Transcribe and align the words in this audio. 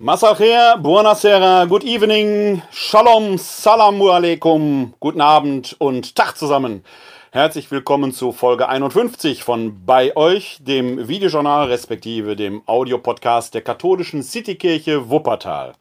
Masachir, 0.00 0.76
buonasera, 0.80 1.66
good 1.66 1.82
evening, 1.82 2.62
shalom, 2.70 3.36
salamu 3.36 4.12
alaikum, 4.12 4.94
guten 5.00 5.20
Abend 5.20 5.74
und 5.80 6.14
Tag 6.14 6.38
zusammen. 6.38 6.84
Herzlich 7.32 7.68
willkommen 7.72 8.12
zu 8.12 8.30
Folge 8.30 8.68
51 8.68 9.42
von 9.42 9.84
Bei 9.84 10.16
euch, 10.16 10.58
dem 10.60 11.08
Videojournal 11.08 11.66
respektive 11.66 12.36
dem 12.36 12.62
Audiopodcast 12.66 13.54
der 13.54 13.62
katholischen 13.62 14.22
Citykirche 14.22 15.10
Wuppertal. 15.10 15.74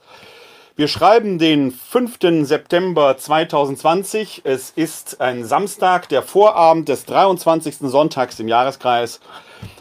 Wir 0.76 0.88
schreiben 0.88 1.38
den 1.38 1.70
5. 1.72 2.18
September 2.48 3.18
2020. 3.18 4.42
Es 4.46 4.72
ist 4.72 5.22
ein 5.22 5.46
Samstag, 5.46 6.10
der 6.10 6.24
Vorabend 6.24 6.90
des 6.90 7.06
23. 7.06 7.76
Sonntags 7.82 8.40
im 8.40 8.48
Jahreskreis. 8.48 9.20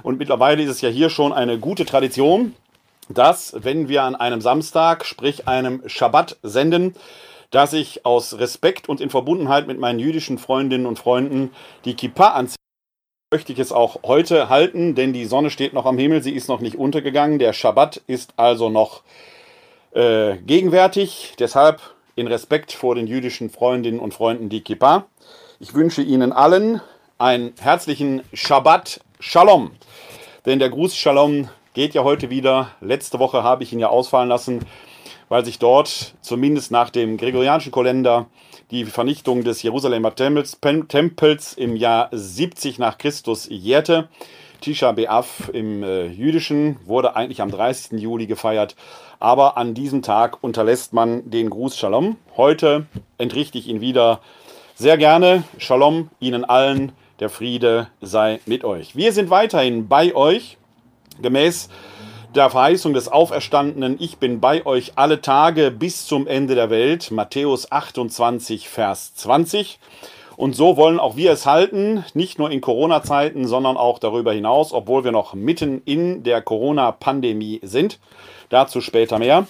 Und 0.03 0.18
mittlerweile 0.18 0.62
ist 0.62 0.71
es 0.71 0.80
ja 0.82 0.91
hier 0.91 1.09
schon 1.09 1.32
eine 1.32 1.59
gute 1.59 1.87
Tradition, 1.87 2.55
dass, 3.09 3.54
wenn 3.62 3.88
wir 3.88 4.02
an 4.02 4.16
einem 4.16 4.41
Samstag, 4.41 5.04
sprich 5.04 5.48
einem 5.48 5.82
Schabbat 5.89 6.36
senden, 6.43 6.94
dass 7.50 7.72
ich 7.72 8.04
aus 8.04 8.39
Respekt 8.39 8.89
und 8.89 9.00
in 9.00 9.11
Verbundenheit 9.11 9.67
mit 9.67 9.79
meinen 9.79 9.99
jüdischen 9.99 10.39
Freundinnen 10.39 10.86
und 10.86 10.99
Freunden 10.99 11.50
die 11.85 11.94
Kippa 11.94 12.29
anziehe. 12.29 12.57
Möchte 13.32 13.53
ich 13.53 13.58
es 13.58 13.72
auch 13.72 14.03
heute 14.04 14.49
halten, 14.49 14.94
denn 14.94 15.13
die 15.13 15.25
Sonne 15.25 15.50
steht 15.50 15.72
noch 15.72 15.86
am 15.86 15.99
Himmel, 15.99 16.22
sie 16.22 16.35
ist 16.35 16.49
noch 16.49 16.61
nicht 16.61 16.77
untergegangen. 16.77 17.39
Der 17.39 17.53
Schabbat 17.53 18.03
ist 18.07 18.35
also 18.36 18.68
noch 18.68 19.03
äh, 19.93 20.36
gegenwärtig. 20.38 21.35
Deshalb 21.38 21.80
in 22.14 22.27
Respekt 22.29 22.72
vor 22.72 22.94
den 22.94 23.07
jüdischen 23.07 23.50
Freundinnen 23.50 23.99
und 23.99 24.14
Freunden 24.14 24.49
die 24.49 24.63
Kippa. 24.63 25.07
Ich 25.58 25.75
wünsche 25.75 26.02
Ihnen 26.02 26.32
allen 26.32 26.80
einen 27.18 27.54
herzlichen 27.61 28.22
Shabbat 28.32 29.00
Shalom. 29.21 29.72
Denn 30.44 30.58
der 30.58 30.71
Gruß 30.71 30.96
Shalom 30.96 31.49
geht 31.76 31.93
ja 31.93 32.05
heute 32.05 32.30
wieder. 32.30 32.70
Letzte 32.80 33.19
Woche 33.19 33.42
habe 33.42 33.62
ich 33.62 33.70
ihn 33.70 33.78
ja 33.78 33.91
ausfallen 33.91 34.30
lassen, 34.30 34.61
weil 35.28 35.44
sich 35.44 35.58
dort 35.58 36.14
zumindest 36.22 36.70
nach 36.70 36.89
dem 36.89 37.19
gregorianischen 37.19 37.70
Kalender 37.70 38.28
die 38.70 38.86
Vernichtung 38.86 39.44
des 39.44 39.62
Jerusalemer 39.62 40.14
Tempels, 40.14 40.58
Tempels 40.88 41.52
im 41.52 41.77
Jahr 41.77 42.08
70 42.12 42.78
nach 42.78 42.97
Christus 42.97 43.47
jährte. 43.50 44.08
Tisha 44.62 44.92
B'Av 44.92 45.50
im 45.52 45.82
äh, 45.82 46.06
Jüdischen 46.06 46.78
wurde 46.86 47.14
eigentlich 47.14 47.42
am 47.42 47.50
30. 47.50 48.00
Juli 48.00 48.27
gefeiert, 48.27 48.74
aber 49.20 49.58
an 49.58 49.74
diesem 49.74 50.00
Tag 50.00 50.42
unterlässt 50.42 50.94
man 50.94 51.30
den 51.30 51.50
Gruß 51.50 51.77
Shalom. 51.77 52.16
Heute 52.38 52.86
entrichte 53.19 53.58
ich 53.58 53.69
ihn 53.69 53.82
wieder 53.82 54.22
sehr 54.77 54.97
gerne. 54.97 55.44
Shalom 55.58 56.08
Ihnen 56.20 56.47
allen, 56.47 56.92
der 57.20 57.28
Friede 57.28 57.88
sei 58.00 58.41
mit 58.47 58.64
euch. 58.64 58.97
Wir 58.97 59.12
sind 59.12 59.28
weiterhin 59.28 59.88
bei 59.88 60.14
euch 60.14 60.56
Gemäß 61.22 61.69
der 62.34 62.50
Verheißung 62.50 62.92
des 62.92 63.09
Auferstandenen, 63.09 63.97
ich 63.98 64.19
bin 64.19 64.41
bei 64.41 64.67
euch 64.67 64.92
alle 64.97 65.22
Tage 65.22 65.70
bis 65.70 66.06
zum 66.06 66.27
Ende 66.27 66.55
der 66.55 66.69
Welt, 66.69 67.11
Matthäus 67.11 67.72
28, 67.72 68.69
Vers 68.69 69.14
20. 69.14 69.78
Und 70.37 70.55
so 70.55 70.77
wollen 70.77 71.00
auch 71.00 71.17
wir 71.17 71.33
es 71.33 71.47
halten, 71.47 72.05
nicht 72.12 72.39
nur 72.39 72.50
in 72.50 72.61
Corona-Zeiten, 72.61 73.47
sondern 73.47 73.78
auch 73.78 73.98
darüber 73.98 74.34
hinaus, 74.34 74.75
obwohl 74.75 75.03
wir 75.03 75.12
noch 75.12 75.33
mitten 75.33 75.81
in 75.87 76.25
der 76.25 76.42
Corona-Pandemie 76.42 77.61
sind. 77.62 77.98
Dazu 78.50 78.83
später 78.83 79.19
mehr. 79.19 79.47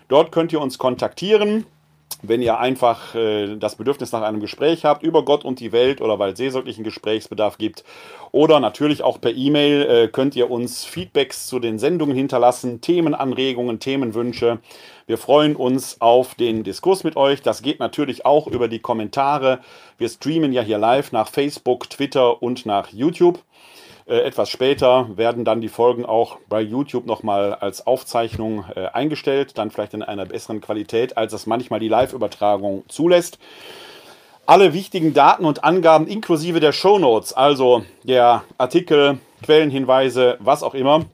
Dort 0.09 0.31
könnt 0.33 0.51
ihr 0.51 0.59
uns 0.59 0.77
kontaktieren, 0.77 1.65
wenn 2.23 2.41
ihr 2.41 2.59
einfach 2.59 3.13
äh, 3.15 3.57
das 3.57 3.75
Bedürfnis 3.75 4.11
nach 4.11 4.23
einem 4.23 4.39
Gespräch 4.39 4.85
habt 4.85 5.03
über 5.03 5.23
Gott 5.23 5.45
und 5.45 5.59
die 5.59 5.71
Welt 5.71 6.01
oder 6.01 6.17
weil 6.17 6.31
es 6.31 6.37
seelsorglichen 6.37 6.83
Gesprächsbedarf 6.83 7.57
gibt. 7.57 7.83
Oder 8.31 8.59
natürlich 8.59 9.03
auch 9.03 9.21
per 9.21 9.33
E-Mail 9.35 9.81
äh, 9.83 10.07
könnt 10.07 10.35
ihr 10.35 10.49
uns 10.49 10.83
Feedbacks 10.83 11.47
zu 11.47 11.59
den 11.59 11.79
Sendungen 11.79 12.15
hinterlassen, 12.15 12.81
Themenanregungen, 12.81 13.79
Themenwünsche. 13.79 14.59
Wir 15.05 15.17
freuen 15.17 15.55
uns 15.55 16.01
auf 16.01 16.35
den 16.35 16.63
Diskurs 16.63 17.03
mit 17.03 17.15
euch. 17.15 17.41
Das 17.41 17.61
geht 17.61 17.79
natürlich 17.79 18.25
auch 18.25 18.47
über 18.47 18.67
die 18.67 18.79
Kommentare. 18.79 19.59
Wir 19.97 20.09
streamen 20.09 20.51
ja 20.51 20.61
hier 20.61 20.77
live 20.77 21.11
nach 21.11 21.29
Facebook, 21.29 21.89
Twitter 21.89 22.41
und 22.41 22.65
nach 22.65 22.89
YouTube. 22.91 23.39
Äh, 24.07 24.19
etwas 24.19 24.49
später 24.49 25.09
werden 25.17 25.43
dann 25.43 25.61
die 25.61 25.67
Folgen 25.67 26.05
auch 26.05 26.37
bei 26.47 26.61
YouTube 26.61 27.05
nochmal 27.05 27.53
als 27.53 27.85
Aufzeichnung 27.85 28.65
äh, 28.75 28.87
eingestellt, 28.87 29.57
dann 29.57 29.69
vielleicht 29.69 29.93
in 29.93 30.03
einer 30.03 30.25
besseren 30.25 30.61
Qualität, 30.61 31.17
als 31.17 31.33
es 31.33 31.45
manchmal 31.45 31.79
die 31.79 31.89
Live-Übertragung 31.89 32.83
zulässt. 32.87 33.37
Alle 34.45 34.73
wichtigen 34.73 35.13
Daten 35.13 35.43
und 35.43 35.65
Angaben 35.65 36.07
inklusive 36.07 36.61
der 36.61 36.71
Show 36.71 36.99
Notes, 36.99 37.33
also 37.33 37.83
der 38.03 38.43
Artikel, 38.57 39.19
Quellenhinweise, 39.43 40.37
was 40.39 40.63
auch 40.63 40.73
immer, 40.73 41.05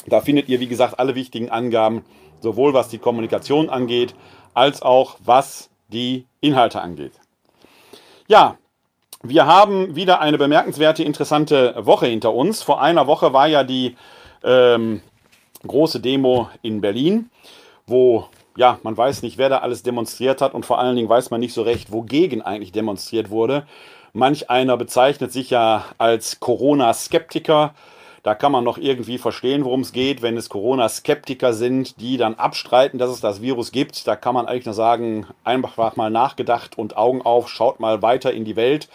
Da 0.07 0.19
findet 0.19 0.49
ihr, 0.49 0.59
wie 0.59 0.67
gesagt, 0.67 0.97
alle 0.97 1.13
wichtigen 1.13 1.51
Angaben, 1.51 2.03
sowohl 2.41 2.73
was 2.73 2.89
die 2.89 2.97
Kommunikation 2.97 3.69
angeht, 3.69 4.15
als 4.55 4.81
auch 4.81 5.17
was 5.23 5.69
die 5.89 6.25
Inhalte 6.41 6.81
angeht. 6.81 7.13
Ja, 8.27 8.57
wir 9.21 9.45
haben 9.45 9.95
wieder 9.95 10.19
eine 10.19 10.39
bemerkenswerte, 10.39 11.03
interessante 11.03 11.75
Woche 11.85 12.07
hinter 12.07 12.33
uns. 12.33 12.63
Vor 12.63 12.81
einer 12.81 13.05
Woche 13.05 13.33
war 13.33 13.47
ja 13.47 13.63
die 13.63 13.95
ähm, 14.43 15.03
große 15.67 15.99
Demo 15.99 16.49
in 16.63 16.81
Berlin 16.81 17.29
wo 17.85 18.27
ja, 18.55 18.79
man 18.83 18.95
weiß 18.95 19.23
nicht, 19.23 19.37
wer 19.37 19.49
da 19.49 19.59
alles 19.59 19.83
demonstriert 19.83 20.41
hat 20.41 20.53
und 20.53 20.65
vor 20.65 20.79
allen 20.79 20.95
Dingen 20.95 21.09
weiß 21.09 21.31
man 21.31 21.39
nicht 21.39 21.53
so 21.53 21.63
recht, 21.63 21.91
wogegen 21.91 22.41
eigentlich 22.41 22.71
demonstriert 22.71 23.29
wurde. 23.29 23.65
Manch 24.13 24.49
einer 24.49 24.77
bezeichnet 24.77 25.31
sich 25.31 25.49
ja 25.49 25.85
als 25.97 26.39
Corona-Skeptiker. 26.39 27.73
Da 28.21 28.35
kann 28.35 28.51
man 28.51 28.63
noch 28.63 28.77
irgendwie 28.77 29.17
verstehen, 29.17 29.65
worum 29.65 29.81
es 29.81 29.91
geht, 29.91 30.21
wenn 30.21 30.37
es 30.37 30.49
Corona-Skeptiker 30.49 31.53
sind, 31.53 31.99
die 31.99 32.17
dann 32.17 32.35
abstreiten, 32.35 32.99
dass 32.99 33.09
es 33.09 33.21
das 33.21 33.41
Virus 33.41 33.71
gibt. 33.71 34.07
Da 34.07 34.15
kann 34.15 34.35
man 34.35 34.45
eigentlich 34.45 34.65
nur 34.65 34.75
sagen, 34.75 35.25
einfach 35.43 35.95
mal 35.95 36.11
nachgedacht 36.11 36.77
und 36.77 36.95
Augen 36.95 37.23
auf, 37.23 37.49
schaut 37.49 37.79
mal 37.79 38.01
weiter 38.01 38.31
in 38.31 38.45
die 38.45 38.55
Welt. 38.55 38.87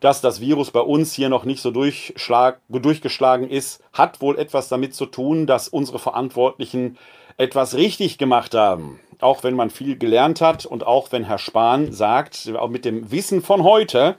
Dass 0.00 0.20
das 0.20 0.40
Virus 0.40 0.70
bei 0.70 0.80
uns 0.80 1.12
hier 1.14 1.28
noch 1.28 1.44
nicht 1.44 1.60
so 1.60 1.70
durchgeschlagen 1.70 3.50
ist, 3.50 3.82
hat 3.92 4.20
wohl 4.20 4.38
etwas 4.38 4.68
damit 4.68 4.94
zu 4.94 5.06
tun, 5.06 5.46
dass 5.46 5.68
unsere 5.68 5.98
Verantwortlichen 5.98 6.96
etwas 7.36 7.74
richtig 7.74 8.18
gemacht 8.18 8.54
haben. 8.54 9.00
Auch 9.20 9.42
wenn 9.42 9.54
man 9.54 9.70
viel 9.70 9.96
gelernt 9.96 10.40
hat 10.40 10.66
und 10.66 10.86
auch 10.86 11.12
wenn 11.12 11.24
Herr 11.24 11.38
Spahn 11.38 11.92
sagt, 11.92 12.50
mit 12.68 12.84
dem 12.84 13.10
Wissen 13.10 13.42
von 13.42 13.62
heute, 13.62 14.16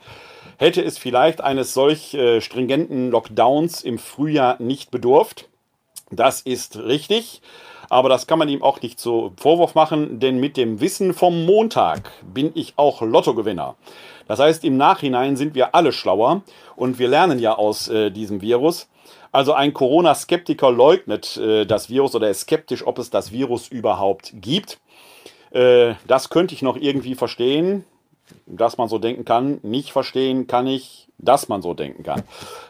hätte 0.57 0.81
es 0.83 0.97
vielleicht 0.97 1.41
eines 1.41 1.73
solch 1.73 2.13
äh, 2.13 2.41
stringenten 2.41 3.11
Lockdowns 3.11 3.83
im 3.83 3.97
Frühjahr 3.97 4.61
nicht 4.61 4.91
bedurft. 4.91 5.49
Das 6.11 6.41
ist 6.41 6.77
richtig. 6.77 7.41
Aber 7.89 8.09
das 8.09 8.25
kann 8.25 8.39
man 8.39 8.49
ihm 8.49 8.63
auch 8.63 8.81
nicht 8.81 8.99
so 8.99 9.33
Vorwurf 9.37 9.75
machen, 9.75 10.19
denn 10.19 10.39
mit 10.39 10.57
dem 10.57 10.81
Wissen 10.81 11.13
vom 11.13 11.45
Montag 11.45 12.11
bin 12.23 12.51
ich 12.55 12.73
auch 12.77 13.01
Lottogewinner. 13.01 13.75
Das 14.27 14.39
heißt, 14.39 14.63
im 14.63 14.75
Nachhinein 14.75 15.35
sind 15.35 15.53
wir 15.53 15.75
alle 15.75 15.91
schlauer 15.91 16.41
und 16.75 16.97
wir 16.97 17.07
lernen 17.07 17.37
ja 17.37 17.55
aus 17.55 17.87
äh, 17.87 18.09
diesem 18.09 18.41
Virus. 18.41 18.87
Also 19.35 19.51
ein 19.51 19.73
Corona-Skeptiker 19.73 20.71
leugnet 20.71 21.35
äh, 21.35 21.65
das 21.65 21.89
Virus 21.89 22.15
oder 22.15 22.29
ist 22.29 22.39
skeptisch, 22.41 22.87
ob 22.87 22.99
es 22.99 23.09
das 23.09 23.33
Virus 23.33 23.67
überhaupt 23.67 24.31
gibt. 24.35 24.79
Äh, 25.51 25.95
das 26.07 26.29
könnte 26.29 26.55
ich 26.55 26.61
noch 26.61 26.77
irgendwie 26.77 27.15
verstehen, 27.15 27.83
dass 28.45 28.77
man 28.77 28.87
so 28.87 28.97
denken 28.97 29.25
kann. 29.25 29.59
Nicht 29.61 29.91
verstehen 29.91 30.47
kann 30.47 30.67
ich, 30.67 31.09
dass 31.17 31.49
man 31.49 31.61
so 31.61 31.73
denken 31.73 32.03
kann. 32.03 32.23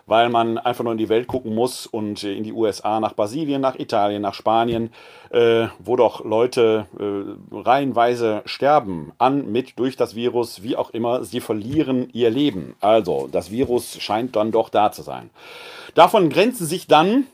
Weil 0.07 0.29
man 0.29 0.57
einfach 0.57 0.83
nur 0.83 0.93
in 0.93 0.97
die 0.97 1.07
Welt 1.07 1.27
gucken 1.27 1.53
muss 1.53 1.85
und 1.85 2.23
in 2.23 2.43
die 2.43 2.53
USA, 2.53 2.99
nach 2.99 3.13
Brasilien, 3.13 3.61
nach 3.61 3.75
Italien, 3.75 4.23
nach 4.23 4.33
Spanien, 4.33 4.91
äh, 5.29 5.67
wo 5.77 5.95
doch 5.95 6.25
Leute 6.25 6.87
äh, 6.99 7.55
reihenweise 7.55 8.41
sterben, 8.45 9.11
an, 9.19 9.51
mit, 9.51 9.77
durch 9.77 9.97
das 9.97 10.15
Virus, 10.15 10.63
wie 10.63 10.75
auch 10.75 10.89
immer, 10.89 11.23
sie 11.23 11.41
verlieren 11.41 12.09
ihr 12.11 12.31
Leben. 12.31 12.75
Also, 12.81 13.29
das 13.31 13.51
Virus 13.51 14.01
scheint 14.01 14.35
dann 14.35 14.51
doch 14.51 14.69
da 14.69 14.91
zu 14.91 15.03
sein. 15.03 15.29
Davon 15.95 16.29
grenzen 16.29 16.67
sich 16.67 16.87
dann 16.87 17.25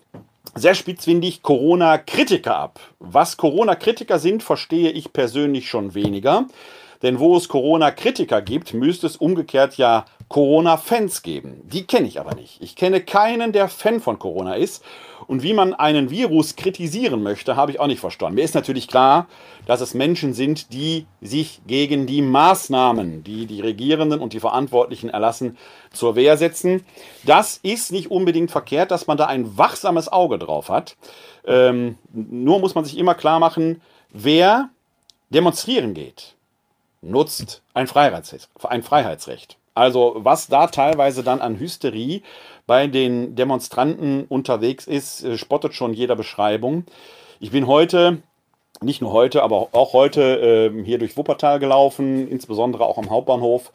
sehr 0.54 0.76
spitzfindig 0.76 1.42
Corona-Kritiker 1.42 2.56
ab. 2.56 2.80
Was 3.00 3.36
Corona-Kritiker 3.38 4.20
sind, 4.20 4.44
verstehe 4.44 4.92
ich 4.92 5.12
persönlich 5.12 5.68
schon 5.68 5.96
weniger. 5.96 6.46
Denn 7.02 7.20
wo 7.20 7.36
es 7.36 7.48
Corona-Kritiker 7.48 8.42
gibt, 8.42 8.74
müsste 8.74 9.08
es 9.08 9.18
umgekehrt 9.18 9.78
ja 9.78 10.06
Corona-Fans 10.30 11.24
geben. 11.24 11.62
Die 11.66 11.86
kenne 11.86 12.08
ich 12.08 12.20
aber 12.20 12.36
nicht. 12.36 12.62
Ich 12.62 12.76
kenne 12.76 13.02
keinen, 13.02 13.52
der 13.52 13.68
Fan 13.68 14.00
von 14.00 14.20
Corona 14.20 14.56
ist. 14.56 14.84
Und 15.28 15.44
wie 15.44 15.54
man 15.54 15.74
einen 15.74 16.10
Virus 16.10 16.56
kritisieren 16.56 17.24
möchte, 17.24 17.56
habe 17.56 17.72
ich 17.72 17.80
auch 17.80 17.88
nicht 17.88 18.00
verstanden. 18.00 18.36
Mir 18.36 18.44
ist 18.44 18.56
natürlich 18.56 18.88
klar, 18.88 19.28
dass 19.66 19.82
es 19.82 19.94
Menschen 19.94 20.34
sind, 20.34 20.74
die 20.74 21.06
sich 21.22 21.62
gegen 21.68 22.06
die 22.06 22.22
Maßnahmen, 22.22 23.24
die 23.24 23.46
die 23.46 23.62
Regierenden 23.62 24.20
und 24.20 24.34
die 24.34 24.40
Verantwortlichen 24.40 25.10
erlassen, 25.10 25.58
zur 25.92 26.16
Wehr 26.16 26.38
setzen. 26.38 26.84
Das 27.24 27.60
ist 27.64 27.92
nicht 27.92 28.10
unbedingt 28.12 28.52
verkehrt, 28.52 28.92
dass 28.92 29.08
man 29.08 29.18
da 29.18 29.28
ein 29.28 29.58
wachsames 29.58 30.12
Auge 30.12 30.38
drauf 30.40 30.70
hat. 30.70 30.98
Ähm, 31.46 31.98
nur 32.14 32.60
muss 32.60 32.76
man 32.76 32.86
sich 32.86 32.98
immer 32.98 33.16
klar 33.16 33.40
machen, 33.40 33.82
wer 34.10 34.70
demonstrieren 35.30 35.94
geht, 35.94 36.36
nutzt 37.02 37.62
ein 37.74 37.88
Freiheitsrecht. 37.88 38.50
Ein 38.64 38.84
Freiheitsrecht. 38.84 39.58
Also 39.74 40.16
was 40.18 40.48
da 40.48 40.68
teilweise 40.68 41.24
dann 41.24 41.42
an 41.42 41.60
Hysterie 41.60 42.22
bei 42.68 42.88
den 42.88 43.36
Demonstranten 43.36 44.26
unterwegs 44.26 44.88
ist, 44.88 45.24
äh, 45.24 45.38
spottet 45.38 45.74
schon 45.74 45.94
jeder 45.94 46.16
Beschreibung. 46.16 46.86
Ich 47.40 47.52
bin 47.52 47.68
heute, 47.68 48.22
nicht 48.82 49.02
nur 49.02 49.14
heute, 49.14 49.44
aber 49.44 49.70
auch 49.72 49.94
heute 49.94 50.72
äh, 50.74 50.84
hier 50.84 51.00
durch 51.00 51.18
Wuppertal 51.18 51.60
gelaufen, 51.60 52.28
insbesondere 52.28 52.86
auch 52.86 52.98
am 52.98 53.10
Hauptbahnhof. 53.10 53.72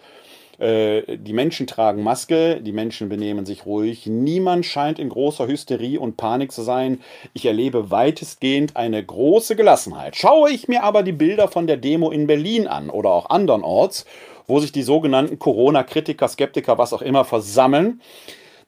Äh, 0.59 1.19
die 1.19 1.33
Menschen 1.33 1.67
tragen 1.67 2.03
Maske, 2.03 2.61
die 2.61 2.73
Menschen 2.73 3.09
benehmen 3.09 3.47
sich 3.47 3.67
ruhig. 3.67 4.07
Niemand 4.07 4.67
scheint 4.67 4.99
in 4.99 5.09
großer 5.09 5.47
Hysterie 5.47 5.99
und 5.99 6.17
Panik 6.17 6.53
zu 6.53 6.63
sein. 6.63 7.01
Ich 7.35 7.47
erlebe 7.47 7.91
weitestgehend 7.91 8.77
eine 8.77 9.05
große 9.05 9.57
Gelassenheit. 9.57 10.17
Schaue 10.17 10.51
ich 10.51 10.69
mir 10.69 10.83
aber 10.83 11.03
die 11.03 11.13
Bilder 11.13 11.49
von 11.49 11.67
der 11.67 11.77
Demo 11.77 12.11
in 12.11 12.27
Berlin 12.27 12.67
an 12.67 12.91
oder 12.91 13.11
auch 13.11 13.31
andernorts, 13.31 14.07
wo 14.47 14.61
sich 14.61 14.73
die 14.73 14.83
sogenannten 14.83 15.39
Corona-Kritiker, 15.39 16.29
Skeptiker, 16.29 16.79
was 16.79 16.93
auch 16.93 17.03
immer 17.03 17.25
versammeln, 17.25 18.01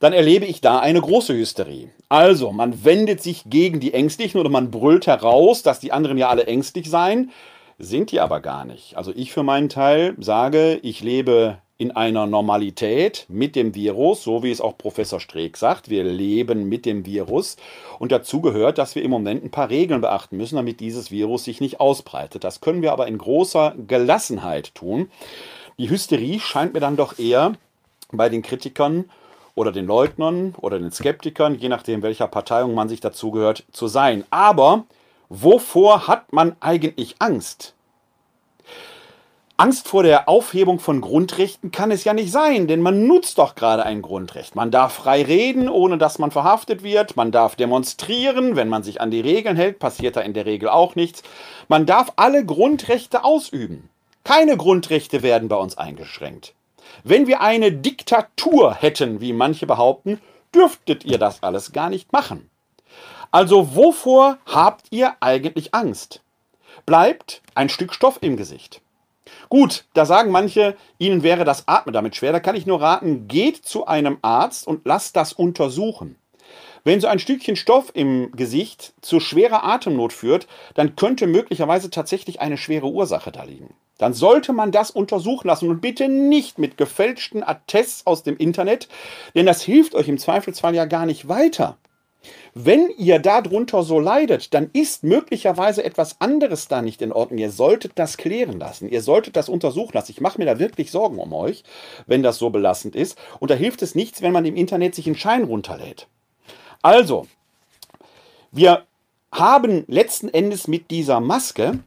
dann 0.01 0.13
erlebe 0.13 0.45
ich 0.45 0.61
da 0.61 0.79
eine 0.79 1.01
große 1.01 1.35
Hysterie. 1.35 1.91
Also, 2.09 2.53
man 2.53 2.85
wendet 2.85 3.23
sich 3.23 3.45
gegen 3.47 3.81
die 3.81 3.95
Ängstlichen 3.95 4.41
oder 4.41 4.49
man 4.49 4.71
brüllt 4.71 5.07
heraus, 5.07 5.63
dass 5.63 5.81
die 5.81 5.93
anderen 5.93 6.19
ja 6.19 6.29
alle 6.29 6.47
ängstlich 6.47 6.89
seien, 6.89 7.31
sind 7.79 8.11
die 8.11 8.21
aber 8.21 8.41
gar 8.41 8.65
nicht. 8.65 8.97
Also 8.97 9.13
ich 9.15 9.33
für 9.33 9.43
meinen 9.43 9.69
Teil 9.69 10.15
sage, 10.19 10.81
ich 10.83 11.01
lebe 11.01 11.59
in 11.79 11.93
einer 11.93 12.27
Normalität 12.27 13.25
mit 13.29 13.55
dem 13.55 13.73
Virus, 13.77 14.25
so 14.25 14.43
wie 14.43 14.51
es 14.51 14.61
auch 14.61 14.77
Professor 14.77 15.21
Streeck 15.21 15.57
sagt. 15.57 15.89
Wir 15.89 16.03
leben 16.03 16.69
mit 16.69 16.85
dem 16.85 17.07
Virus. 17.07 17.57
Und 18.01 18.11
dazu 18.11 18.41
gehört, 18.41 18.79
dass 18.79 18.97
wir 18.97 19.05
im 19.05 19.13
Moment 19.13 19.45
ein 19.45 19.53
paar 19.53 19.71
Regeln 19.71 20.01
beachten 20.01 20.37
müssen, 20.37 20.57
damit 20.57 20.81
dieses 20.81 21.13
Virus 21.13 21.45
sich 21.45 21.61
nicht 21.61 21.79
ausbreitet. 21.79 22.43
Das 22.43 22.61
können 22.61 22.83
wir 22.83 22.93
aber 22.93 23.07
in 23.07 23.17
großer 23.17 23.77
Gelassenheit 23.87 24.75
tun. 24.75 25.09
Die 25.79 25.89
Hysterie 25.89 26.41
scheint 26.41 26.75
mir 26.75 26.81
dann 26.81 26.97
doch 26.97 27.17
eher 27.17 27.53
bei 28.11 28.29
den 28.29 28.43
Kritikern 28.43 29.05
oder 29.55 29.71
den 29.71 29.87
Leugnern 29.87 30.57
oder 30.61 30.81
den 30.81 30.91
Skeptikern, 30.91 31.55
je 31.55 31.69
nachdem 31.69 32.03
welcher 32.03 32.27
Parteiung 32.27 32.75
man 32.75 32.89
sich 32.89 33.01
dazugehört, 33.01 33.65
zu 33.71 33.87
sein. 33.87 34.25
Aber 34.31 34.85
wovor 35.29 36.09
hat 36.09 36.33
man 36.33 36.57
eigentlich 36.59 37.17
Angst? 37.21 37.75
Angst 39.61 39.89
vor 39.89 40.05
der 40.05 40.29
Aufhebung 40.29 40.79
von 40.79 41.01
Grundrechten 41.01 41.73
kann 41.73 41.91
es 41.91 42.05
ja 42.05 42.15
nicht 42.15 42.31
sein, 42.31 42.69
denn 42.69 42.81
man 42.81 43.09
nutzt 43.09 43.39
doch 43.39 43.57
gerade 43.57 43.85
ein 43.85 44.03
Grundrecht. 44.03 44.55
Man 44.55 44.71
darf 44.71 44.93
frei 44.93 45.25
reden, 45.25 45.69
ohne 45.69 45.99
dass 45.99 46.21
man 46.21 46.31
verhaftet 46.31 46.85
wird. 46.85 47.17
Man 47.17 47.33
darf 47.33 47.57
demonstrieren, 47.57 48.55
wenn 48.55 48.69
man 48.69 48.85
sich 48.85 49.01
an 49.01 49.11
die 49.11 49.21
Regeln 49.21 49.57
hält, 49.57 49.81
passiert 49.81 50.15
da 50.15 50.21
in 50.21 50.33
der 50.33 50.47
Regel 50.47 50.69
auch 50.69 50.95
nichts. 50.95 51.25
Man 51.67 51.87
darf 51.87 52.13
alle 52.15 52.45
Grundrechte 52.45 53.25
ausüben. 53.25 53.91
Keine 54.23 54.57
Grundrechte 54.57 55.25
werden 55.25 55.49
bei 55.49 55.57
uns 55.57 55.77
eingeschränkt. 55.77 56.55
Wenn 57.03 57.27
wir 57.27 57.41
eine 57.41 57.73
Diktatur 57.73 58.75
hätten, 58.75 59.21
wie 59.21 59.33
manche 59.33 59.67
behaupten, 59.67 60.21
dürftet 60.55 61.05
ihr 61.05 61.19
das 61.19 61.43
alles 61.43 61.73
gar 61.73 61.91
nicht 61.91 62.13
machen. 62.13 62.49
Also 63.33 63.75
wovor 63.75 64.39
habt 64.47 64.87
ihr 64.91 65.17
eigentlich 65.19 65.75
Angst? 65.75 66.23
Bleibt 66.87 67.43
ein 67.57 67.69
Stück 67.69 67.93
Stoff 67.93 68.19
im 68.21 68.37
Gesicht. 68.37 68.83
Gut, 69.49 69.85
da 69.95 70.05
sagen 70.05 70.31
manche, 70.31 70.77
ihnen 70.99 71.23
wäre 71.23 71.45
das 71.45 71.67
Atmen 71.69 71.93
damit 71.93 72.17
schwer. 72.17 72.33
Da 72.33 72.41
kann 72.41 72.57
ich 72.57 72.67
nur 72.67 72.81
raten, 72.81 73.29
geht 73.29 73.65
zu 73.65 73.87
einem 73.87 74.19
Arzt 74.23 74.67
und 74.67 74.85
lasst 74.85 75.17
das 75.17 75.33
untersuchen. 75.33 76.17
Wenn 76.85 77.01
so 77.01 77.07
ein 77.07 77.19
Stückchen 77.19 77.57
Stoff 77.57 77.91
im 77.95 78.33
Gesicht 78.33 78.95
zu 79.03 79.21
schwerer 79.21 79.65
Atemnot 79.65 80.13
führt, 80.13 80.47
dann 80.75 80.97
könnte 80.97 81.27
möglicherweise 81.27 81.91
tatsächlich 81.91 82.41
eine 82.41 82.57
schwere 82.57 82.87
Ursache 82.87 83.33
da 83.33 83.43
liegen. 83.43 83.75
Dann 83.99 84.15
sollte 84.15 84.53
man 84.53 84.71
das 84.71 84.91
untersuchen 84.93 85.49
lassen 85.49 85.69
und 85.69 85.81
bitte 85.81 86.09
nicht 86.09 86.59
mit 86.59 86.77
gefälschten 86.77 87.43
Attests 87.43 88.07
aus 88.07 88.23
dem 88.23 88.37
Internet, 88.37 88.89
denn 89.35 89.45
das 89.45 89.61
hilft 89.61 89.95
euch 89.95 90.09
im 90.09 90.19
Zweifelsfall 90.19 90.75
ja 90.75 90.85
gar 90.85 91.05
nicht 91.05 91.29
weiter. 91.29 91.77
Wenn 92.61 92.91
ihr 92.99 93.21
darunter 93.21 93.85
so 93.85 94.01
leidet, 94.01 94.53
dann 94.53 94.69
ist 94.73 95.05
möglicherweise 95.05 95.85
etwas 95.85 96.21
anderes 96.21 96.67
da 96.67 96.83
nicht 96.83 97.01
in 97.03 97.13
Ordnung. 97.13 97.39
Ihr 97.39 97.53
solltet 97.53 97.93
das 97.95 98.17
klären 98.17 98.59
lassen. 98.59 98.89
Ihr 98.89 99.01
solltet 99.01 99.37
das 99.37 99.49
untersuchen 99.49 99.93
lassen. 99.95 100.11
Ich 100.11 100.21
mache 100.21 100.39
mir 100.39 100.45
da 100.45 100.59
wirklich 100.59 100.91
Sorgen 100.91 101.21
um 101.21 101.33
euch, 101.33 101.63
wenn 102.09 102.25
das 102.25 102.39
so 102.39 102.51
belastend 102.51 102.97
ist. 102.97 103.17
Und 103.39 103.53
da 103.53 103.55
hilft 103.55 103.83
es 103.83 103.95
nichts, 103.95 104.23
wenn 104.23 104.33
man 104.33 104.45
im 104.45 104.57
Internet 104.57 104.97
sich 104.97 105.07
einen 105.07 105.15
Schein 105.15 105.45
runterlädt. 105.45 106.09
Also, 106.83 107.29
wir 108.51 108.83
haben 109.31 109.85
letzten 109.87 110.29
Endes 110.29 110.67
mit 110.67 110.91
dieser 110.91 111.21
Maske 111.21 111.79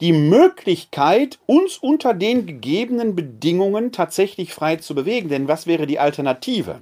die 0.00 0.12
Möglichkeit, 0.12 1.38
uns 1.46 1.78
unter 1.78 2.12
den 2.12 2.44
gegebenen 2.44 3.14
Bedingungen 3.14 3.92
tatsächlich 3.92 4.52
frei 4.52 4.74
zu 4.74 4.96
bewegen. 4.96 5.28
Denn 5.28 5.46
was 5.46 5.68
wäre 5.68 5.86
die 5.86 6.00
Alternative? 6.00 6.80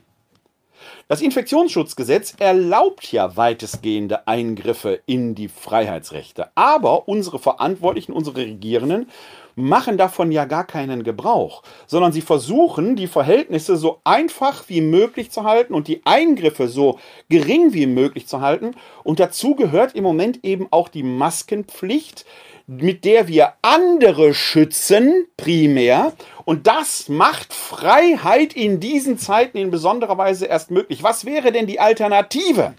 Das 1.08 1.20
Infektionsschutzgesetz 1.20 2.34
erlaubt 2.38 3.10
ja 3.12 3.36
weitestgehende 3.36 4.26
Eingriffe 4.26 5.00
in 5.06 5.34
die 5.34 5.48
Freiheitsrechte. 5.48 6.48
Aber 6.54 7.08
unsere 7.08 7.38
Verantwortlichen, 7.38 8.12
unsere 8.12 8.38
Regierenden 8.38 9.08
machen 9.56 9.96
davon 9.96 10.30
ja 10.30 10.44
gar 10.44 10.64
keinen 10.64 11.02
Gebrauch, 11.02 11.62
sondern 11.86 12.12
sie 12.12 12.20
versuchen, 12.20 12.94
die 12.94 13.06
Verhältnisse 13.06 13.76
so 13.76 14.00
einfach 14.04 14.68
wie 14.68 14.82
möglich 14.82 15.30
zu 15.30 15.44
halten 15.44 15.72
und 15.72 15.88
die 15.88 16.02
Eingriffe 16.04 16.68
so 16.68 16.98
gering 17.30 17.72
wie 17.72 17.86
möglich 17.86 18.26
zu 18.26 18.42
halten. 18.42 18.72
Und 19.02 19.18
dazu 19.18 19.54
gehört 19.54 19.94
im 19.94 20.04
Moment 20.04 20.44
eben 20.44 20.68
auch 20.70 20.88
die 20.88 21.02
Maskenpflicht, 21.02 22.26
mit 22.66 23.04
der 23.04 23.28
wir 23.28 23.52
andere 23.62 24.34
schützen, 24.34 25.26
primär. 25.36 26.12
Und 26.44 26.66
das 26.66 27.08
macht 27.08 27.52
Freiheit 27.52 28.54
in 28.54 28.80
diesen 28.80 29.18
Zeiten 29.18 29.56
in 29.58 29.70
besonderer 29.70 30.18
Weise 30.18 30.46
erst 30.46 30.70
möglich. 30.70 31.02
Was 31.02 31.24
wäre 31.24 31.52
denn 31.52 31.66
die 31.66 31.80
Alternative? 31.80 32.74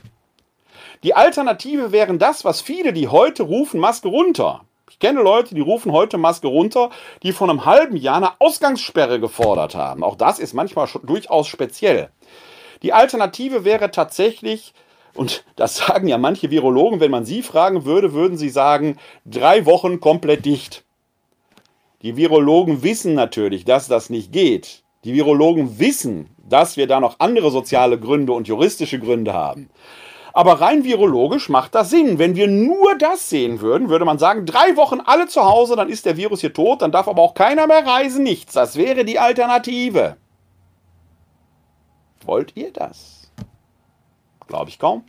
Die 1.03 1.13
Alternative 1.13 1.91
wären 1.91 2.19
das, 2.19 2.43
was 2.43 2.61
viele, 2.61 2.91
die 2.91 3.07
heute 3.07 3.43
rufen, 3.43 3.79
Maske 3.79 4.09
runter. 4.09 4.61
Ich 4.89 4.99
kenne 4.99 5.21
Leute, 5.21 5.53
die 5.53 5.61
rufen 5.61 5.91
heute 5.91 6.17
Maske 6.17 6.47
runter, 6.47 6.89
die 7.23 7.31
vor 7.31 7.49
einem 7.49 7.65
halben 7.65 7.97
Jahr 7.97 8.17
eine 8.17 8.41
Ausgangssperre 8.41 9.19
gefordert 9.19 9.75
haben. 9.75 10.03
Auch 10.03 10.15
das 10.15 10.39
ist 10.39 10.53
manchmal 10.53 10.87
durchaus 11.03 11.47
speziell. 11.47 12.09
Die 12.81 12.93
Alternative 12.93 13.63
wäre 13.63 13.91
tatsächlich 13.91 14.73
und 15.17 15.43
das 15.55 15.77
sagen 15.77 16.07
ja 16.07 16.17
manche 16.17 16.51
Virologen, 16.51 16.99
wenn 16.99 17.11
man 17.11 17.25
sie 17.25 17.41
fragen 17.41 17.85
würde, 17.85 18.13
würden 18.13 18.37
sie 18.37 18.49
sagen, 18.49 18.97
drei 19.25 19.65
Wochen 19.65 19.99
komplett 19.99 20.45
dicht. 20.45 20.83
Die 22.03 22.15
Virologen 22.15 22.83
wissen 22.83 23.15
natürlich, 23.15 23.65
dass 23.65 23.87
das 23.87 24.09
nicht 24.09 24.31
geht. 24.31 24.83
Die 25.03 25.13
Virologen 25.13 25.79
wissen, 25.79 26.29
dass 26.47 26.77
wir 26.77 26.87
da 26.87 26.99
noch 26.99 27.15
andere 27.19 27.49
soziale 27.49 27.99
Gründe 27.99 28.33
und 28.33 28.47
juristische 28.47 28.99
Gründe 28.99 29.33
haben. 29.33 29.69
Aber 30.33 30.61
rein 30.61 30.83
virologisch 30.83 31.49
macht 31.49 31.73
das 31.73 31.89
Sinn. 31.89 32.19
Wenn 32.19 32.35
wir 32.35 32.47
nur 32.47 32.95
das 32.99 33.29
sehen 33.29 33.59
würden, 33.59 33.89
würde 33.89 34.05
man 34.05 34.19
sagen, 34.19 34.45
drei 34.45 34.77
Wochen 34.77 34.99
alle 34.99 35.27
zu 35.27 35.43
Hause, 35.43 35.75
dann 35.75 35.89
ist 35.89 36.05
der 36.05 36.15
Virus 36.15 36.41
hier 36.41 36.53
tot, 36.53 36.83
dann 36.83 36.91
darf 36.91 37.07
aber 37.07 37.23
auch 37.23 37.33
keiner 37.33 37.65
mehr 37.65 37.85
reisen, 37.85 38.21
nichts. 38.21 38.53
Das 38.53 38.75
wäre 38.75 39.03
die 39.03 39.17
Alternative. 39.17 40.17
Wollt 42.23 42.51
ihr 42.55 42.71
das? 42.71 43.26
Glaube 44.47 44.69
ich 44.69 44.79
kaum. 44.79 45.03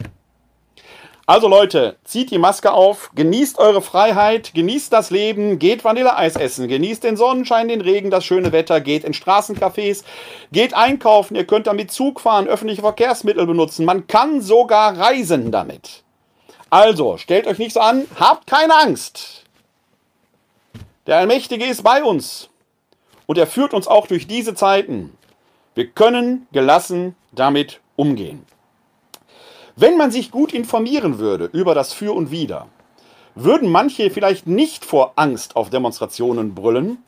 Also 1.29 1.47
Leute, 1.47 1.97
zieht 2.05 2.31
die 2.31 2.39
Maske 2.39 2.73
auf, 2.73 3.11
genießt 3.15 3.59
eure 3.59 3.83
Freiheit, 3.83 4.55
genießt 4.55 4.91
das 4.91 5.11
Leben, 5.11 5.59
geht 5.59 5.85
Vanilleeis 5.85 6.37
essen, 6.37 6.69
genießt 6.69 7.05
den 7.05 7.19
Sonnenschein, 7.19 7.69
den 7.69 7.83
Regen, 7.83 8.11
das 8.11 8.25
schöne 8.25 8.51
Wetter, 8.51 8.81
geht 8.81 9.05
in 9.05 9.13
Straßencafés, 9.13 10.05
geht 10.53 10.73
einkaufen, 10.73 11.35
ihr 11.37 11.47
könnt 11.47 11.67
damit 11.67 11.91
Zug 11.91 12.21
fahren, 12.23 12.49
öffentliche 12.49 12.81
Verkehrsmittel 12.81 13.45
benutzen, 13.45 13.85
man 13.85 14.07
kann 14.07 14.41
sogar 14.41 14.97
reisen 14.97 15.53
damit. 15.53 16.03
Also, 16.71 17.19
stellt 17.19 17.47
euch 17.47 17.59
nicht 17.59 17.75
so 17.75 17.81
an, 17.81 18.07
habt 18.19 18.47
keine 18.47 18.75
Angst. 18.77 19.45
Der 21.07 21.19
Allmächtige 21.19 21.67
ist 21.67 21.83
bei 21.83 22.03
uns 22.03 22.49
und 23.27 23.37
er 23.37 23.47
führt 23.47 23.75
uns 23.75 23.87
auch 23.87 24.07
durch 24.07 24.27
diese 24.27 24.55
Zeiten. 24.55 25.13
Wir 25.75 25.89
können 25.89 26.47
gelassen 26.53 27.17
damit 27.33 27.81
umgehen. 27.97 28.47
Wenn 29.81 29.97
man 29.97 30.11
sich 30.11 30.33
gut 30.33 30.53
informieren 30.53 31.21
würde 31.21 31.49
über 31.53 31.73
das 31.73 31.93
Für 31.93 32.13
und 32.13 32.33
Wider, 32.33 32.67
würden 33.37 33.71
manche 33.71 34.11
vielleicht 34.11 34.49
nicht 34.49 34.85
vor 34.85 35.13
Angst 35.15 35.55
auf 35.55 35.71
Demonstrationen 35.71 36.57
brüllen, 36.57 37.05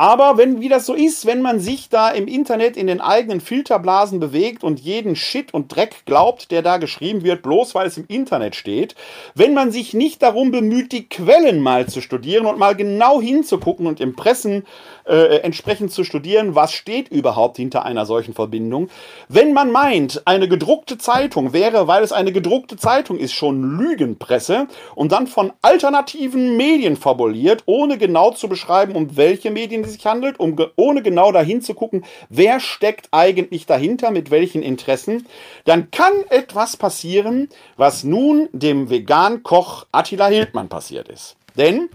Aber 0.00 0.38
wenn, 0.38 0.62
wie 0.62 0.70
das 0.70 0.86
so 0.86 0.94
ist, 0.94 1.26
wenn 1.26 1.42
man 1.42 1.60
sich 1.60 1.90
da 1.90 2.08
im 2.08 2.26
Internet 2.26 2.78
in 2.78 2.86
den 2.86 3.02
eigenen 3.02 3.42
Filterblasen 3.42 4.18
bewegt 4.18 4.64
und 4.64 4.80
jeden 4.80 5.14
Shit 5.14 5.52
und 5.52 5.76
Dreck 5.76 6.06
glaubt, 6.06 6.50
der 6.50 6.62
da 6.62 6.78
geschrieben 6.78 7.22
wird, 7.22 7.42
bloß 7.42 7.74
weil 7.74 7.86
es 7.86 7.98
im 7.98 8.06
Internet 8.08 8.56
steht, 8.56 8.94
wenn 9.34 9.52
man 9.52 9.70
sich 9.70 9.92
nicht 9.92 10.22
darum 10.22 10.52
bemüht, 10.52 10.92
die 10.92 11.06
Quellen 11.06 11.60
mal 11.60 11.86
zu 11.86 12.00
studieren 12.00 12.46
und 12.46 12.58
mal 12.58 12.74
genau 12.74 13.20
hinzugucken 13.20 13.86
und 13.86 14.00
Impressen 14.00 14.64
äh, 15.06 15.40
entsprechend 15.42 15.92
zu 15.92 16.02
studieren, 16.02 16.54
was 16.54 16.72
steht 16.72 17.08
überhaupt 17.08 17.58
hinter 17.58 17.84
einer 17.84 18.06
solchen 18.06 18.32
Verbindung. 18.32 18.88
Wenn 19.28 19.52
man 19.52 19.70
meint, 19.70 20.22
eine 20.24 20.48
gedruckte 20.48 20.96
Zeitung 20.96 21.52
wäre, 21.52 21.88
weil 21.88 22.02
es 22.02 22.12
eine 22.12 22.32
gedruckte 22.32 22.78
Zeitung 22.78 23.18
ist, 23.18 23.34
schon 23.34 23.76
Lügenpresse 23.76 24.66
und 24.94 25.12
dann 25.12 25.26
von 25.26 25.52
alternativen 25.60 26.56
Medien 26.56 26.96
fabuliert, 26.96 27.64
ohne 27.66 27.98
genau 27.98 28.30
zu 28.30 28.48
beschreiben, 28.48 28.96
um 28.96 29.18
welche 29.18 29.50
Medien 29.50 29.89
sich 29.90 30.06
handelt, 30.06 30.40
um, 30.40 30.56
ohne 30.76 31.02
genau 31.02 31.32
dahin 31.32 31.60
zu 31.60 31.74
gucken, 31.74 32.04
wer 32.28 32.60
steckt 32.60 33.08
eigentlich 33.12 33.66
dahinter, 33.66 34.10
mit 34.10 34.30
welchen 34.30 34.62
Interessen, 34.62 35.26
dann 35.64 35.90
kann 35.90 36.12
etwas 36.30 36.76
passieren, 36.76 37.48
was 37.76 38.04
nun 38.04 38.48
dem 38.52 38.88
Vegan-Koch 38.88 39.86
Attila 39.92 40.28
Hildmann 40.28 40.68
passiert 40.68 41.08
ist. 41.08 41.36
Denn 41.56 41.90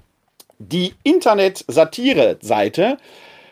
die 0.59 0.93
Internet-Satire-Seite 1.03 2.97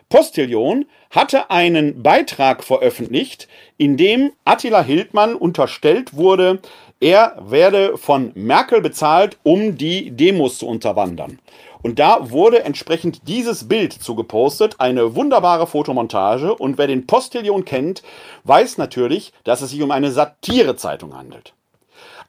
Postillion 0.09 0.85
hatte 1.09 1.49
einen 1.49 2.03
Beitrag 2.03 2.63
veröffentlicht, 2.63 3.47
in 3.77 3.97
dem 3.97 4.31
Attila 4.45 4.83
Hildmann 4.83 5.33
unterstellt 5.33 6.15
wurde, 6.15 6.59
er 6.99 7.35
werde 7.41 7.97
von 7.97 8.31
Merkel 8.35 8.79
bezahlt, 8.79 9.37
um 9.43 9.75
die 9.77 10.11
Demos 10.11 10.59
zu 10.59 10.67
unterwandern. 10.67 11.39
Und 11.83 11.99
da 11.99 12.31
wurde 12.31 12.63
entsprechend 12.63 13.27
dieses 13.27 13.67
Bild 13.67 13.91
zugepostet, 13.93 14.79
eine 14.79 15.15
wunderbare 15.15 15.67
Fotomontage. 15.67 16.55
Und 16.55 16.77
wer 16.77 16.87
den 16.87 17.05
Postillion 17.05 17.65
kennt, 17.65 18.03
weiß 18.45 18.77
natürlich, 18.77 19.33
dass 19.43 19.61
es 19.61 19.71
sich 19.71 19.81
um 19.81 19.91
eine 19.91 20.11
Satirezeitung 20.11 21.15
handelt. 21.15 21.53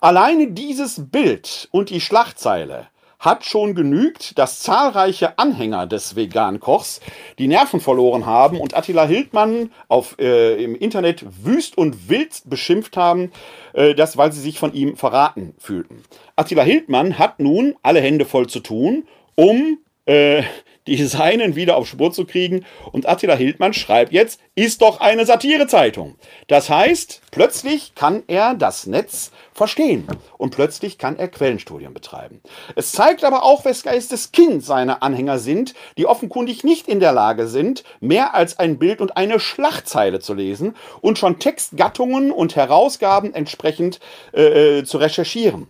Alleine 0.01 0.49
dieses 0.49 1.09
Bild 1.11 1.69
und 1.71 1.89
die 1.89 2.01
Schlagzeile 2.01 2.89
hat 3.21 3.47
schon 3.47 3.75
genügt, 3.75 4.39
dass 4.39 4.61
zahlreiche 4.61 5.39
Anhänger 5.39 5.87
des 5.87 6.15
Vegan-Kochs 6.15 7.01
die 7.39 7.49
Nerven 7.49 7.81
verloren 7.81 8.27
haben 8.27 8.61
und 8.61 8.77
Attila 8.77 9.07
Hildmann 9.07 9.71
auf, 9.89 10.17
äh, 10.19 10.63
im 10.63 10.75
Internet 10.75 11.25
wüst 11.43 11.79
und 11.79 12.11
wild 12.11 12.43
beschimpft 12.45 12.99
haben, 12.99 13.33
äh, 13.73 13.95
das, 13.95 14.19
weil 14.19 14.33
sie 14.33 14.41
sich 14.41 14.59
von 14.59 14.75
ihm 14.75 14.97
verraten 14.97 15.55
fühlten. 15.59 16.03
Attila 16.37 16.65
Hildmann 16.65 17.19
hat 17.19 17.41
nun 17.41 17.77
alle 17.83 18.01
Hände 18.01 18.27
voll 18.27 18.47
zu 18.49 18.61
tun, 18.61 19.05
um 19.35 19.79
äh, 20.07 20.43
die 20.87 21.03
Seinen 21.05 21.57
wieder 21.57 21.77
auf 21.77 21.89
Spur 21.89 22.13
zu 22.13 22.27
kriegen. 22.27 22.65
Und 22.93 23.09
Attila 23.09 23.35
Hildmann 23.35 23.73
schreibt 23.73 24.13
jetzt, 24.13 24.41
ist 24.55 24.83
doch 24.83 25.01
eine 25.01 25.25
Satirezeitung. 25.25 26.17
Das 26.47 26.69
heißt, 26.69 27.23
plötzlich 27.31 27.95
kann 27.95 28.23
er 28.27 28.55
das 28.55 28.87
Netz 28.87 29.31
verstehen 29.53 30.07
und 30.37 30.55
plötzlich 30.55 30.99
kann 30.99 31.19
er 31.19 31.29
Quellenstudien 31.29 31.95
betreiben. 31.95 32.41
Es 32.77 32.93
zeigt 32.93 33.25
aber 33.25 33.45
auch, 33.45 33.65
wes 33.65 33.83
Geistes 33.83 34.33
Kind 34.33 34.65
seine 34.65 35.03
Anhänger 35.03 35.39
sind, 35.39 35.75
die 35.97 36.07
offenkundig 36.07 36.65
nicht 36.65 36.89
in 36.89 37.01
der 37.01 37.13
Lage 37.13 37.47
sind, 37.47 37.85
mehr 38.01 38.35
als 38.35 38.59
ein 38.59 38.79
Bild 38.79 39.01
und 39.01 39.17
eine 39.17 39.41
Schlachtzeile 39.41 40.21
zu 40.21 40.35
lesen 40.35 40.75
und 41.01 41.19
schon 41.19 41.39
Textgattungen 41.39 42.31
und 42.31 42.57
Herausgaben 42.57 43.33
entsprechend 43.33 44.01
äh, 44.33 44.81
äh 44.81 44.85
zu 44.85 44.99
recherchieren. 44.99 45.69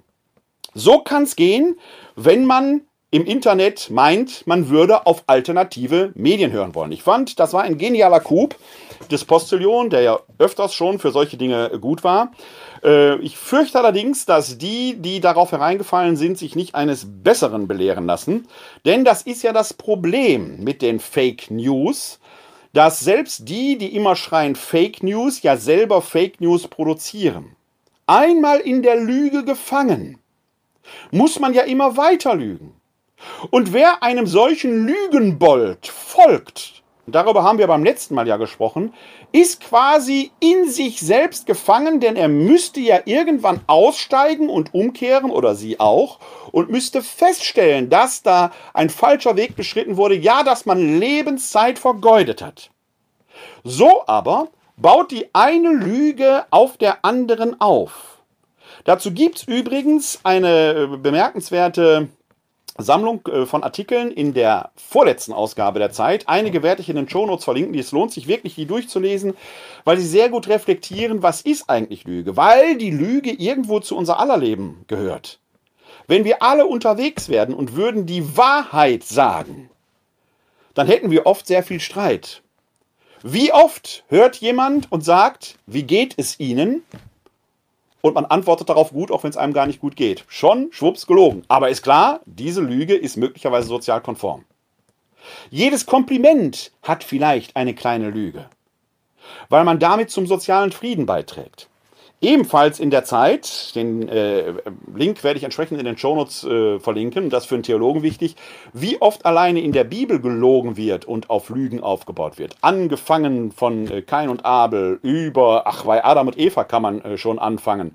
So 0.74 0.98
kann 1.00 1.22
es 1.22 1.36
gehen, 1.36 1.78
wenn 2.16 2.46
man 2.46 2.82
im 3.14 3.26
Internet 3.26 3.90
meint, 3.90 4.44
man 4.44 4.70
würde 4.70 5.06
auf 5.06 5.22
alternative 5.28 6.10
Medien 6.16 6.50
hören 6.50 6.74
wollen. 6.74 6.90
Ich 6.90 7.04
fand, 7.04 7.38
das 7.38 7.52
war 7.52 7.62
ein 7.62 7.78
genialer 7.78 8.18
Coup 8.18 8.56
des 9.08 9.24
Postillon, 9.24 9.88
der 9.88 10.00
ja 10.00 10.18
öfters 10.38 10.74
schon 10.74 10.98
für 10.98 11.12
solche 11.12 11.36
Dinge 11.36 11.78
gut 11.80 12.02
war. 12.02 12.32
Äh, 12.82 13.14
ich 13.20 13.38
fürchte 13.38 13.78
allerdings, 13.78 14.26
dass 14.26 14.58
die, 14.58 14.96
die 14.96 15.20
darauf 15.20 15.52
hereingefallen 15.52 16.16
sind, 16.16 16.38
sich 16.38 16.56
nicht 16.56 16.74
eines 16.74 17.06
Besseren 17.06 17.68
belehren 17.68 18.04
lassen. 18.04 18.48
Denn 18.84 19.04
das 19.04 19.22
ist 19.22 19.44
ja 19.44 19.52
das 19.52 19.74
Problem 19.74 20.64
mit 20.64 20.82
den 20.82 20.98
Fake 20.98 21.52
News, 21.52 22.18
dass 22.72 22.98
selbst 22.98 23.48
die, 23.48 23.78
die 23.78 23.94
immer 23.94 24.16
schreien 24.16 24.56
Fake 24.56 25.04
News, 25.04 25.40
ja 25.42 25.56
selber 25.56 26.02
Fake 26.02 26.40
News 26.40 26.66
produzieren. 26.66 27.54
Einmal 28.08 28.58
in 28.58 28.82
der 28.82 28.96
Lüge 28.96 29.44
gefangen, 29.44 30.18
muss 31.12 31.38
man 31.38 31.54
ja 31.54 31.62
immer 31.62 31.96
weiter 31.96 32.34
lügen. 32.34 32.74
Und 33.50 33.72
wer 33.72 34.02
einem 34.02 34.26
solchen 34.26 34.86
Lügenbold 34.86 35.86
folgt, 35.86 36.82
darüber 37.06 37.42
haben 37.42 37.58
wir 37.58 37.66
beim 37.66 37.84
letzten 37.84 38.14
Mal 38.14 38.26
ja 38.26 38.36
gesprochen, 38.36 38.94
ist 39.32 39.60
quasi 39.60 40.30
in 40.40 40.68
sich 40.68 41.00
selbst 41.00 41.46
gefangen, 41.46 42.00
denn 42.00 42.16
er 42.16 42.28
müsste 42.28 42.80
ja 42.80 43.00
irgendwann 43.04 43.60
aussteigen 43.66 44.48
und 44.48 44.72
umkehren 44.74 45.30
oder 45.30 45.54
sie 45.54 45.80
auch 45.80 46.20
und 46.52 46.70
müsste 46.70 47.02
feststellen, 47.02 47.90
dass 47.90 48.22
da 48.22 48.52
ein 48.72 48.90
falscher 48.90 49.36
Weg 49.36 49.56
beschritten 49.56 49.96
wurde, 49.96 50.14
ja, 50.14 50.44
dass 50.44 50.66
man 50.66 51.00
Lebenszeit 51.00 51.78
vergeudet 51.78 52.42
hat. 52.42 52.70
So 53.64 54.04
aber 54.06 54.48
baut 54.76 55.10
die 55.10 55.34
eine 55.34 55.72
Lüge 55.72 56.44
auf 56.50 56.76
der 56.76 57.04
anderen 57.04 57.60
auf. 57.60 58.18
Dazu 58.84 59.12
gibt 59.12 59.38
es 59.38 59.44
übrigens 59.44 60.20
eine 60.24 60.98
bemerkenswerte 60.98 62.08
Sammlung 62.76 63.26
äh, 63.28 63.46
von 63.46 63.62
Artikeln 63.62 64.10
in 64.10 64.34
der 64.34 64.70
vorletzten 64.76 65.32
Ausgabe 65.32 65.78
der 65.78 65.92
Zeit. 65.92 66.28
Einige 66.28 66.62
werde 66.62 66.82
ich 66.82 66.88
in 66.88 66.96
den 66.96 67.08
Shownotes 67.08 67.44
verlinken. 67.44 67.78
Es 67.78 67.92
lohnt 67.92 68.12
sich 68.12 68.26
wirklich, 68.26 68.56
die 68.56 68.66
durchzulesen, 68.66 69.34
weil 69.84 69.98
sie 69.98 70.06
sehr 70.06 70.28
gut 70.28 70.48
reflektieren, 70.48 71.22
was 71.22 71.40
ist 71.40 71.70
eigentlich 71.70 72.04
Lüge. 72.04 72.36
Weil 72.36 72.76
die 72.76 72.90
Lüge 72.90 73.30
irgendwo 73.30 73.80
zu 73.80 73.96
unser 73.96 74.18
aller 74.18 74.36
Leben 74.36 74.84
gehört. 74.88 75.38
Wenn 76.06 76.24
wir 76.24 76.42
alle 76.42 76.66
unterwegs 76.66 77.28
werden 77.28 77.54
und 77.54 77.76
würden 77.76 78.06
die 78.06 78.36
Wahrheit 78.36 79.04
sagen, 79.04 79.70
dann 80.74 80.86
hätten 80.86 81.10
wir 81.10 81.26
oft 81.26 81.46
sehr 81.46 81.62
viel 81.62 81.80
Streit. 81.80 82.42
Wie 83.22 83.52
oft 83.52 84.04
hört 84.08 84.36
jemand 84.36 84.92
und 84.92 85.02
sagt, 85.02 85.56
wie 85.66 85.84
geht 85.84 86.14
es 86.18 86.38
Ihnen? 86.40 86.82
Und 88.04 88.14
man 88.14 88.26
antwortet 88.26 88.68
darauf 88.68 88.90
gut, 88.90 89.10
auch 89.10 89.22
wenn 89.22 89.30
es 89.30 89.38
einem 89.38 89.54
gar 89.54 89.66
nicht 89.66 89.80
gut 89.80 89.96
geht. 89.96 90.26
Schon, 90.28 90.68
schwupps, 90.72 91.06
gelogen. 91.06 91.42
Aber 91.48 91.70
ist 91.70 91.80
klar, 91.80 92.20
diese 92.26 92.60
Lüge 92.60 92.94
ist 92.94 93.16
möglicherweise 93.16 93.66
sozial 93.66 94.02
konform. 94.02 94.44
Jedes 95.48 95.86
Kompliment 95.86 96.70
hat 96.82 97.02
vielleicht 97.02 97.56
eine 97.56 97.74
kleine 97.74 98.10
Lüge, 98.10 98.44
weil 99.48 99.64
man 99.64 99.78
damit 99.78 100.10
zum 100.10 100.26
sozialen 100.26 100.70
Frieden 100.70 101.06
beiträgt. 101.06 101.70
Ebenfalls 102.20 102.80
in 102.80 102.90
der 102.90 103.04
Zeit, 103.04 103.74
den 103.74 104.08
äh, 104.08 104.54
Link 104.94 105.22
werde 105.24 105.36
ich 105.36 105.44
entsprechend 105.44 105.78
in 105.78 105.84
den 105.84 105.98
Shownotes 105.98 106.44
äh, 106.44 106.80
verlinken, 106.80 107.28
das 107.28 107.42
ist 107.44 107.48
für 107.48 107.56
einen 107.56 107.64
Theologen 107.64 108.02
wichtig, 108.02 108.36
wie 108.72 109.00
oft 109.02 109.26
alleine 109.26 109.60
in 109.60 109.72
der 109.72 109.84
Bibel 109.84 110.20
gelogen 110.20 110.78
wird 110.78 111.04
und 111.04 111.28
auf 111.28 111.50
Lügen 111.50 111.80
aufgebaut 111.80 112.38
wird. 112.38 112.56
Angefangen 112.62 113.52
von 113.52 113.90
äh, 113.90 114.00
Kain 114.00 114.30
und 114.30 114.44
Abel, 114.46 114.98
über, 115.02 115.66
ach, 115.66 115.84
bei 115.84 116.02
Adam 116.02 116.28
und 116.28 116.38
Eva 116.38 116.64
kann 116.64 116.82
man 116.82 117.02
äh, 117.02 117.18
schon 117.18 117.38
anfangen, 117.38 117.94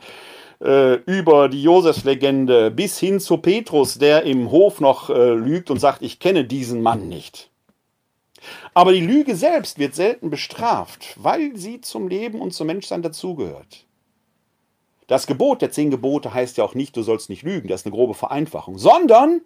äh, 0.62 0.96
über 1.06 1.50
die 1.50 1.64
Josefslegende 1.64 2.70
bis 2.70 3.00
hin 3.00 3.20
zu 3.20 3.38
Petrus, 3.38 3.98
der 3.98 4.24
im 4.24 4.52
Hof 4.52 4.80
noch 4.80 5.10
äh, 5.10 5.34
lügt 5.34 5.72
und 5.72 5.80
sagt, 5.80 6.04
ich 6.04 6.20
kenne 6.20 6.46
diesen 6.46 6.84
Mann 6.84 7.08
nicht. 7.08 7.50
Aber 8.74 8.94
die 8.94 9.06
Lüge 9.06 9.36
selbst 9.36 9.80
wird 9.80 9.96
selten 9.96 10.30
bestraft, 10.30 11.16
weil 11.18 11.56
sie 11.56 11.82
zum 11.82 12.08
Leben 12.08 12.42
und 12.42 12.54
zum 12.54 12.68
Menschsein 12.68 13.02
dazugehört. 13.02 13.86
Das 15.10 15.26
Gebot 15.26 15.64
der 15.64 15.72
zehn 15.72 15.90
Gebote 15.90 16.36
heißt 16.36 16.58
ja 16.58 16.64
auch 16.64 16.76
nicht, 16.76 16.96
du 16.96 17.02
sollst 17.02 17.32
nicht 17.32 17.42
lügen, 17.42 17.68
das 17.68 17.82
ist 17.82 17.88
eine 17.88 17.96
grobe 17.96 18.14
Vereinfachung, 18.14 18.78
sondern 18.78 19.42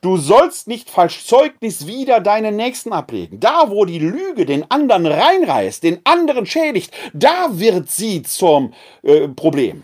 du 0.00 0.16
sollst 0.16 0.66
nicht 0.66 0.88
falsch 0.88 1.26
Zeugnis 1.26 1.86
wider 1.86 2.20
deinen 2.20 2.56
Nächsten 2.56 2.90
ablegen. 2.94 3.38
Da, 3.38 3.68
wo 3.68 3.84
die 3.84 3.98
Lüge 3.98 4.46
den 4.46 4.70
anderen 4.70 5.04
reinreißt, 5.04 5.82
den 5.82 6.00
anderen 6.04 6.46
schädigt, 6.46 6.90
da 7.12 7.50
wird 7.50 7.90
sie 7.90 8.22
zum 8.22 8.72
äh, 9.02 9.28
Problem. 9.28 9.82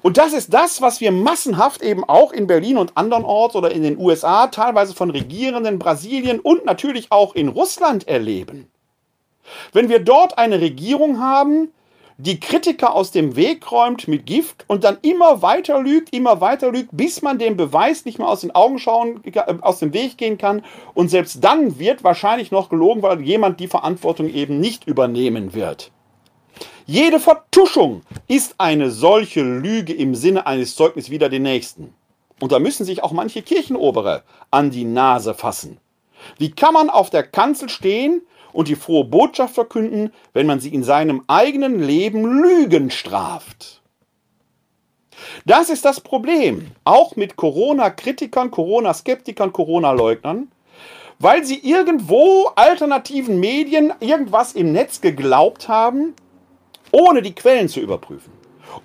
Und 0.00 0.16
das 0.16 0.32
ist 0.32 0.54
das, 0.54 0.80
was 0.80 1.00
wir 1.00 1.10
massenhaft 1.10 1.82
eben 1.82 2.04
auch 2.04 2.32
in 2.32 2.46
Berlin 2.46 2.78
und 2.78 2.96
andernorts 2.96 3.56
oder 3.56 3.72
in 3.72 3.82
den 3.82 3.98
USA, 3.98 4.46
teilweise 4.46 4.94
von 4.94 5.10
Regierenden 5.10 5.80
Brasilien 5.80 6.38
und 6.38 6.64
natürlich 6.64 7.10
auch 7.10 7.34
in 7.34 7.48
Russland 7.48 8.06
erleben. 8.06 8.70
Wenn 9.72 9.88
wir 9.88 9.98
dort 9.98 10.38
eine 10.38 10.60
Regierung 10.60 11.18
haben, 11.18 11.72
die 12.22 12.38
Kritiker 12.38 12.94
aus 12.94 13.10
dem 13.10 13.34
Weg 13.34 13.72
räumt 13.72 14.06
mit 14.06 14.26
Gift 14.26 14.64
und 14.68 14.84
dann 14.84 14.98
immer 15.02 15.42
weiter 15.42 15.82
lügt, 15.82 16.14
immer 16.14 16.40
weiter 16.40 16.70
lügt, 16.70 16.90
bis 16.92 17.20
man 17.20 17.38
den 17.38 17.56
Beweis 17.56 18.04
nicht 18.04 18.20
mehr 18.20 18.28
aus 18.28 18.42
den 18.42 18.52
Augen 18.52 18.78
schauen, 18.78 19.20
äh, 19.24 19.42
aus 19.60 19.80
dem 19.80 19.92
Weg 19.92 20.18
gehen 20.18 20.38
kann. 20.38 20.62
Und 20.94 21.08
selbst 21.08 21.42
dann 21.42 21.80
wird 21.80 22.04
wahrscheinlich 22.04 22.52
noch 22.52 22.68
gelogen, 22.68 23.02
weil 23.02 23.20
jemand 23.22 23.58
die 23.58 23.66
Verantwortung 23.66 24.28
eben 24.28 24.60
nicht 24.60 24.86
übernehmen 24.86 25.52
wird. 25.52 25.90
Jede 26.86 27.18
Vertuschung 27.18 28.02
ist 28.28 28.54
eine 28.58 28.92
solche 28.92 29.42
Lüge 29.42 29.92
im 29.92 30.14
Sinne 30.14 30.46
eines 30.46 30.76
Zeugnisses 30.76 31.10
wider 31.10 31.28
den 31.28 31.42
Nächsten. 31.42 31.92
Und 32.38 32.52
da 32.52 32.60
müssen 32.60 32.84
sich 32.84 33.02
auch 33.02 33.12
manche 33.12 33.42
Kirchenobere 33.42 34.22
an 34.52 34.70
die 34.70 34.84
Nase 34.84 35.34
fassen. 35.34 35.78
Wie 36.38 36.52
kann 36.52 36.74
man 36.74 36.88
auf 36.88 37.10
der 37.10 37.24
Kanzel 37.24 37.68
stehen 37.68 38.22
und 38.52 38.68
die 38.68 38.76
frohe 38.76 39.04
Botschaft 39.04 39.54
verkünden, 39.54 40.12
wenn 40.32 40.46
man 40.46 40.60
sie 40.60 40.74
in 40.74 40.84
seinem 40.84 41.22
eigenen 41.26 41.82
Leben 41.82 42.42
Lügen 42.42 42.90
straft? 42.90 43.82
Das 45.44 45.70
ist 45.70 45.84
das 45.84 46.00
Problem, 46.00 46.72
auch 46.84 47.16
mit 47.16 47.36
Corona-Kritikern, 47.36 48.50
Corona-Skeptikern, 48.50 49.52
Corona-Leugnern, 49.52 50.48
weil 51.18 51.44
sie 51.44 51.58
irgendwo 51.58 52.50
alternativen 52.56 53.38
Medien 53.38 53.92
irgendwas 54.00 54.54
im 54.54 54.72
Netz 54.72 55.00
geglaubt 55.00 55.68
haben, 55.68 56.14
ohne 56.90 57.22
die 57.22 57.34
Quellen 57.34 57.68
zu 57.68 57.80
überprüfen, 57.80 58.32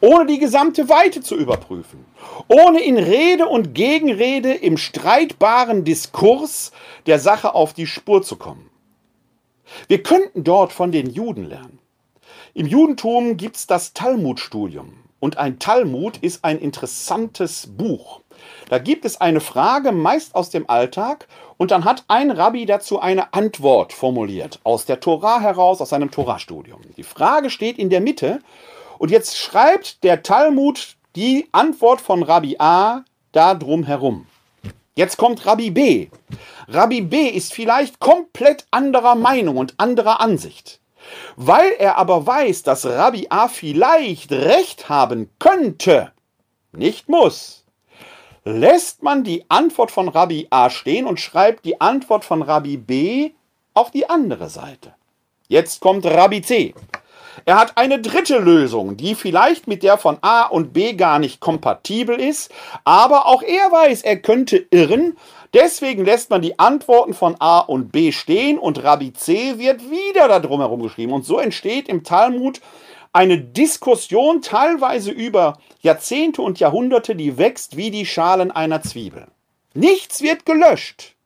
ohne 0.01 0.27
die 0.27 0.39
gesamte 0.39 0.89
Weite 0.89 1.21
zu 1.21 1.35
überprüfen, 1.35 2.05
ohne 2.47 2.81
in 2.81 2.97
Rede 2.97 3.47
und 3.47 3.73
Gegenrede 3.73 4.53
im 4.53 4.77
streitbaren 4.77 5.83
Diskurs 5.83 6.71
der 7.05 7.19
Sache 7.19 7.55
auf 7.55 7.73
die 7.73 7.87
Spur 7.87 8.21
zu 8.21 8.35
kommen. 8.35 8.69
Wir 9.87 10.03
könnten 10.03 10.43
dort 10.43 10.73
von 10.73 10.91
den 10.91 11.09
Juden 11.09 11.45
lernen. 11.45 11.79
Im 12.53 12.67
Judentum 12.67 13.37
gibt 13.37 13.55
es 13.55 13.67
das 13.67 13.93
Talmudstudium. 13.93 15.03
Und 15.19 15.37
ein 15.37 15.57
Talmud 15.57 16.17
ist 16.17 16.43
ein 16.43 16.59
interessantes 16.59 17.67
Buch. 17.75 18.21
Da 18.69 18.77
gibt 18.77 19.03
es 19.03 19.19
eine 19.19 19.39
Frage, 19.39 19.91
meist 19.91 20.35
aus 20.35 20.49
dem 20.49 20.69
Alltag, 20.69 21.27
und 21.57 21.71
dann 21.71 21.85
hat 21.85 22.03
ein 22.07 22.29
Rabbi 22.29 22.67
dazu 22.67 22.99
eine 22.99 23.33
Antwort 23.33 23.93
formuliert, 23.93 24.59
aus 24.63 24.85
der 24.85 24.99
Tora 24.99 25.39
heraus, 25.39 25.81
aus 25.81 25.89
seinem 25.89 26.11
Torastudium. 26.11 26.81
Die 26.97 27.03
Frage 27.03 27.49
steht 27.49 27.79
in 27.79 27.89
der 27.89 28.01
Mitte, 28.01 28.39
und 28.99 29.09
jetzt 29.09 29.37
schreibt 29.37 30.03
der 30.03 30.21
Talmud 30.21 30.97
die 31.15 31.47
Antwort 31.51 31.99
von 31.99 32.21
Rabbi 32.21 32.57
A 32.59 33.03
da 33.31 33.55
drum 33.55 33.83
herum. 33.83 34.27
Jetzt 34.97 35.17
kommt 35.17 35.45
Rabbi 35.45 35.69
B. 35.69 36.07
Rabbi 36.67 37.01
B 37.01 37.27
ist 37.27 37.53
vielleicht 37.53 37.99
komplett 37.99 38.65
anderer 38.71 39.13
Meinung 39.13 39.57
und 39.57 39.75
anderer 39.77 40.19
Ansicht. 40.21 40.79
Weil 41.35 41.73
er 41.77 41.99
aber 41.99 42.25
weiß, 42.25 42.63
dass 42.63 42.83
Rabbi 42.83 43.27
A 43.29 43.47
vielleicht 43.47 44.31
recht 44.31 44.89
haben 44.89 45.29
könnte, 45.37 46.13
nicht 46.71 47.09
muss, 47.09 47.63
lässt 48.43 49.03
man 49.03 49.23
die 49.23 49.45
Antwort 49.49 49.91
von 49.91 50.07
Rabbi 50.07 50.47
A 50.49 50.71
stehen 50.71 51.05
und 51.05 51.19
schreibt 51.19 51.65
die 51.65 51.79
Antwort 51.79 52.25
von 52.25 52.41
Rabbi 52.41 52.77
B 52.77 53.33
auf 53.75 53.91
die 53.91 54.09
andere 54.09 54.49
Seite. 54.49 54.95
Jetzt 55.47 55.79
kommt 55.79 56.07
Rabbi 56.07 56.41
C. 56.41 56.73
Er 57.45 57.59
hat 57.59 57.77
eine 57.77 57.99
dritte 57.99 58.37
Lösung, 58.37 58.97
die 58.97 59.15
vielleicht 59.15 59.67
mit 59.67 59.83
der 59.83 59.97
von 59.97 60.17
A 60.21 60.43
und 60.43 60.73
B 60.73 60.93
gar 60.93 61.19
nicht 61.19 61.39
kompatibel 61.39 62.19
ist, 62.19 62.51
aber 62.83 63.27
auch 63.27 63.41
er 63.41 63.71
weiß, 63.71 64.01
er 64.01 64.17
könnte 64.17 64.65
irren 64.71 65.15
Deswegen 65.53 66.03
lässt 66.03 66.29
man 66.29 66.41
die 66.41 66.59
Antworten 66.59 67.13
von 67.13 67.35
A 67.39 67.59
und 67.59 67.91
B 67.91 68.11
stehen 68.11 68.59
und 68.59 68.83
Rabbi 68.83 69.13
C 69.13 69.57
wird 69.57 69.89
wieder 69.89 70.27
da 70.27 70.39
drumherum 70.39 70.81
geschrieben. 70.83 71.13
Und 71.13 71.25
so 71.25 71.39
entsteht 71.39 71.87
im 71.87 72.03
Talmud 72.03 72.61
eine 73.13 73.39
Diskussion 73.39 74.41
teilweise 74.41 75.11
über 75.11 75.57
Jahrzehnte 75.81 76.41
und 76.41 76.59
Jahrhunderte, 76.59 77.15
die 77.15 77.37
wächst 77.37 77.77
wie 77.77 77.91
die 77.91 78.05
Schalen 78.05 78.51
einer 78.51 78.81
Zwiebel. 78.81 79.27
Nichts 79.73 80.21
wird 80.21 80.45
gelöscht. 80.45 81.16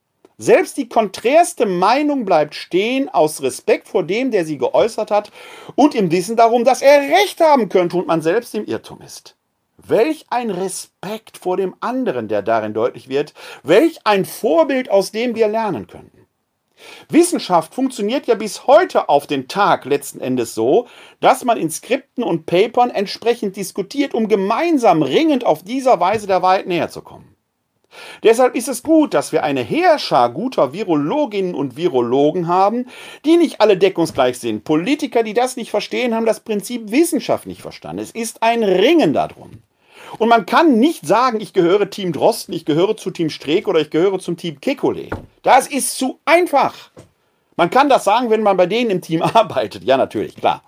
Selbst 0.41 0.77
die 0.77 0.89
konträrste 0.89 1.67
Meinung 1.67 2.25
bleibt 2.25 2.55
stehen 2.55 3.09
aus 3.09 3.43
Respekt 3.43 3.87
vor 3.87 4.01
dem, 4.01 4.31
der 4.31 4.43
sie 4.43 4.57
geäußert 4.57 5.11
hat 5.11 5.31
und 5.75 5.93
im 5.93 6.09
Wissen 6.09 6.35
darum, 6.35 6.63
dass 6.63 6.81
er 6.81 6.99
Recht 6.99 7.39
haben 7.39 7.69
könnte 7.69 7.97
und 7.97 8.07
man 8.07 8.23
selbst 8.23 8.55
im 8.55 8.65
Irrtum 8.65 9.01
ist. 9.01 9.35
Welch 9.77 10.25
ein 10.31 10.49
Respekt 10.49 11.37
vor 11.37 11.57
dem 11.57 11.75
anderen, 11.79 12.27
der 12.27 12.41
darin 12.41 12.73
deutlich 12.73 13.07
wird. 13.07 13.35
Welch 13.61 13.99
ein 14.03 14.25
Vorbild, 14.25 14.89
aus 14.89 15.11
dem 15.11 15.35
wir 15.35 15.47
lernen 15.47 15.85
können. 15.85 16.27
Wissenschaft 17.07 17.75
funktioniert 17.75 18.25
ja 18.25 18.33
bis 18.33 18.65
heute 18.65 19.09
auf 19.09 19.27
den 19.27 19.47
Tag 19.47 19.85
letzten 19.85 20.21
Endes 20.21 20.55
so, 20.55 20.87
dass 21.19 21.43
man 21.43 21.57
in 21.59 21.69
Skripten 21.69 22.23
und 22.23 22.47
Papern 22.47 22.89
entsprechend 22.89 23.57
diskutiert, 23.57 24.15
um 24.15 24.27
gemeinsam 24.27 25.03
ringend 25.03 25.45
auf 25.45 25.61
dieser 25.61 25.99
Weise 25.99 26.25
der 26.25 26.41
Wahrheit 26.41 26.65
näher 26.65 26.89
zu 26.89 27.03
kommen. 27.03 27.30
Deshalb 28.23 28.55
ist 28.55 28.67
es 28.67 28.83
gut, 28.83 29.13
dass 29.13 29.31
wir 29.31 29.43
eine 29.43 29.61
Heerschar 29.61 30.29
guter 30.29 30.73
Virologinnen 30.73 31.55
und 31.55 31.75
Virologen 31.77 32.47
haben, 32.47 32.87
die 33.25 33.37
nicht 33.37 33.61
alle 33.61 33.77
deckungsgleich 33.77 34.39
sind. 34.39 34.63
Politiker, 34.63 35.23
die 35.23 35.33
das 35.33 35.57
nicht 35.57 35.71
verstehen, 35.71 36.15
haben 36.15 36.25
das 36.25 36.39
Prinzip 36.39 36.91
Wissenschaft 36.91 37.47
nicht 37.47 37.61
verstanden. 37.61 38.01
Es 38.01 38.11
ist 38.11 38.43
ein 38.43 38.63
Ringen 38.63 39.13
darum. 39.13 39.61
Und 40.17 40.29
man 40.29 40.45
kann 40.45 40.79
nicht 40.79 41.05
sagen, 41.05 41.39
ich 41.39 41.53
gehöre 41.53 41.89
Team 41.89 42.11
Drosten, 42.11 42.53
ich 42.53 42.65
gehöre 42.65 42.97
zu 42.97 43.11
Team 43.11 43.29
Streeck 43.29 43.67
oder 43.67 43.79
ich 43.79 43.89
gehöre 43.89 44.19
zum 44.19 44.35
Team 44.37 44.57
Kekulé. 44.59 45.09
Das 45.41 45.67
ist 45.67 45.97
zu 45.97 46.19
einfach. 46.25 46.91
Man 47.55 47.69
kann 47.69 47.89
das 47.89 48.03
sagen, 48.03 48.29
wenn 48.29 48.43
man 48.43 48.57
bei 48.57 48.65
denen 48.65 48.89
im 48.89 49.01
Team 49.01 49.21
arbeitet. 49.21 49.83
Ja, 49.83 49.97
natürlich, 49.97 50.35
klar. 50.35 50.63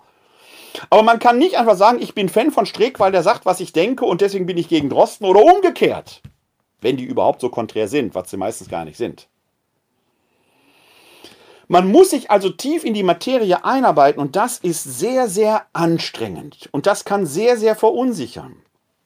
Aber 0.90 1.04
man 1.04 1.20
kann 1.20 1.38
nicht 1.38 1.58
einfach 1.58 1.76
sagen, 1.76 2.02
ich 2.02 2.16
bin 2.16 2.30
Fan 2.30 2.52
von 2.52 2.66
Streeck, 2.66 3.00
weil 3.00 3.12
der 3.12 3.22
sagt, 3.22 3.46
was 3.46 3.60
ich 3.60 3.74
denke 3.74 4.06
und 4.06 4.22
deswegen 4.22 4.46
bin 4.46 4.58
ich 4.58 4.70
gegen 4.70 4.90
Drosten 4.90 5.26
oder 5.26 5.44
umgekehrt. 5.44 6.22
Wenn 6.84 6.98
die 6.98 7.06
überhaupt 7.06 7.42
so 7.42 7.50
konträr 7.50 7.88
sind, 7.88 8.14
was 8.14 8.30
sie 8.30 8.38
meistens 8.38 8.70
gar 8.70 8.86
nicht 8.86 8.98
sind. 8.98 9.28
Man 11.68 11.90
muss 11.92 12.10
sich 12.10 12.30
also 12.30 12.50
tief 12.50 12.84
in 12.84 12.94
die 12.94 13.04
Materie 13.04 13.64
einarbeiten 13.64 14.22
und 14.22 14.36
das 14.36 14.58
ist 14.58 14.84
sehr, 14.84 15.28
sehr 15.30 15.66
anstrengend 15.74 16.70
und 16.72 16.86
das 16.86 17.06
kann 17.06 17.26
sehr, 17.26 17.58
sehr 17.58 17.76
verunsichern. 17.76 18.58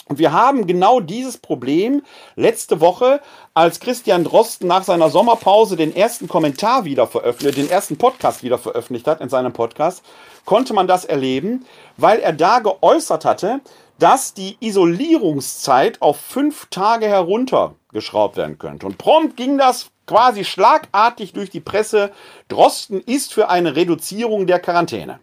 Und 0.09 0.19
wir 0.19 0.31
haben 0.31 0.67
genau 0.67 0.99
dieses 1.01 1.37
Problem 1.37 2.01
letzte 2.35 2.79
Woche, 2.79 3.21
als 3.53 3.79
Christian 3.79 4.23
Drosten 4.23 4.67
nach 4.67 4.83
seiner 4.83 5.09
Sommerpause 5.09 5.75
den 5.75 5.95
ersten 5.95 6.27
Kommentar 6.27 6.85
wieder 6.85 7.07
veröffentlicht, 7.07 7.57
den 7.57 7.69
ersten 7.69 7.97
Podcast 7.97 8.41
wieder 8.41 8.57
veröffentlicht 8.57 9.05
hat 9.05 9.21
in 9.21 9.29
seinem 9.29 9.51
Podcast, 9.51 10.03
konnte 10.45 10.73
man 10.73 10.87
das 10.87 11.03
erleben, 11.03 11.65
weil 11.97 12.19
er 12.19 12.33
da 12.33 12.59
geäußert 12.59 13.25
hatte, 13.25 13.59
dass 13.99 14.33
die 14.33 14.57
Isolierungszeit 14.59 16.01
auf 16.01 16.19
fünf 16.19 16.67
Tage 16.67 17.07
heruntergeschraubt 17.07 18.37
werden 18.37 18.57
könnte. 18.57 18.85
Und 18.85 18.97
prompt 18.97 19.37
ging 19.37 19.57
das 19.57 19.89
quasi 20.05 20.45
schlagartig 20.45 21.33
durch 21.33 21.49
die 21.49 21.59
Presse. 21.59 22.11
Drosten 22.47 23.01
ist 23.01 23.33
für 23.33 23.49
eine 23.49 23.75
Reduzierung 23.75 24.47
der 24.47 24.59
Quarantäne. 24.59 25.19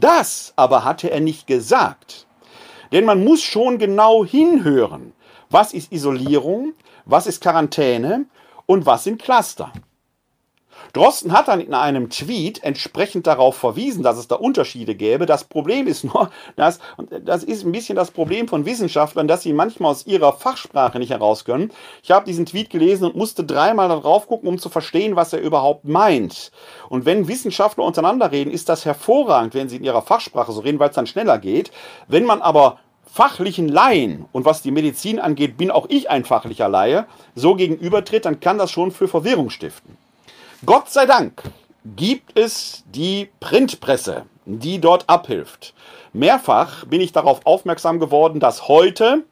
Das 0.00 0.52
aber 0.56 0.84
hatte 0.84 1.10
er 1.10 1.20
nicht 1.20 1.46
gesagt. 1.46 2.26
Denn 2.92 3.04
man 3.04 3.24
muss 3.24 3.42
schon 3.42 3.78
genau 3.78 4.24
hinhören. 4.24 5.12
Was 5.50 5.72
ist 5.72 5.92
Isolierung? 5.92 6.74
Was 7.04 7.26
ist 7.26 7.42
Quarantäne? 7.42 8.26
Und 8.66 8.86
was 8.86 9.04
sind 9.04 9.22
Cluster? 9.22 9.72
Drosten 10.92 11.32
hat 11.32 11.48
dann 11.48 11.60
in 11.60 11.74
einem 11.74 12.10
Tweet 12.10 12.62
entsprechend 12.62 13.26
darauf 13.26 13.56
verwiesen, 13.56 14.02
dass 14.02 14.16
es 14.16 14.28
da 14.28 14.36
Unterschiede 14.36 14.94
gäbe. 14.94 15.26
Das 15.26 15.44
Problem 15.44 15.86
ist 15.86 16.04
nur, 16.04 16.30
dass, 16.56 16.78
und 16.96 17.10
das 17.24 17.44
ist 17.44 17.64
ein 17.64 17.72
bisschen 17.72 17.96
das 17.96 18.10
Problem 18.10 18.48
von 18.48 18.64
Wissenschaftlern, 18.64 19.28
dass 19.28 19.42
sie 19.42 19.52
manchmal 19.52 19.90
aus 19.90 20.06
ihrer 20.06 20.32
Fachsprache 20.32 20.98
nicht 20.98 21.10
heraus 21.10 21.44
können. 21.44 21.70
Ich 22.02 22.10
habe 22.10 22.26
diesen 22.26 22.46
Tweet 22.46 22.70
gelesen 22.70 23.04
und 23.04 23.16
musste 23.16 23.44
dreimal 23.44 23.88
darauf 23.88 24.26
gucken, 24.26 24.48
um 24.48 24.58
zu 24.58 24.68
verstehen, 24.68 25.16
was 25.16 25.32
er 25.32 25.40
überhaupt 25.40 25.84
meint. 25.84 26.50
Und 26.88 27.04
wenn 27.04 27.28
Wissenschaftler 27.28 27.84
untereinander 27.84 28.32
reden, 28.32 28.50
ist 28.50 28.68
das 28.68 28.84
hervorragend, 28.84 29.54
wenn 29.54 29.68
sie 29.68 29.76
in 29.76 29.84
ihrer 29.84 30.02
Fachsprache 30.02 30.52
so 30.52 30.60
reden, 30.60 30.78
weil 30.78 30.90
es 30.90 30.96
dann 30.96 31.06
schneller 31.06 31.38
geht. 31.38 31.70
Wenn 32.08 32.24
man 32.24 32.40
aber 32.40 32.78
fachlichen 33.16 33.68
Laien, 33.68 34.26
und 34.32 34.44
was 34.44 34.62
die 34.62 34.70
Medizin 34.70 35.18
angeht, 35.18 35.56
bin 35.56 35.70
auch 35.70 35.86
ich 35.88 36.10
ein 36.10 36.24
fachlicher 36.24 36.68
Laie, 36.68 37.06
so 37.34 37.54
gegenübertritt, 37.54 38.26
dann 38.26 38.40
kann 38.40 38.58
das 38.58 38.70
schon 38.70 38.90
für 38.90 39.08
Verwirrung 39.08 39.50
stiften. 39.50 39.96
Gott 40.64 40.88
sei 40.88 41.04
Dank 41.04 41.42
gibt 41.84 42.38
es 42.38 42.82
die 42.86 43.28
Printpresse, 43.40 44.24
die 44.46 44.80
dort 44.80 45.08
abhilft. 45.08 45.74
Mehrfach 46.14 46.86
bin 46.86 47.02
ich 47.02 47.12
darauf 47.12 47.44
aufmerksam 47.44 48.00
geworden, 48.00 48.40
dass 48.40 48.66
heute 48.66 49.24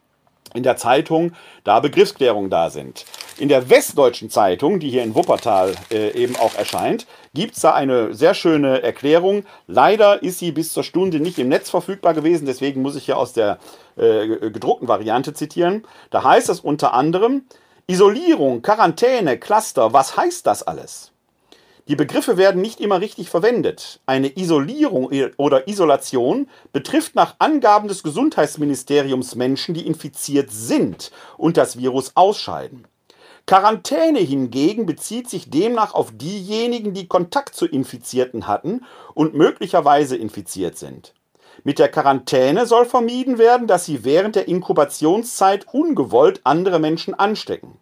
in 0.52 0.62
der 0.62 0.76
Zeitung 0.76 1.32
da 1.64 1.80
Begriffsklärungen 1.80 2.50
da 2.50 2.68
sind. 2.68 3.06
In 3.38 3.48
der 3.48 3.70
Westdeutschen 3.70 4.28
Zeitung, 4.28 4.80
die 4.80 4.90
hier 4.90 5.02
in 5.02 5.14
Wuppertal 5.14 5.74
äh, 5.90 6.10
eben 6.10 6.36
auch 6.36 6.54
erscheint, 6.56 7.06
gibt 7.32 7.54
es 7.54 7.62
da 7.62 7.72
eine 7.72 8.12
sehr 8.12 8.34
schöne 8.34 8.82
Erklärung. 8.82 9.44
Leider 9.66 10.22
ist 10.22 10.38
sie 10.38 10.52
bis 10.52 10.74
zur 10.74 10.84
Stunde 10.84 11.20
nicht 11.20 11.38
im 11.38 11.48
Netz 11.48 11.70
verfügbar 11.70 12.12
gewesen, 12.12 12.44
deswegen 12.44 12.82
muss 12.82 12.96
ich 12.96 13.06
hier 13.06 13.16
aus 13.16 13.32
der 13.32 13.58
äh, 13.96 14.28
gedruckten 14.50 14.88
Variante 14.88 15.32
zitieren. 15.32 15.86
Da 16.10 16.22
heißt 16.22 16.50
es 16.50 16.60
unter 16.60 16.92
anderem, 16.92 17.46
Isolierung, 17.86 18.60
Quarantäne, 18.60 19.38
Cluster, 19.38 19.92
was 19.94 20.16
heißt 20.16 20.46
das 20.46 20.62
alles? 20.62 21.13
Die 21.86 21.96
Begriffe 21.96 22.38
werden 22.38 22.62
nicht 22.62 22.80
immer 22.80 23.02
richtig 23.02 23.28
verwendet. 23.28 24.00
Eine 24.06 24.38
Isolierung 24.38 25.10
oder 25.36 25.68
Isolation 25.68 26.48
betrifft 26.72 27.14
nach 27.14 27.34
Angaben 27.38 27.88
des 27.88 28.02
Gesundheitsministeriums 28.02 29.34
Menschen, 29.34 29.74
die 29.74 29.86
infiziert 29.86 30.50
sind 30.50 31.10
und 31.36 31.58
das 31.58 31.76
Virus 31.76 32.12
ausscheiden. 32.14 32.86
Quarantäne 33.46 34.20
hingegen 34.20 34.86
bezieht 34.86 35.28
sich 35.28 35.50
demnach 35.50 35.92
auf 35.92 36.10
diejenigen, 36.14 36.94
die 36.94 37.06
Kontakt 37.06 37.54
zu 37.54 37.66
Infizierten 37.66 38.46
hatten 38.46 38.86
und 39.12 39.34
möglicherweise 39.34 40.16
infiziert 40.16 40.78
sind. 40.78 41.12
Mit 41.62 41.78
der 41.78 41.90
Quarantäne 41.90 42.64
soll 42.66 42.86
vermieden 42.86 43.36
werden, 43.36 43.66
dass 43.66 43.84
sie 43.84 44.04
während 44.04 44.36
der 44.36 44.48
Inkubationszeit 44.48 45.66
ungewollt 45.72 46.40
andere 46.44 46.78
Menschen 46.78 47.12
anstecken. 47.12 47.78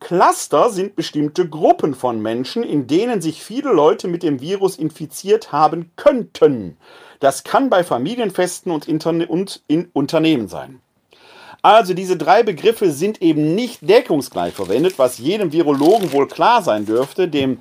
Cluster 0.00 0.70
sind 0.70 0.96
bestimmte 0.96 1.48
Gruppen 1.48 1.94
von 1.94 2.20
Menschen, 2.20 2.62
in 2.62 2.86
denen 2.86 3.20
sich 3.20 3.44
viele 3.44 3.72
Leute 3.72 4.08
mit 4.08 4.22
dem 4.22 4.40
Virus 4.40 4.76
infiziert 4.76 5.52
haben 5.52 5.92
könnten. 5.96 6.78
Das 7.20 7.44
kann 7.44 7.68
bei 7.68 7.84
Familienfesten 7.84 8.72
und, 8.72 8.88
und 8.88 9.62
in 9.68 9.90
Unternehmen 9.92 10.48
sein. 10.48 10.80
Also 11.62 11.92
diese 11.92 12.16
drei 12.16 12.42
Begriffe 12.42 12.90
sind 12.90 13.20
eben 13.20 13.54
nicht 13.54 13.86
deckungsgleich 13.86 14.54
verwendet, 14.54 14.98
was 14.98 15.18
jedem 15.18 15.52
Virologen 15.52 16.12
wohl 16.12 16.26
klar 16.26 16.62
sein 16.62 16.86
dürfte, 16.86 17.28
dem 17.28 17.58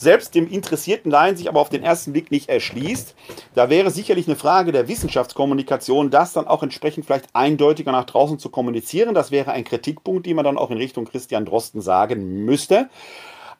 selbst 0.00 0.34
dem 0.34 0.48
interessierten 0.48 1.10
Laien 1.10 1.36
sich 1.36 1.48
aber 1.48 1.60
auf 1.60 1.68
den 1.68 1.82
ersten 1.82 2.12
Blick 2.12 2.30
nicht 2.30 2.48
erschließt. 2.48 3.14
Da 3.54 3.68
wäre 3.68 3.90
sicherlich 3.90 4.26
eine 4.26 4.36
Frage 4.36 4.72
der 4.72 4.88
Wissenschaftskommunikation, 4.88 6.10
das 6.10 6.32
dann 6.32 6.46
auch 6.46 6.62
entsprechend 6.62 7.04
vielleicht 7.04 7.28
eindeutiger 7.34 7.92
nach 7.92 8.04
draußen 8.04 8.38
zu 8.38 8.48
kommunizieren. 8.48 9.14
Das 9.14 9.30
wäre 9.30 9.52
ein 9.52 9.64
Kritikpunkt, 9.64 10.24
den 10.24 10.36
man 10.36 10.46
dann 10.46 10.56
auch 10.56 10.70
in 10.70 10.78
Richtung 10.78 11.04
Christian 11.04 11.44
Drosten 11.44 11.82
sagen 11.82 12.46
müsste. 12.46 12.88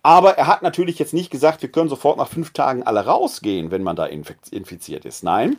Aber 0.02 0.38
er 0.38 0.46
hat 0.46 0.62
natürlich 0.62 0.98
jetzt 0.98 1.12
nicht 1.12 1.30
gesagt, 1.30 1.60
wir 1.60 1.70
können 1.70 1.90
sofort 1.90 2.16
nach 2.16 2.28
fünf 2.28 2.54
Tagen 2.54 2.84
alle 2.84 3.04
rausgehen, 3.04 3.70
wenn 3.70 3.82
man 3.82 3.96
da 3.96 4.06
infiziert 4.06 5.04
ist. 5.04 5.22
Nein, 5.22 5.58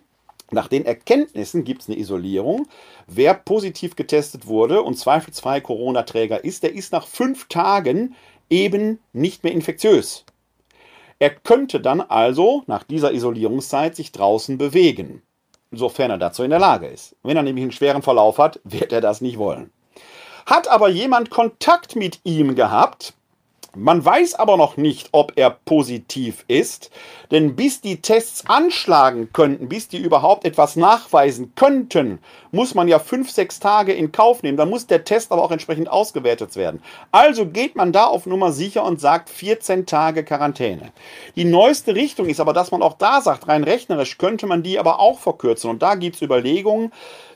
nach 0.50 0.68
den 0.68 0.84
Erkenntnissen 0.84 1.64
gibt 1.64 1.84
es 1.84 1.90
eine 1.90 2.00
Isolierung. 2.00 2.68
Wer 3.06 3.36
positiv 3.36 3.96
getestet 3.96 4.48
wurde 4.48 4.82
und 4.82 4.98
zweifelsfrei 4.98 5.62
Corona-Träger 5.62 6.44
ist, 6.44 6.64
der 6.64 6.74
ist 6.74 6.92
nach 6.92 7.06
fünf 7.06 7.50
Tagen 7.50 8.16
eben 8.50 8.98
nicht 9.14 9.44
mehr 9.44 9.54
infektiös. 9.54 10.26
Er 11.22 11.30
könnte 11.30 11.80
dann 11.80 12.02
also 12.02 12.64
nach 12.66 12.82
dieser 12.82 13.14
Isolierungszeit 13.14 13.96
sich 13.96 14.12
draußen 14.12 14.58
bewegen, 14.58 15.22
sofern 15.70 16.10
er 16.10 16.18
dazu 16.18 16.42
in 16.42 16.50
der 16.50 16.58
Lage 16.58 16.88
ist. 16.88 17.16
Wenn 17.22 17.38
er 17.38 17.44
nämlich 17.44 17.62
einen 17.62 17.72
schweren 17.72 18.02
Verlauf 18.02 18.40
hat, 18.40 18.60
wird 18.64 18.92
er 18.92 19.02
das 19.02 19.22
nicht 19.22 19.38
wollen. 19.38 19.72
Hat 20.48 20.68
aber 20.68 20.90
jemand 20.90 21.30
Kontakt 21.30 21.96
mit 21.96 22.22
ihm 22.24 22.56
gehabt, 22.56 23.14
man 23.76 24.04
weiß 24.04 24.36
aber 24.36 24.58
noch 24.58 24.76
nicht, 24.76 25.10
ob 25.14 25.34
er 25.38 25.50
positiv 25.50 26.44
ist, 26.50 26.92
denn 27.32 27.56
bis 27.56 27.80
die 27.80 28.02
Tests 28.02 28.44
anschlagen 28.48 29.32
könnten, 29.32 29.70
bis 29.70 29.88
die 29.88 30.00
überhaupt 30.00 30.44
etwas 30.44 30.76
nachweisen 30.76 31.54
könnten, 31.56 32.20
muss 32.52 32.76
man 32.76 32.90
ja 32.90 33.00
fünf, 33.00 33.32
sechs 33.32 33.62
Tage 33.62 33.94
in 33.94 34.12
Kauf 34.12 34.44
nehmen. 34.44 34.58
Dann 34.58 34.70
muss 34.70 34.88
der 34.88 35.06
Test 35.06 35.32
aber 35.32 35.44
auch 35.44 35.52
entsprechend 35.52 35.90
ausgewertet 35.90 36.58
werden. 36.58 36.84
Also 37.14 37.46
geht 37.46 37.78
man 37.78 37.94
da 37.94 38.06
auf 38.06 38.26
Nummer 38.26 38.52
sicher 38.52 38.84
und 38.84 39.00
sagt 39.00 39.30
14 39.30 39.86
Tage 39.86 40.26
Quarantäne. 40.26 40.92
Die 41.38 41.46
neueste 41.46 41.96
Richtung 41.96 42.28
ist 42.28 42.42
aber, 42.42 42.52
dass 42.52 42.72
man 42.72 42.82
auch 42.82 42.98
da 42.98 43.22
sagt, 43.22 43.48
rein 43.48 43.64
rechnerisch 43.64 44.18
könnte 44.18 44.48
man 44.48 44.64
die 44.64 44.80
aber 44.80 45.00
auch 45.00 45.20
verkürzen. 45.20 45.70
Und 45.70 45.82
da 45.82 45.96
gibt 45.96 46.18
es 46.18 46.22
Überlegungen, 46.22 46.92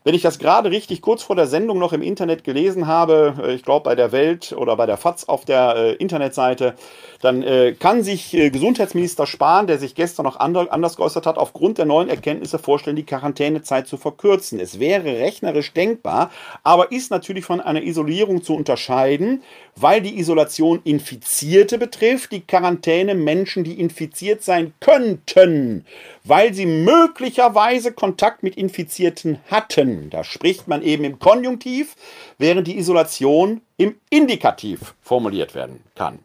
wenn 0.05 0.13
ich 0.13 0.21
das 0.21 0.37
gerade 0.39 0.69
richtig 0.69 1.01
kurz 1.01 1.23
vor 1.23 1.35
der 1.35 1.47
Sendung 1.47 1.79
noch 1.79 1.91
im 1.91 2.03
Internet 2.03 2.43
gelesen 2.43 2.87
habe, 2.87 3.33
äh, 3.43 3.55
ich 3.55 3.63
glaube 3.63 3.83
bei 3.83 3.95
der 3.95 4.11
Welt 4.13 4.53
oder 4.57 4.77
bei 4.77 4.85
der 4.85 4.97
FAZ 4.97 5.27
auf 5.27 5.43
der 5.43 5.75
äh, 5.75 5.93
Internetseite, 5.93 6.75
dann 7.21 7.41
äh, 7.41 7.73
kann 7.73 8.03
sich 8.03 8.35
äh, 8.35 8.51
Gesundheitsminister 8.51 9.25
Spahn, 9.25 9.65
der 9.65 9.79
sich 9.79 9.95
gestern 9.95 10.23
noch 10.23 10.39
andre, 10.39 10.71
anders 10.71 10.95
geäußert 10.95 11.25
hat, 11.25 11.39
aufgrund 11.39 11.79
der 11.79 11.85
neuen 11.85 12.07
Erkenntnisse 12.07 12.59
vorstellen, 12.59 12.95
die 12.95 13.05
Quarantänezeit 13.05 13.87
zu 13.87 13.97
verkürzen. 13.97 14.59
Es 14.59 14.79
wäre 14.79 15.05
rechnerisch 15.05 15.73
denkbar, 15.73 16.29
aber 16.63 16.91
ist 16.91 17.09
natürlich 17.09 17.45
von 17.45 17.59
einer 17.59 17.81
Isolierung 17.81 18.43
zu 18.43 18.55
unterscheiden, 18.55 19.41
weil 19.75 20.01
die 20.01 20.19
Isolation 20.19 20.81
Infizierte 20.83 21.79
betrifft, 21.79 22.31
die 22.31 22.41
Quarantäne 22.41 23.15
Menschen, 23.15 23.63
die 23.63 23.79
infiziert 23.79 24.43
sein 24.43 24.73
könnten, 24.79 25.85
weil 26.25 26.53
sie 26.53 26.65
möglicherweise 26.65 27.93
Kontakt 27.93 28.43
mit 28.43 28.57
Infizierten 28.57 29.39
hatten. 29.49 30.09
Da 30.09 30.23
spricht 30.23 30.67
man 30.67 30.81
eben 30.81 31.03
im 31.03 31.19
Konjunktiv, 31.19 31.95
während 32.37 32.67
die 32.67 32.77
Isolation 32.77 33.61
im 33.77 33.95
Indikativ 34.09 34.95
formuliert 35.01 35.55
werden 35.55 35.83
kann. 35.95 36.19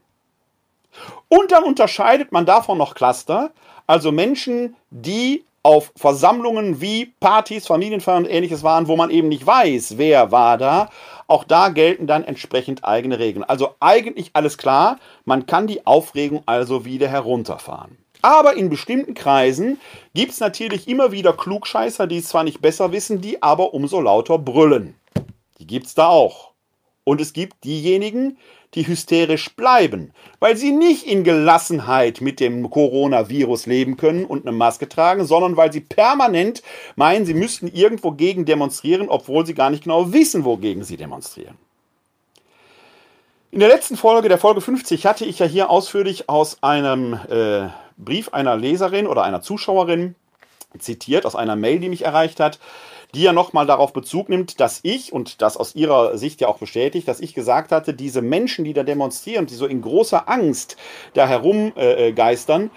Und 1.29 1.53
dann 1.53 1.65
unterscheidet 1.65 2.33
man 2.33 2.47
davon 2.47 2.79
noch 2.79 2.95
Cluster, 2.95 3.53
also 3.87 4.11
Menschen, 4.11 4.77
die 4.91 5.45
auf 5.63 5.93
Versammlungen 5.95 6.81
wie 6.81 7.07
Partys, 7.21 7.67
Familienfeiern 7.67 8.25
und 8.25 8.31
ähnliches 8.31 8.63
waren, 8.63 8.89
wo 8.89 8.97
man 8.97 9.11
eben 9.11 9.29
nicht 9.29 9.47
weiß, 9.47 9.99
wer 9.99 10.33
war 10.33 10.57
da. 10.57 10.89
Auch 11.27 11.45
da 11.45 11.69
gelten 11.69 12.07
dann 12.07 12.25
entsprechend 12.25 12.85
eigene 12.85 13.19
Regeln. 13.19 13.45
Also 13.45 13.75
eigentlich 13.79 14.31
alles 14.33 14.57
klar, 14.57 14.99
man 15.25 15.47
kann 15.47 15.67
die 15.67 15.87
Aufregung 15.87 16.43
also 16.47 16.85
wieder 16.85 17.09
herunterfahren. 17.09 17.99
Aber 18.23 18.55
in 18.55 18.69
bestimmten 18.69 19.15
Kreisen 19.15 19.81
gibt 20.15 20.33
es 20.33 20.41
natürlich 20.41 20.89
immer 20.89 21.13
wieder 21.13 21.33
Klugscheißer, 21.33 22.07
die 22.07 22.19
es 22.19 22.29
zwar 22.29 22.45
nicht 22.45 22.61
besser 22.61 22.93
wissen, 22.93 23.21
die 23.21 23.43
aber 23.43 23.75
umso 23.75 24.01
lauter 24.01 24.39
brüllen. 24.39 24.95
Die 25.59 25.67
gibt 25.67 25.87
es 25.87 25.95
da 25.95 26.09
auch. 26.09 26.51
Und 27.05 27.21
es 27.21 27.33
gibt 27.33 27.65
diejenigen, 27.65 28.37
die 28.75 28.87
hysterisch 28.87 29.57
bleiben, 29.57 30.13
weil 30.39 30.57
sie 30.57 30.71
nicht 30.71 31.07
in 31.07 31.25
Gelassenheit 31.25 32.21
mit 32.21 32.39
dem 32.39 32.71
Coronavirus 32.71 33.67
leben 33.67 33.97
können 33.97 34.25
und 34.25 34.47
eine 34.47 34.57
Maske 34.57 34.89
tragen, 34.89 35.25
sondern 35.25 35.57
weil 35.57 35.73
sie 35.73 35.81
permanent 35.81 36.63
meinen, 36.95 37.27
sie 37.27 37.35
müssten 37.35 37.67
irgendwo 37.67 38.13
gegen 38.13 38.45
demonstrieren, 38.45 39.09
obwohl 39.09 39.45
sie 39.45 39.55
gar 39.55 39.71
nicht 39.71 39.85
genau 39.85 40.13
wissen, 40.13 40.45
wogegen 40.45 40.85
sie 40.85 40.97
demonstrieren. 40.97 41.57
In 43.51 43.59
der 43.59 43.69
letzten 43.69 43.97
Folge, 43.97 44.29
der 44.29 44.39
Folge 44.39 44.61
50, 44.61 45.07
hatte 45.07 45.25
ich 45.25 45.41
ja 45.41 45.47
hier 45.47 45.71
ausführlich 45.71 46.29
aus 46.29 46.63
einem 46.63 47.15
äh, 47.15 47.69
Brief 48.05 48.31
einer 48.31 48.57
Leserin 48.57 49.07
oder 49.07 49.23
einer 49.23 49.43
Zuschauerin 49.43 50.15
zitiert, 50.79 51.27
aus 51.27 51.37
einer 51.37 51.57
Mail, 51.57 51.81
die 51.81 51.89
mich 51.89 52.05
erreicht 52.05 52.41
hat, 52.41 52.59
die 53.15 53.23
ja 53.23 53.33
nochmal 53.33 53.67
darauf 53.67 53.93
Bezug 53.93 54.29
nimmt, 54.29 54.61
dass 54.61 54.81
ich, 54.83 55.13
und 55.13 55.43
das 55.43 55.57
aus 55.57 55.75
ihrer 55.75 56.17
Sicht 56.17 56.41
ja 56.41 56.49
auch 56.49 56.59
bestätigt, 56.59 57.09
dass 57.09 57.21
ich 57.21 57.35
gesagt 57.35 57.73
hatte, 57.73 57.93
diese 57.93 58.23
Menschen, 58.23 58.65
die 58.65 58.73
da 58.73 58.85
demonstrieren, 58.85 59.47
die 59.47 59.55
so 59.55 59.67
in 59.67 59.83
großer 59.83 60.29
Angst 60.29 60.77
da 61.15 61.27
herumgeistern, 61.27 62.65
äh, 62.65 62.71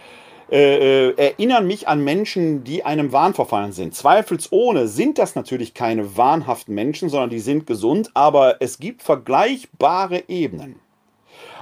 äh, 0.57 1.09
äh, 1.09 1.13
erinnern 1.17 1.65
mich 1.65 1.87
an 1.87 2.03
Menschen, 2.03 2.63
die 2.63 2.83
einem 2.83 3.11
Wahn 3.11 3.33
verfallen 3.33 3.71
sind. 3.71 3.95
Zweifelsohne 3.95 4.87
sind 4.87 5.17
das 5.17 5.35
natürlich 5.35 5.73
keine 5.73 6.17
wahnhaften 6.17 6.75
Menschen, 6.75 7.09
sondern 7.09 7.29
die 7.29 7.39
sind 7.39 7.65
gesund, 7.65 8.11
aber 8.13 8.57
es 8.59 8.79
gibt 8.79 9.03
vergleichbare 9.03 10.23
Ebenen. 10.27 10.82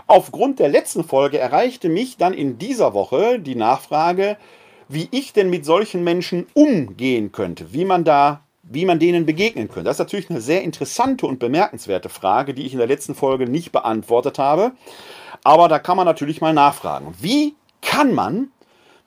Aufgrund 0.07 0.59
der 0.59 0.69
letzten 0.69 1.03
Folge 1.03 1.37
erreichte 1.37 1.89
mich 1.89 2.17
dann 2.17 2.33
in 2.33 2.57
dieser 2.57 2.93
Woche 2.93 3.39
die 3.39 3.55
Nachfrage, 3.55 4.37
wie 4.87 5.07
ich 5.11 5.33
denn 5.33 5.49
mit 5.49 5.65
solchen 5.65 6.03
Menschen 6.03 6.47
umgehen 6.53 7.31
könnte, 7.31 7.73
wie 7.73 7.85
man 7.85 8.03
da 8.03 8.41
wie 8.63 8.85
man 8.85 8.99
denen 8.99 9.25
begegnen 9.25 9.67
könnte. 9.67 9.85
Das 9.85 9.95
ist 9.95 9.99
natürlich 9.99 10.29
eine 10.29 10.41
sehr 10.41 10.61
interessante 10.61 11.25
und 11.25 11.39
bemerkenswerte 11.39 12.09
Frage, 12.09 12.53
die 12.53 12.65
ich 12.65 12.73
in 12.73 12.79
der 12.79 12.87
letzten 12.87 13.15
Folge 13.15 13.47
nicht 13.47 13.71
beantwortet 13.71 14.39
habe. 14.39 14.71
Aber 15.43 15.67
da 15.67 15.79
kann 15.79 15.97
man 15.97 16.05
natürlich 16.05 16.41
mal 16.41 16.53
nachfragen. 16.53 17.13
Wie 17.19 17.55
kann 17.81 18.13
man 18.13 18.51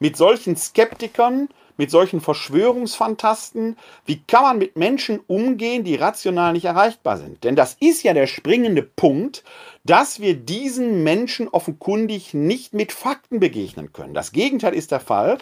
mit 0.00 0.16
solchen 0.16 0.56
Skeptikern, 0.56 1.48
mit 1.76 1.90
solchen 1.90 2.20
Verschwörungsfantasten, 2.20 3.76
wie 4.06 4.22
kann 4.26 4.42
man 4.42 4.58
mit 4.58 4.76
Menschen 4.76 5.20
umgehen, 5.26 5.84
die 5.84 5.96
rational 5.96 6.52
nicht 6.52 6.66
erreichbar 6.66 7.16
sind? 7.16 7.44
Denn 7.44 7.56
das 7.56 7.76
ist 7.80 8.02
ja 8.02 8.12
der 8.12 8.26
springende 8.26 8.82
Punkt, 8.82 9.44
dass 9.84 10.20
wir 10.20 10.34
diesen 10.34 11.02
Menschen 11.02 11.48
offenkundig 11.48 12.34
nicht 12.34 12.72
mit 12.72 12.92
Fakten 12.92 13.38
begegnen 13.38 13.92
können. 13.92 14.14
Das 14.14 14.32
Gegenteil 14.32 14.74
ist 14.74 14.90
der 14.90 15.00
Fall 15.00 15.38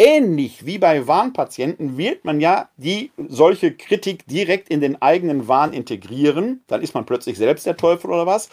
ähnlich 0.00 0.64
wie 0.64 0.78
bei 0.78 1.06
Warnpatienten 1.06 1.98
wird 1.98 2.24
man 2.24 2.40
ja 2.40 2.70
die 2.78 3.10
solche 3.28 3.74
Kritik 3.74 4.26
direkt 4.26 4.70
in 4.70 4.80
den 4.80 5.00
eigenen 5.02 5.46
Wahn 5.46 5.74
integrieren. 5.74 6.64
Dann 6.68 6.80
ist 6.80 6.94
man 6.94 7.04
plötzlich 7.04 7.36
selbst 7.36 7.66
der 7.66 7.76
Teufel 7.76 8.10
oder 8.10 8.24
was. 8.24 8.48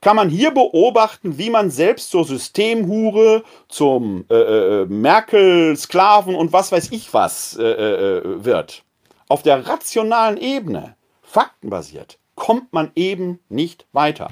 Kann 0.00 0.14
man 0.14 0.28
hier 0.28 0.52
beobachten, 0.52 1.36
wie 1.36 1.50
man 1.50 1.70
selbst 1.70 2.10
zur 2.10 2.24
Systemhure, 2.24 3.42
zum 3.68 4.24
äh, 4.30 4.34
äh, 4.34 4.86
Merkel-Sklaven 4.86 6.36
und 6.36 6.52
was 6.52 6.70
weiß 6.70 6.92
ich 6.92 7.12
was 7.12 7.56
äh, 7.58 7.64
äh, 7.64 8.44
wird. 8.44 8.84
Auf 9.28 9.42
der 9.42 9.66
rationalen 9.66 10.36
Ebene, 10.36 10.94
faktenbasiert, 11.22 12.18
kommt 12.36 12.72
man 12.72 12.92
eben 12.94 13.40
nicht 13.48 13.86
weiter. 13.92 14.28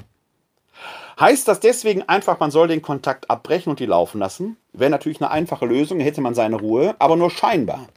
Heißt 1.23 1.47
das 1.47 1.61
deswegen 1.61 2.01
einfach, 2.01 2.41
man 2.41 2.51
soll 2.51 2.67
den 2.67 2.81
Kontakt 2.81 3.29
abbrechen 3.29 3.69
und 3.69 3.79
die 3.79 3.85
laufen 3.85 4.19
lassen? 4.19 4.57
Wäre 4.73 4.91
natürlich 4.91 5.21
eine 5.21 5.31
einfache 5.31 5.65
Lösung, 5.65 6.01
hätte 6.01 6.19
man 6.19 6.35
seine 6.35 6.57
Ruhe, 6.57 6.97
aber 6.99 7.15
nur 7.15 7.31
scheinbar. 7.31 7.87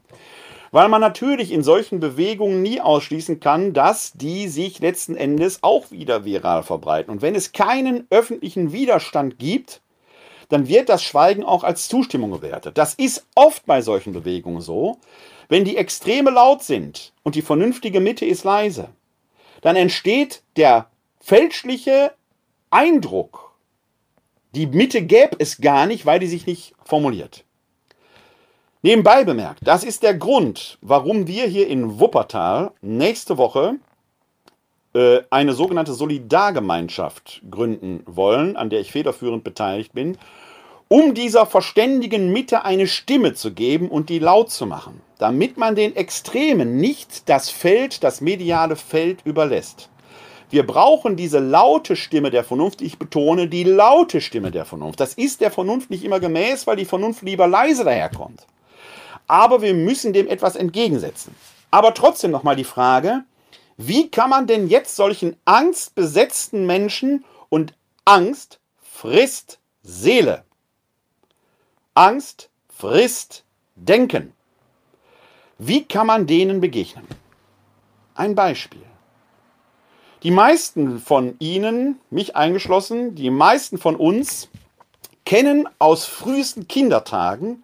Weil 0.71 0.89
man 0.89 1.01
natürlich 1.01 1.51
in 1.51 1.65
solchen 1.65 1.99
Bewegungen 1.99 2.63
nie 2.63 2.81
ausschließen 2.81 3.41
kann, 3.41 3.73
dass 3.73 4.13
die 4.13 4.47
sich 4.47 4.79
letzten 4.79 5.17
Endes 5.17 5.65
auch 5.65 5.91
wieder 5.91 6.25
viral 6.25 6.63
verbreiten. 6.63 7.11
Und 7.11 7.21
wenn 7.21 7.35
es 7.35 7.51
keinen 7.51 8.07
öffentlichen 8.11 8.71
Widerstand 8.71 9.41
gibt, 9.41 9.81
dann 10.49 10.69
wird 10.69 10.89
das 10.89 11.03
Schweigen 11.03 11.43
auch 11.43 11.65
als 11.65 11.89
Zustimmung 11.89 12.31
gewertet. 12.31 12.79
Das 12.79 12.95
ist 12.95 13.27
oft 13.35 13.67
bei 13.67 13.83
solchen 13.83 14.13
Bewegungen 14.13 14.61
so. 14.61 14.99
Wenn 15.49 15.65
die 15.65 15.79
Extreme 15.79 16.31
laut 16.31 16.63
sind 16.63 17.13
und 17.25 17.35
die 17.35 17.43
vernünftige 17.43 17.99
Mitte 17.99 18.25
ist 18.25 18.45
leise, 18.45 18.91
dann 19.63 19.75
entsteht 19.75 20.45
der 20.57 20.87
fälschliche 21.19 22.13
Eindruck, 22.77 23.55
die 24.55 24.67
Mitte 24.67 25.01
gäbe 25.01 25.37
es 25.39 25.63
gar 25.63 25.87
nicht, 25.87 26.05
weil 26.05 26.19
die 26.19 26.27
sich 26.27 26.47
nicht 26.47 26.75
formuliert. 26.85 27.43
Nebenbei 28.83 29.25
bemerkt, 29.25 29.61
das 29.63 29.83
ist 29.83 30.03
der 30.03 30.13
Grund, 30.13 30.77
warum 30.83 31.27
wir 31.27 31.47
hier 31.47 31.69
in 31.69 31.99
Wuppertal 31.99 32.73
nächste 32.83 33.39
Woche 33.39 33.77
äh, 34.93 35.21
eine 35.31 35.55
sogenannte 35.55 35.95
Solidargemeinschaft 35.95 37.41
gründen 37.51 38.03
wollen, 38.05 38.59
an 38.59 38.69
der 38.69 38.81
ich 38.81 38.93
federführend 38.93 39.43
beteiligt 39.43 39.95
bin, 39.95 40.19
um 40.89 41.15
dieser 41.15 41.47
verständigen 41.47 42.31
Mitte 42.31 42.67
eine 42.67 42.89
Stimme 42.89 43.33
zu 43.33 43.55
geben 43.55 43.89
und 43.89 44.11
die 44.11 44.19
laut 44.19 44.51
zu 44.51 44.67
machen, 44.67 45.01
damit 45.17 45.57
man 45.57 45.77
den 45.77 45.97
Extremen 45.97 46.77
nicht 46.77 47.27
das 47.31 47.49
Feld, 47.49 48.05
das 48.05 48.21
mediale 48.21 48.77
Feld 48.77 49.21
überlässt. 49.25 49.89
Wir 50.51 50.67
brauchen 50.67 51.17
diese 51.17 51.39
laute 51.39 51.97
Stimme 51.97 52.31
der 52.31 52.45
Vernunft. 52.45 52.81
Ich 52.81 52.99
betone 52.99 53.49
die 53.49 53.65
laute 53.65 54.21
Stimme 54.21 54.51
der 54.51 54.65
Vernunft. 54.65 55.01
Das 55.01 55.15
ist 55.15 55.41
der 55.41 55.51
Vernunft 55.51 55.91
nicht 55.91 56.05
immer 56.05 56.21
gemäß, 56.21 56.67
weil 56.67 56.77
die 56.77 56.85
Vernunft 56.85 57.23
lieber 57.23 57.47
leise 57.47 57.85
daherkommt. 57.85 58.47
Aber 59.27 59.61
wir 59.61 59.75
müssen 59.75 60.13
dem 60.13 60.29
etwas 60.29 60.55
entgegensetzen. 60.55 61.35
Aber 61.71 61.95
trotzdem 61.95 62.31
nochmal 62.31 62.57
die 62.57 62.65
Frage, 62.65 63.25
wie 63.77 64.09
kann 64.09 64.31
man 64.31 64.47
denn 64.47 64.69
jetzt 64.69 64.97
solchen 64.97 65.37
angstbesetzten 65.45 66.65
Menschen 66.65 67.25
und 67.49 67.75
Angst 68.05 68.61
frisst 68.81 69.59
Seele 69.83 70.45
Angst 71.97 72.51
frisst 72.69 73.45
Denken. 73.75 74.35
Wie 75.57 75.85
kann 75.85 76.07
man 76.07 76.27
denen 76.27 76.61
begegnen? 76.61 77.07
Ein 78.15 78.35
Beispiel. 78.35 78.86
Die 80.27 80.33
meisten 80.33 80.99
von 80.99 81.37
Ihnen, 81.39 82.01
mich 82.11 82.35
eingeschlossen, 82.35 83.15
die 83.15 83.31
meisten 83.31 83.79
von 83.79 83.95
uns 83.95 84.49
kennen 85.25 85.69
aus 85.79 86.05
frühesten 86.05 86.67
Kindertagen 86.67 87.63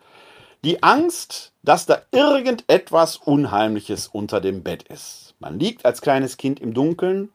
die 0.65 0.81
Angst, 0.81 1.51
dass 1.65 1.87
da 1.87 2.03
irgendetwas 2.13 3.17
Unheimliches 3.17 4.07
unter 4.07 4.41
dem 4.41 4.63
Bett 4.63 4.85
ist. 4.85 5.35
Man 5.41 5.59
liegt 5.59 5.85
als 5.85 6.03
kleines 6.03 6.37
Kind 6.37 6.61
im 6.61 6.73
Dunkeln, 6.73 7.31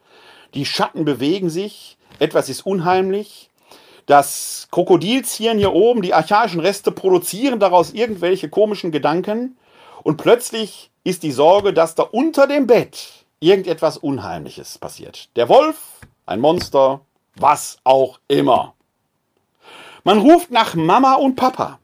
die 0.53 0.65
Schatten 0.65 1.03
bewegen 1.03 1.49
sich, 1.49 1.97
etwas 2.19 2.47
ist 2.47 2.65
unheimlich, 2.65 3.49
das 4.05 4.69
Krokodilzirn 4.71 5.57
hier 5.57 5.73
oben, 5.73 6.03
die 6.03 6.13
archaischen 6.13 6.61
Reste 6.61 6.93
produzieren 6.93 7.59
daraus 7.59 7.91
irgendwelche 7.91 8.47
komischen 8.47 8.93
Gedanken 8.93 9.57
und 10.03 10.15
plötzlich 10.15 10.89
ist 11.03 11.23
die 11.23 11.33
Sorge, 11.33 11.73
dass 11.73 11.95
da 11.95 12.03
unter 12.03 12.47
dem 12.47 12.65
Bett 12.65 13.26
irgendetwas 13.39 13.97
Unheimliches 13.97 14.77
passiert. 14.77 15.35
Der 15.35 15.49
Wolf, 15.49 15.77
ein 16.25 16.39
Monster, 16.39 17.01
was 17.35 17.77
auch 17.83 18.19
immer. 18.27 18.73
Man 20.03 20.19
ruft 20.19 20.51
nach 20.51 20.75
Mama 20.75 21.15
und 21.15 21.35
Papa. 21.35 21.79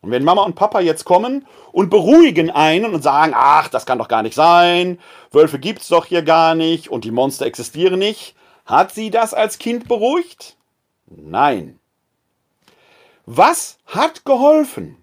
Und 0.00 0.10
wenn 0.10 0.24
Mama 0.24 0.42
und 0.42 0.56
Papa 0.56 0.80
jetzt 0.80 1.04
kommen 1.04 1.46
und 1.70 1.88
beruhigen 1.88 2.50
einen 2.50 2.92
und 2.92 3.02
sagen, 3.02 3.32
ach, 3.36 3.68
das 3.68 3.86
kann 3.86 3.98
doch 3.98 4.08
gar 4.08 4.22
nicht 4.22 4.34
sein, 4.34 4.98
Wölfe 5.30 5.60
gibt's 5.60 5.88
doch 5.88 6.06
hier 6.06 6.22
gar 6.22 6.56
nicht 6.56 6.88
und 6.88 7.04
die 7.04 7.12
Monster 7.12 7.46
existieren 7.46 8.00
nicht, 8.00 8.34
hat 8.66 8.92
sie 8.92 9.10
das 9.10 9.32
als 9.32 9.58
Kind 9.58 9.86
beruhigt? 9.86 10.56
Nein. 11.06 11.78
Was 13.26 13.78
hat 13.86 14.24
geholfen? 14.24 14.96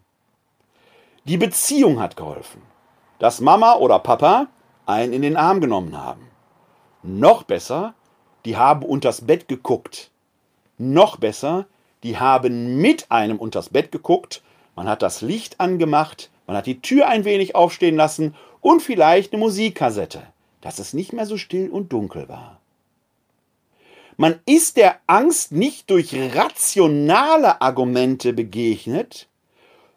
Die 1.23 1.37
Beziehung 1.37 2.01
hat 2.01 2.17
geholfen. 2.17 2.61
Dass 3.19 3.39
Mama 3.39 3.75
oder 3.75 3.99
Papa 3.99 4.47
einen 4.89 5.13
in 5.13 5.21
den 5.21 5.37
Arm 5.37 5.61
genommen 5.61 5.97
haben. 5.97 6.27
Noch 7.03 7.43
besser, 7.43 7.93
die 8.45 8.57
haben 8.57 8.83
unters 8.83 9.21
Bett 9.25 9.47
geguckt. 9.47 10.11
Noch 10.77 11.17
besser, 11.17 11.67
die 12.03 12.17
haben 12.17 12.77
mit 12.77 13.11
einem 13.11 13.37
unters 13.37 13.69
Bett 13.69 13.91
geguckt. 13.91 14.41
Man 14.75 14.87
hat 14.89 15.01
das 15.01 15.21
Licht 15.21 15.59
angemacht, 15.59 16.29
man 16.47 16.57
hat 16.57 16.65
die 16.65 16.81
Tür 16.81 17.07
ein 17.07 17.25
wenig 17.25 17.55
aufstehen 17.55 17.95
lassen 17.95 18.35
und 18.61 18.81
vielleicht 18.81 19.33
eine 19.33 19.41
Musikkassette, 19.41 20.23
dass 20.61 20.79
es 20.79 20.93
nicht 20.93 21.13
mehr 21.13 21.25
so 21.25 21.37
still 21.37 21.69
und 21.69 21.93
dunkel 21.93 22.27
war. 22.27 22.59
Man 24.17 24.39
ist 24.45 24.75
der 24.75 24.99
Angst 25.07 25.51
nicht 25.51 25.89
durch 25.89 26.13
rationale 26.35 27.61
Argumente 27.61 28.33
begegnet, 28.33 29.29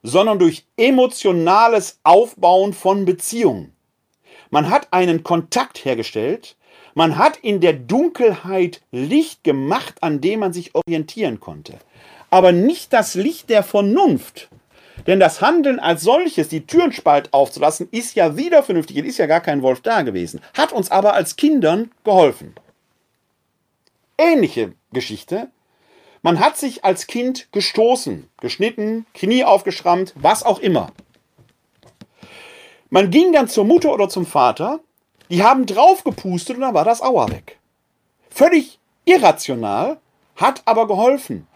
sondern 0.02 0.38
durch 0.38 0.66
emotionales 0.76 1.98
Aufbauen 2.04 2.72
von 2.72 3.04
Beziehungen. 3.04 3.71
Man 4.52 4.70
hat 4.70 4.92
einen 4.92 5.24
Kontakt 5.24 5.84
hergestellt, 5.84 6.54
man 6.94 7.18
hat 7.18 7.38
in 7.38 7.60
der 7.60 7.72
Dunkelheit 7.72 8.82
Licht 8.92 9.42
gemacht, 9.42 9.96
an 10.00 10.20
dem 10.20 10.38
man 10.38 10.52
sich 10.52 10.76
orientieren 10.76 11.40
konnte. 11.40 11.78
Aber 12.30 12.52
nicht 12.52 12.92
das 12.92 13.16
Licht 13.16 13.50
der 13.50 13.64
Vernunft. 13.64 14.48
Denn 15.08 15.18
das 15.18 15.40
Handeln 15.40 15.80
als 15.80 16.02
solches, 16.02 16.46
die 16.46 16.64
Türenspalt 16.64 17.32
aufzulassen, 17.32 17.88
ist 17.90 18.14
ja 18.14 18.36
wieder 18.36 18.62
vernünftig, 18.62 18.98
es 18.98 19.06
ist 19.06 19.18
ja 19.18 19.26
gar 19.26 19.40
kein 19.40 19.62
Wolf 19.62 19.80
da 19.80 20.02
gewesen, 20.02 20.40
hat 20.54 20.70
uns 20.70 20.92
aber 20.92 21.14
als 21.14 21.34
Kindern 21.34 21.90
geholfen 22.04 22.54
ähnliche 24.22 24.72
Geschichte. 24.92 25.48
Man 26.22 26.38
hat 26.38 26.56
sich 26.56 26.84
als 26.84 27.06
Kind 27.06 27.48
gestoßen, 27.52 28.28
geschnitten, 28.40 29.06
Knie 29.12 29.44
aufgeschrammt, 29.44 30.14
was 30.16 30.44
auch 30.44 30.60
immer. 30.60 30.92
Man 32.94 33.10
ging 33.10 33.32
dann 33.32 33.48
zur 33.48 33.64
Mutter 33.64 33.90
oder 33.90 34.10
zum 34.10 34.26
Vater, 34.26 34.80
die 35.30 35.42
haben 35.42 35.64
draufgepustet 35.64 36.56
und 36.56 36.60
dann 36.60 36.74
war 36.74 36.84
das 36.84 37.00
Auer 37.00 37.30
weg. 37.30 37.58
Völlig 38.28 38.78
irrational, 39.06 39.96
hat 40.36 40.60
aber 40.66 40.86
geholfen, 40.86 41.46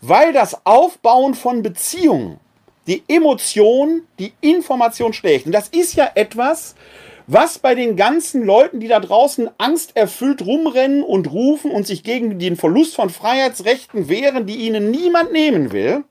weil 0.00 0.32
das 0.32 0.64
Aufbauen 0.64 1.34
von 1.34 1.64
Beziehungen, 1.64 2.38
die 2.86 3.02
Emotion, 3.08 4.06
die 4.20 4.34
Information 4.40 5.12
schlägt. 5.12 5.46
Und 5.46 5.52
das 5.52 5.66
ist 5.66 5.94
ja 5.96 6.08
etwas, 6.14 6.76
was 7.26 7.58
bei 7.58 7.74
den 7.74 7.96
ganzen 7.96 8.44
Leuten, 8.44 8.78
die 8.78 8.86
da 8.86 9.00
draußen 9.00 9.50
angsterfüllt 9.58 10.46
rumrennen 10.46 11.02
und 11.02 11.32
rufen 11.32 11.72
und 11.72 11.88
sich 11.88 12.04
gegen 12.04 12.38
den 12.38 12.54
Verlust 12.54 12.94
von 12.94 13.10
Freiheitsrechten 13.10 14.08
wehren, 14.08 14.46
die 14.46 14.58
ihnen 14.58 14.92
niemand 14.92 15.32
nehmen 15.32 15.72
will, 15.72 16.04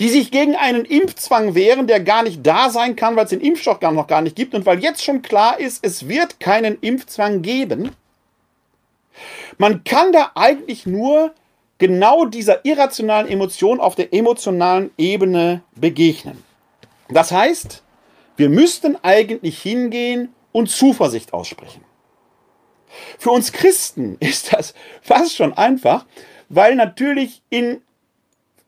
die 0.00 0.08
sich 0.08 0.30
gegen 0.30 0.56
einen 0.56 0.84
Impfzwang 0.84 1.54
wehren, 1.54 1.86
der 1.86 2.00
gar 2.00 2.22
nicht 2.22 2.46
da 2.46 2.70
sein 2.70 2.96
kann, 2.96 3.16
weil 3.16 3.24
es 3.24 3.30
den 3.30 3.40
Impfstoff 3.40 3.80
gar 3.80 3.92
noch 3.92 4.06
gar 4.06 4.22
nicht 4.22 4.36
gibt 4.36 4.54
und 4.54 4.66
weil 4.66 4.80
jetzt 4.80 5.04
schon 5.04 5.22
klar 5.22 5.58
ist, 5.58 5.84
es 5.84 6.08
wird 6.08 6.40
keinen 6.40 6.78
Impfzwang 6.80 7.42
geben. 7.42 7.90
Man 9.58 9.84
kann 9.84 10.12
da 10.12 10.32
eigentlich 10.34 10.86
nur 10.86 11.32
genau 11.78 12.26
dieser 12.26 12.64
irrationalen 12.64 13.28
Emotion 13.28 13.80
auf 13.80 13.94
der 13.94 14.12
emotionalen 14.12 14.90
Ebene 14.96 15.62
begegnen. 15.74 16.42
Das 17.08 17.32
heißt, 17.32 17.82
wir 18.36 18.48
müssten 18.48 18.96
eigentlich 19.02 19.60
hingehen 19.60 20.34
und 20.52 20.70
Zuversicht 20.70 21.32
aussprechen. 21.32 21.82
Für 23.18 23.30
uns 23.30 23.52
Christen 23.52 24.16
ist 24.20 24.52
das 24.52 24.74
fast 25.02 25.36
schon 25.36 25.52
einfach, 25.52 26.06
weil 26.48 26.74
natürlich 26.76 27.42
in 27.50 27.82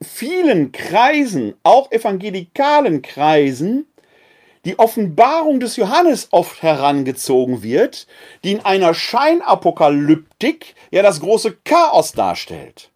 vielen 0.02 0.72
Kreisen, 0.72 1.54
auch 1.62 1.90
evangelikalen 1.90 3.02
Kreisen, 3.02 3.86
die 4.64 4.78
Offenbarung 4.78 5.60
des 5.60 5.76
Johannes 5.76 6.28
oft 6.30 6.62
herangezogen 6.62 7.62
wird, 7.62 8.06
die 8.44 8.52
in 8.52 8.60
einer 8.60 8.94
Scheinapokalyptik 8.94 10.74
ja 10.90 11.02
das 11.02 11.20
große 11.20 11.58
Chaos 11.64 12.12
darstellt. 12.12 12.90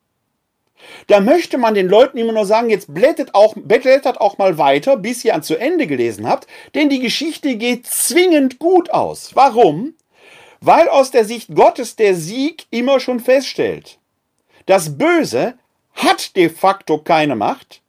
Da 1.06 1.20
möchte 1.20 1.58
man 1.58 1.74
den 1.74 1.88
Leuten 1.88 2.18
immer 2.18 2.32
nur 2.32 2.44
sagen, 2.44 2.68
jetzt 2.68 2.92
blättert 2.92 3.34
auch, 3.34 3.54
blättert 3.54 4.20
auch 4.20 4.38
mal 4.38 4.58
weiter, 4.58 4.96
bis 4.96 5.24
ihr 5.24 5.34
an 5.34 5.42
zu 5.42 5.56
Ende 5.56 5.86
gelesen 5.86 6.28
habt, 6.28 6.46
denn 6.74 6.88
die 6.88 6.98
Geschichte 6.98 7.56
geht 7.56 7.86
zwingend 7.86 8.58
gut 8.58 8.90
aus. 8.90 9.30
Warum? 9.34 9.94
Weil 10.60 10.88
aus 10.88 11.10
der 11.10 11.24
Sicht 11.24 11.54
Gottes 11.54 11.96
der 11.96 12.14
Sieg 12.14 12.66
immer 12.70 13.00
schon 13.00 13.20
feststellt. 13.20 13.98
Das 14.66 14.98
Böse 14.98 15.54
hat 15.94 16.36
de 16.36 16.48
facto 16.48 16.98
keine 16.98 17.36
Macht. 17.36 17.80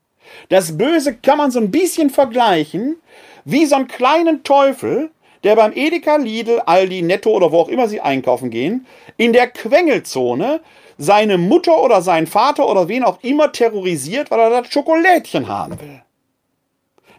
Das 0.49 0.77
Böse 0.77 1.15
kann 1.15 1.37
man 1.37 1.51
so 1.51 1.59
ein 1.59 1.71
bisschen 1.71 2.09
vergleichen 2.09 2.97
wie 3.45 3.65
so 3.65 3.75
einen 3.75 3.87
kleinen 3.87 4.43
Teufel, 4.43 5.11
der 5.43 5.55
beim 5.55 5.73
Edeka, 5.75 6.15
Lidl, 6.15 6.61
Aldi, 6.65 7.01
Netto 7.01 7.31
oder 7.31 7.51
wo 7.51 7.59
auch 7.59 7.67
immer 7.67 7.87
sie 7.87 8.01
einkaufen 8.01 8.49
gehen, 8.49 8.87
in 9.17 9.33
der 9.33 9.47
Quengelzone 9.47 10.61
seine 10.97 11.37
Mutter 11.37 11.81
oder 11.81 12.01
seinen 12.01 12.27
Vater 12.27 12.69
oder 12.69 12.87
wen 12.87 13.03
auch 13.03 13.21
immer 13.23 13.51
terrorisiert, 13.51 14.31
weil 14.31 14.39
er 14.39 14.61
das 14.61 14.71
Schokolädchen 14.71 15.47
haben 15.47 15.79
will. 15.79 16.01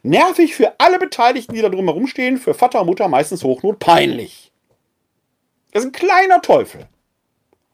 Nervig 0.02 0.54
für 0.54 0.74
alle 0.78 0.98
Beteiligten, 0.98 1.54
die 1.54 1.62
da 1.62 1.68
drumherum 1.68 2.06
stehen, 2.06 2.36
für 2.36 2.54
Vater 2.54 2.80
und 2.82 2.86
Mutter 2.86 3.08
meistens 3.08 3.42
Hochnot 3.42 3.78
peinlich. 3.78 4.52
Das 5.72 5.82
ist 5.82 5.88
ein 5.88 5.92
kleiner 5.92 6.40
Teufel. 6.40 6.86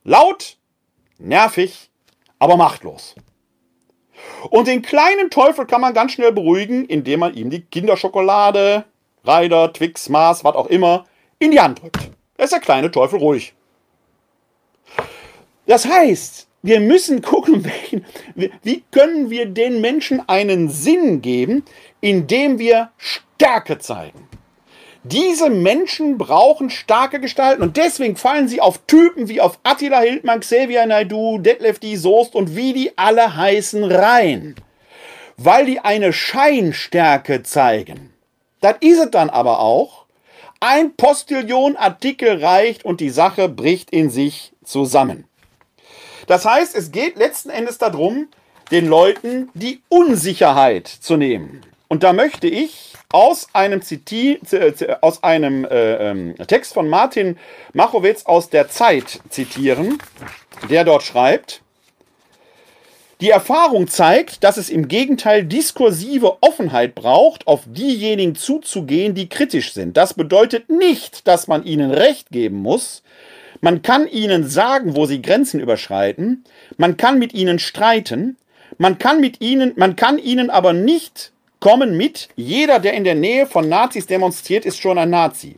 Laut, 0.05 0.57
nervig, 1.19 1.90
aber 2.41 2.57
machtlos. 2.57 3.15
Und 4.51 4.67
den 4.67 4.83
kleinen 4.83 5.31
Teufel 5.31 5.67
kann 5.67 5.81
man 5.81 5.95
ganz 5.95 6.13
schnell 6.13 6.33
beruhigen, 6.33 6.85
indem 6.87 7.21
man 7.21 7.35
ihm 7.35 7.51
die 7.51 7.61
Kinderschokolade, 7.61 8.85
Reider, 9.23 9.73
Twix, 9.73 10.09
Mars, 10.09 10.43
was 10.43 10.57
auch 10.57 10.67
immer, 10.67 11.07
in 11.39 11.53
die 11.53 11.61
Hand 11.61 11.81
drückt. 11.83 12.11
Da 12.37 12.45
ist 12.45 12.53
der 12.53 12.61
kleine 12.61 12.91
Teufel 12.91 13.19
ruhig. 13.19 13.55
Das 15.67 15.87
heißt, 15.87 16.49
wir 16.63 16.81
müssen 16.81 17.23
gucken, 17.23 17.71
wie 18.35 18.85
können 18.91 19.31
wir 19.31 19.47
den 19.47 19.81
Menschen 19.81 20.27
einen 20.29 20.69
Sinn 20.69 21.23
geben, 21.23 21.65
indem 22.01 22.59
wir 22.59 22.91
Stärke 22.97 23.79
zeigen. 23.79 24.30
Diese 25.03 25.49
Menschen 25.49 26.19
brauchen 26.19 26.69
starke 26.69 27.21
Gestalten 27.21 27.63
und 27.63 27.79
deswegen 27.79 28.17
fallen 28.17 28.49
sie 28.49 28.61
auf 28.61 28.81
Typen 28.87 29.29
wie 29.29 29.41
auf 29.41 29.59
Attila 29.63 30.01
Hildmann, 30.01 30.41
Xavier 30.41 30.85
Naidu, 30.85 31.39
Detlef 31.39 31.79
D. 31.79 31.97
Soest 31.97 32.35
und 32.35 32.55
wie 32.55 32.75
die 32.75 32.99
alle 32.99 33.35
heißen 33.35 33.83
rein. 33.83 34.57
Weil 35.39 35.65
die 35.65 35.81
eine 35.81 36.13
Scheinstärke 36.13 37.43
zeigen. 37.43 38.13
Das 38.61 38.77
ist 38.81 38.99
es 38.99 39.11
dann 39.11 39.31
aber 39.31 39.61
auch. 39.61 40.05
Ein 40.61 40.95
Postillion-Artikel 40.95 42.45
reicht 42.45 42.85
und 42.85 43.01
die 43.01 43.09
Sache 43.09 43.49
bricht 43.49 43.91
in 43.91 44.11
sich 44.11 44.53
zusammen. 44.63 45.25
Das 46.27 46.45
heißt, 46.45 46.77
es 46.77 46.93
geht 46.93 47.17
letzten 47.17 47.49
Endes 47.49 47.79
darum, 47.79 48.29
den 48.71 48.87
Leuten 48.87 49.49
die 49.55 49.81
Unsicherheit 49.89 50.87
zu 50.87 51.17
nehmen. 51.17 51.63
Und 51.91 52.05
da 52.05 52.13
möchte 52.13 52.47
ich 52.47 52.95
aus 53.11 53.49
einem, 53.53 53.83
Ziti 53.83 54.41
aus 55.01 55.25
einem 55.25 55.65
äh, 55.65 56.11
ähm, 56.11 56.37
Text 56.47 56.73
von 56.73 56.89
Martin 56.89 57.37
Machowitz 57.73 58.27
aus 58.27 58.49
der 58.49 58.69
Zeit 58.69 59.19
zitieren, 59.29 59.99
der 60.69 60.85
dort 60.85 61.03
schreibt, 61.03 61.63
die 63.21 63.31
Erfahrung 63.31 63.89
zeigt, 63.89 64.45
dass 64.45 64.57
es 64.57 64.71
im 64.71 64.87
Gegenteil 64.87 65.45
diskursive 65.45 66.39
Offenheit 66.43 66.95
braucht, 66.95 67.49
auf 67.49 67.63
diejenigen 67.67 68.37
zuzugehen, 68.37 69.17
die 69.17 69.29
kritisch 69.29 69.73
sind. 69.73 69.97
Das 69.97 70.15
bedeutet 70.15 70.71
nicht, 70.71 71.27
dass 71.27 71.49
man 71.49 71.65
ihnen 71.65 71.91
Recht 71.91 72.31
geben 72.31 72.63
muss. 72.63 73.03
Man 73.61 73.83
kann 73.83 74.07
ihnen 74.07 74.49
sagen, 74.49 74.95
wo 74.95 75.07
sie 75.07 75.21
Grenzen 75.21 75.59
überschreiten. 75.59 76.45
Man 76.77 76.97
kann 76.97 77.19
mit 77.19 77.35
ihnen 77.35 77.59
streiten. 77.59 78.37
Man 78.79 78.99
kann 78.99 79.21
mit 79.21 79.41
ihnen, 79.41 79.73
man 79.75 79.97
kann 79.97 80.19
ihnen 80.19 80.51
aber 80.51 80.73
nicht 80.73 81.33
kommen 81.61 81.97
mit, 81.97 82.29
jeder, 82.37 82.81
der 82.81 82.95
in 82.95 83.05
der 83.05 83.15
Nähe 83.15 83.47
von 83.47 83.69
Nazis 83.69 84.07
demonstriert, 84.07 84.65
ist 84.65 84.81
schon 84.81 84.99
ein 84.99 85.11
Nazi. 85.11 85.57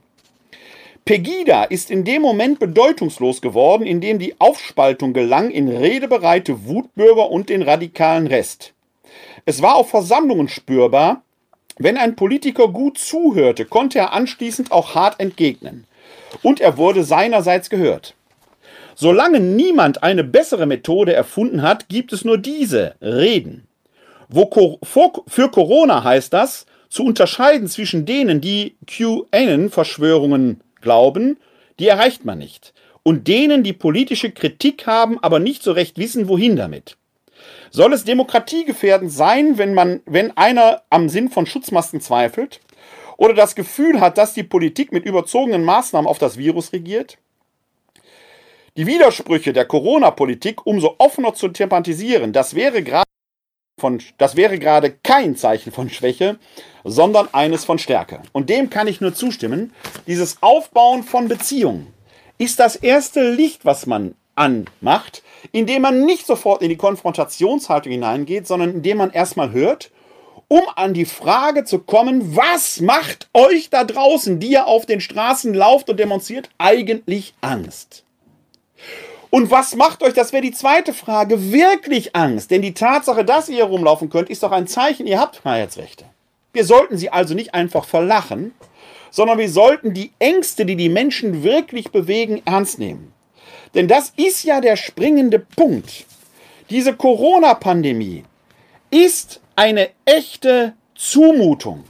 Pegida 1.04 1.64
ist 1.64 1.90
in 1.90 2.04
dem 2.04 2.22
Moment 2.22 2.58
bedeutungslos 2.60 3.40
geworden, 3.40 3.84
in 3.84 4.00
dem 4.00 4.18
die 4.18 4.38
Aufspaltung 4.38 5.12
gelang 5.12 5.50
in 5.50 5.68
redebereite 5.68 6.66
Wutbürger 6.66 7.30
und 7.30 7.48
den 7.48 7.62
radikalen 7.62 8.28
Rest. 8.28 8.72
Es 9.44 9.62
war 9.62 9.74
auf 9.74 9.90
Versammlungen 9.90 10.48
spürbar, 10.48 11.22
wenn 11.78 11.96
ein 11.96 12.14
Politiker 12.14 12.68
gut 12.68 12.98
zuhörte, 12.98 13.64
konnte 13.64 13.98
er 13.98 14.12
anschließend 14.12 14.70
auch 14.70 14.94
hart 14.94 15.18
entgegnen. 15.18 15.86
Und 16.42 16.60
er 16.60 16.76
wurde 16.76 17.02
seinerseits 17.02 17.70
gehört. 17.70 18.14
Solange 18.94 19.40
niemand 19.40 20.02
eine 20.02 20.22
bessere 20.22 20.66
Methode 20.66 21.14
erfunden 21.14 21.62
hat, 21.62 21.88
gibt 21.88 22.12
es 22.12 22.24
nur 22.24 22.38
diese, 22.38 22.94
reden. 23.00 23.66
Wo, 24.32 24.78
für 25.26 25.50
Corona 25.50 26.02
heißt 26.04 26.32
das, 26.32 26.66
zu 26.88 27.04
unterscheiden 27.04 27.68
zwischen 27.68 28.06
denen, 28.06 28.40
die 28.40 28.76
QAnon-Verschwörungen 28.86 30.62
glauben, 30.80 31.38
die 31.78 31.88
erreicht 31.88 32.24
man 32.24 32.38
nicht. 32.38 32.72
Und 33.02 33.28
denen, 33.28 33.62
die 33.62 33.72
politische 33.72 34.30
Kritik 34.30 34.86
haben, 34.86 35.18
aber 35.22 35.38
nicht 35.38 35.62
so 35.62 35.72
recht 35.72 35.98
wissen, 35.98 36.28
wohin 36.28 36.56
damit. 36.56 36.96
Soll 37.70 37.92
es 37.92 38.04
demokratiegefährdend 38.04 39.12
sein, 39.12 39.58
wenn 39.58 39.74
man, 39.74 40.00
wenn 40.06 40.36
einer 40.36 40.82
am 40.90 41.08
Sinn 41.08 41.28
von 41.28 41.46
Schutzmasken 41.46 42.00
zweifelt? 42.00 42.60
Oder 43.16 43.34
das 43.34 43.54
Gefühl 43.54 44.00
hat, 44.00 44.18
dass 44.18 44.34
die 44.34 44.42
Politik 44.42 44.92
mit 44.92 45.04
überzogenen 45.04 45.64
Maßnahmen 45.64 46.08
auf 46.08 46.18
das 46.18 46.38
Virus 46.38 46.72
regiert? 46.72 47.18
Die 48.76 48.86
Widersprüche 48.86 49.52
der 49.52 49.66
Corona-Politik 49.66 50.66
umso 50.66 50.94
offener 50.98 51.34
zu 51.34 51.48
thematisieren, 51.48 52.32
das 52.32 52.54
wäre 52.54 52.82
gerade 52.82 53.11
von, 53.82 54.00
das 54.16 54.36
wäre 54.36 54.60
gerade 54.60 54.92
kein 55.02 55.34
Zeichen 55.36 55.72
von 55.72 55.90
Schwäche, 55.90 56.38
sondern 56.84 57.28
eines 57.32 57.64
von 57.64 57.78
Stärke. 57.80 58.22
Und 58.30 58.48
dem 58.48 58.70
kann 58.70 58.86
ich 58.86 59.00
nur 59.00 59.12
zustimmen. 59.12 59.74
Dieses 60.06 60.38
Aufbauen 60.40 61.02
von 61.02 61.26
Beziehungen 61.26 61.92
ist 62.38 62.60
das 62.60 62.76
erste 62.76 63.28
Licht, 63.28 63.64
was 63.64 63.86
man 63.86 64.14
anmacht, 64.36 65.24
indem 65.50 65.82
man 65.82 66.04
nicht 66.04 66.26
sofort 66.26 66.62
in 66.62 66.68
die 66.68 66.76
Konfrontationshaltung 66.76 67.92
hineingeht, 67.92 68.46
sondern 68.46 68.70
indem 68.70 68.98
man 68.98 69.10
erstmal 69.10 69.50
hört, 69.50 69.90
um 70.46 70.62
an 70.76 70.94
die 70.94 71.04
Frage 71.04 71.64
zu 71.64 71.80
kommen, 71.80 72.36
was 72.36 72.80
macht 72.80 73.28
euch 73.34 73.68
da 73.68 73.82
draußen, 73.82 74.38
die 74.38 74.52
ihr 74.52 74.66
auf 74.66 74.86
den 74.86 75.00
Straßen 75.00 75.54
lauft 75.54 75.90
und 75.90 75.98
demonstriert, 75.98 76.50
eigentlich 76.58 77.34
Angst? 77.40 78.04
Und 79.34 79.50
was 79.50 79.74
macht 79.76 80.02
euch, 80.02 80.12
das 80.12 80.34
wäre 80.34 80.42
die 80.42 80.52
zweite 80.52 80.92
Frage, 80.92 81.52
wirklich 81.52 82.14
Angst? 82.14 82.50
Denn 82.50 82.60
die 82.60 82.74
Tatsache, 82.74 83.24
dass 83.24 83.48
ihr 83.48 83.64
rumlaufen 83.64 84.10
könnt, 84.10 84.28
ist 84.28 84.42
doch 84.42 84.52
ein 84.52 84.66
Zeichen, 84.66 85.06
ihr 85.06 85.18
habt 85.18 85.36
Freiheitsrechte. 85.36 86.04
Wir 86.52 86.66
sollten 86.66 86.98
sie 86.98 87.08
also 87.08 87.32
nicht 87.32 87.54
einfach 87.54 87.86
verlachen, 87.86 88.52
sondern 89.10 89.38
wir 89.38 89.48
sollten 89.48 89.94
die 89.94 90.12
Ängste, 90.18 90.66
die 90.66 90.76
die 90.76 90.90
Menschen 90.90 91.42
wirklich 91.42 91.90
bewegen, 91.90 92.42
ernst 92.44 92.78
nehmen. 92.78 93.14
Denn 93.74 93.88
das 93.88 94.12
ist 94.16 94.44
ja 94.44 94.60
der 94.60 94.76
springende 94.76 95.38
Punkt. 95.38 96.04
Diese 96.68 96.94
Corona-Pandemie 96.94 98.24
ist 98.90 99.40
eine 99.56 99.88
echte 100.04 100.74
Zumutung. 100.94 101.84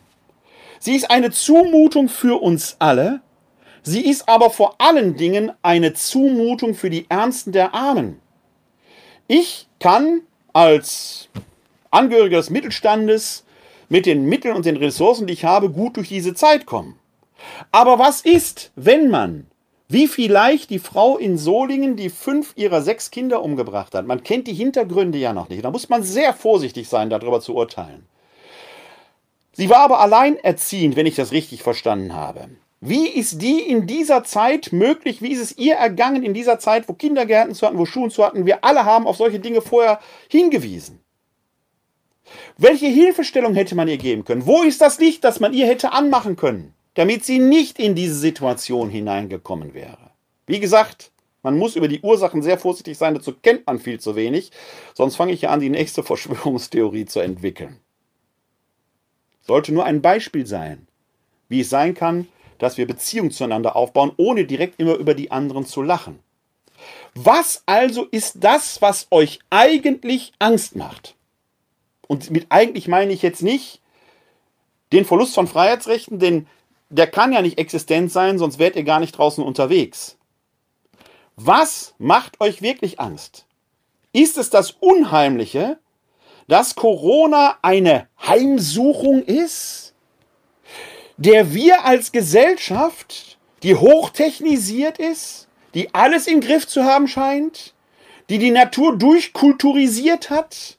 Sie 0.78 0.94
ist 0.94 1.10
eine 1.10 1.32
Zumutung 1.32 2.08
für 2.08 2.40
uns 2.40 2.76
alle, 2.78 3.20
Sie 3.82 4.08
ist 4.08 4.28
aber 4.28 4.50
vor 4.50 4.76
allen 4.78 5.16
Dingen 5.16 5.52
eine 5.62 5.92
Zumutung 5.92 6.74
für 6.74 6.88
die 6.88 7.06
Ärmsten 7.08 7.52
der 7.52 7.74
Armen. 7.74 8.20
Ich 9.26 9.66
kann 9.80 10.22
als 10.52 11.28
Angehöriger 11.90 12.36
des 12.36 12.50
Mittelstandes 12.50 13.44
mit 13.88 14.06
den 14.06 14.24
Mitteln 14.24 14.54
und 14.54 14.66
den 14.66 14.76
Ressourcen, 14.76 15.26
die 15.26 15.32
ich 15.32 15.44
habe, 15.44 15.68
gut 15.70 15.96
durch 15.96 16.08
diese 16.08 16.34
Zeit 16.34 16.64
kommen. 16.64 16.98
Aber 17.72 17.98
was 17.98 18.20
ist, 18.20 18.70
wenn 18.76 19.10
man, 19.10 19.46
wie 19.88 20.06
vielleicht 20.06 20.70
die 20.70 20.78
Frau 20.78 21.18
in 21.18 21.36
Solingen, 21.36 21.96
die 21.96 22.08
fünf 22.08 22.52
ihrer 22.56 22.82
sechs 22.82 23.10
Kinder 23.10 23.42
umgebracht 23.42 23.94
hat, 23.94 24.06
man 24.06 24.22
kennt 24.22 24.46
die 24.46 24.54
Hintergründe 24.54 25.18
ja 25.18 25.32
noch 25.32 25.48
nicht, 25.48 25.64
da 25.64 25.70
muss 25.70 25.88
man 25.88 26.04
sehr 26.04 26.32
vorsichtig 26.32 26.88
sein, 26.88 27.10
darüber 27.10 27.40
zu 27.40 27.54
urteilen. 27.54 28.06
Sie 29.52 29.68
war 29.68 29.80
aber 29.80 30.00
alleinerziehend, 30.00 30.96
wenn 30.96 31.06
ich 31.06 31.16
das 31.16 31.32
richtig 31.32 31.62
verstanden 31.62 32.14
habe. 32.14 32.48
Wie 32.84 33.06
ist 33.06 33.40
die 33.40 33.60
in 33.60 33.86
dieser 33.86 34.24
Zeit 34.24 34.72
möglich? 34.72 35.22
Wie 35.22 35.30
ist 35.30 35.40
es 35.40 35.56
ihr 35.56 35.76
ergangen 35.76 36.24
in 36.24 36.34
dieser 36.34 36.58
Zeit, 36.58 36.88
wo 36.88 36.94
Kindergärten 36.94 37.54
zu 37.54 37.64
hatten, 37.64 37.78
wo 37.78 37.86
Schulen 37.86 38.10
zu 38.10 38.24
hatten? 38.24 38.44
Wir 38.44 38.64
alle 38.64 38.84
haben 38.84 39.06
auf 39.06 39.18
solche 39.18 39.38
Dinge 39.38 39.60
vorher 39.60 40.00
hingewiesen. 40.28 40.98
Welche 42.58 42.88
Hilfestellung 42.88 43.54
hätte 43.54 43.76
man 43.76 43.86
ihr 43.86 43.98
geben 43.98 44.24
können? 44.24 44.46
Wo 44.46 44.64
ist 44.64 44.80
das 44.80 44.98
Licht, 44.98 45.22
das 45.22 45.38
man 45.38 45.54
ihr 45.54 45.68
hätte 45.68 45.92
anmachen 45.92 46.34
können, 46.34 46.74
damit 46.94 47.24
sie 47.24 47.38
nicht 47.38 47.78
in 47.78 47.94
diese 47.94 48.16
Situation 48.16 48.90
hineingekommen 48.90 49.74
wäre? 49.74 50.10
Wie 50.48 50.58
gesagt, 50.58 51.12
man 51.44 51.56
muss 51.56 51.76
über 51.76 51.86
die 51.86 52.00
Ursachen 52.00 52.42
sehr 52.42 52.58
vorsichtig 52.58 52.98
sein, 52.98 53.14
dazu 53.14 53.32
kennt 53.32 53.64
man 53.64 53.78
viel 53.78 54.00
zu 54.00 54.16
wenig, 54.16 54.50
sonst 54.94 55.14
fange 55.14 55.32
ich 55.32 55.42
ja 55.42 55.50
an, 55.50 55.60
die 55.60 55.70
nächste 55.70 56.02
Verschwörungstheorie 56.02 57.04
zu 57.04 57.20
entwickeln. 57.20 57.78
Sollte 59.40 59.72
nur 59.72 59.84
ein 59.84 60.02
Beispiel 60.02 60.48
sein, 60.48 60.88
wie 61.48 61.60
es 61.60 61.70
sein 61.70 61.94
kann, 61.94 62.26
dass 62.62 62.78
wir 62.78 62.86
Beziehungen 62.86 63.32
zueinander 63.32 63.74
aufbauen, 63.74 64.12
ohne 64.18 64.44
direkt 64.44 64.78
immer 64.78 64.94
über 64.94 65.14
die 65.14 65.32
anderen 65.32 65.66
zu 65.66 65.82
lachen. 65.82 66.20
Was 67.12 67.64
also 67.66 68.04
ist 68.04 68.36
das, 68.44 68.80
was 68.80 69.08
euch 69.10 69.40
eigentlich 69.50 70.32
Angst 70.38 70.76
macht? 70.76 71.16
Und 72.06 72.30
mit 72.30 72.46
eigentlich 72.50 72.86
meine 72.86 73.12
ich 73.12 73.20
jetzt 73.20 73.42
nicht 73.42 73.80
den 74.92 75.04
Verlust 75.04 75.34
von 75.34 75.48
Freiheitsrechten, 75.48 76.20
denn 76.20 76.46
der 76.88 77.08
kann 77.08 77.32
ja 77.32 77.42
nicht 77.42 77.58
existent 77.58 78.12
sein, 78.12 78.38
sonst 78.38 78.60
wärt 78.60 78.76
ihr 78.76 78.84
gar 78.84 79.00
nicht 79.00 79.18
draußen 79.18 79.42
unterwegs. 79.42 80.16
Was 81.34 81.96
macht 81.98 82.40
euch 82.40 82.62
wirklich 82.62 83.00
Angst? 83.00 83.44
Ist 84.12 84.38
es 84.38 84.50
das 84.50 84.70
Unheimliche, 84.70 85.80
dass 86.46 86.76
Corona 86.76 87.58
eine 87.62 88.06
Heimsuchung 88.24 89.24
ist? 89.24 89.81
Der 91.24 91.54
wir 91.54 91.84
als 91.84 92.10
Gesellschaft, 92.10 93.38
die 93.62 93.76
hochtechnisiert 93.76 94.98
ist, 94.98 95.46
die 95.72 95.94
alles 95.94 96.26
im 96.26 96.40
Griff 96.40 96.66
zu 96.66 96.82
haben 96.82 97.06
scheint, 97.06 97.74
die 98.28 98.38
die 98.38 98.50
Natur 98.50 98.98
durchkulturisiert 98.98 100.30
hat, 100.30 100.78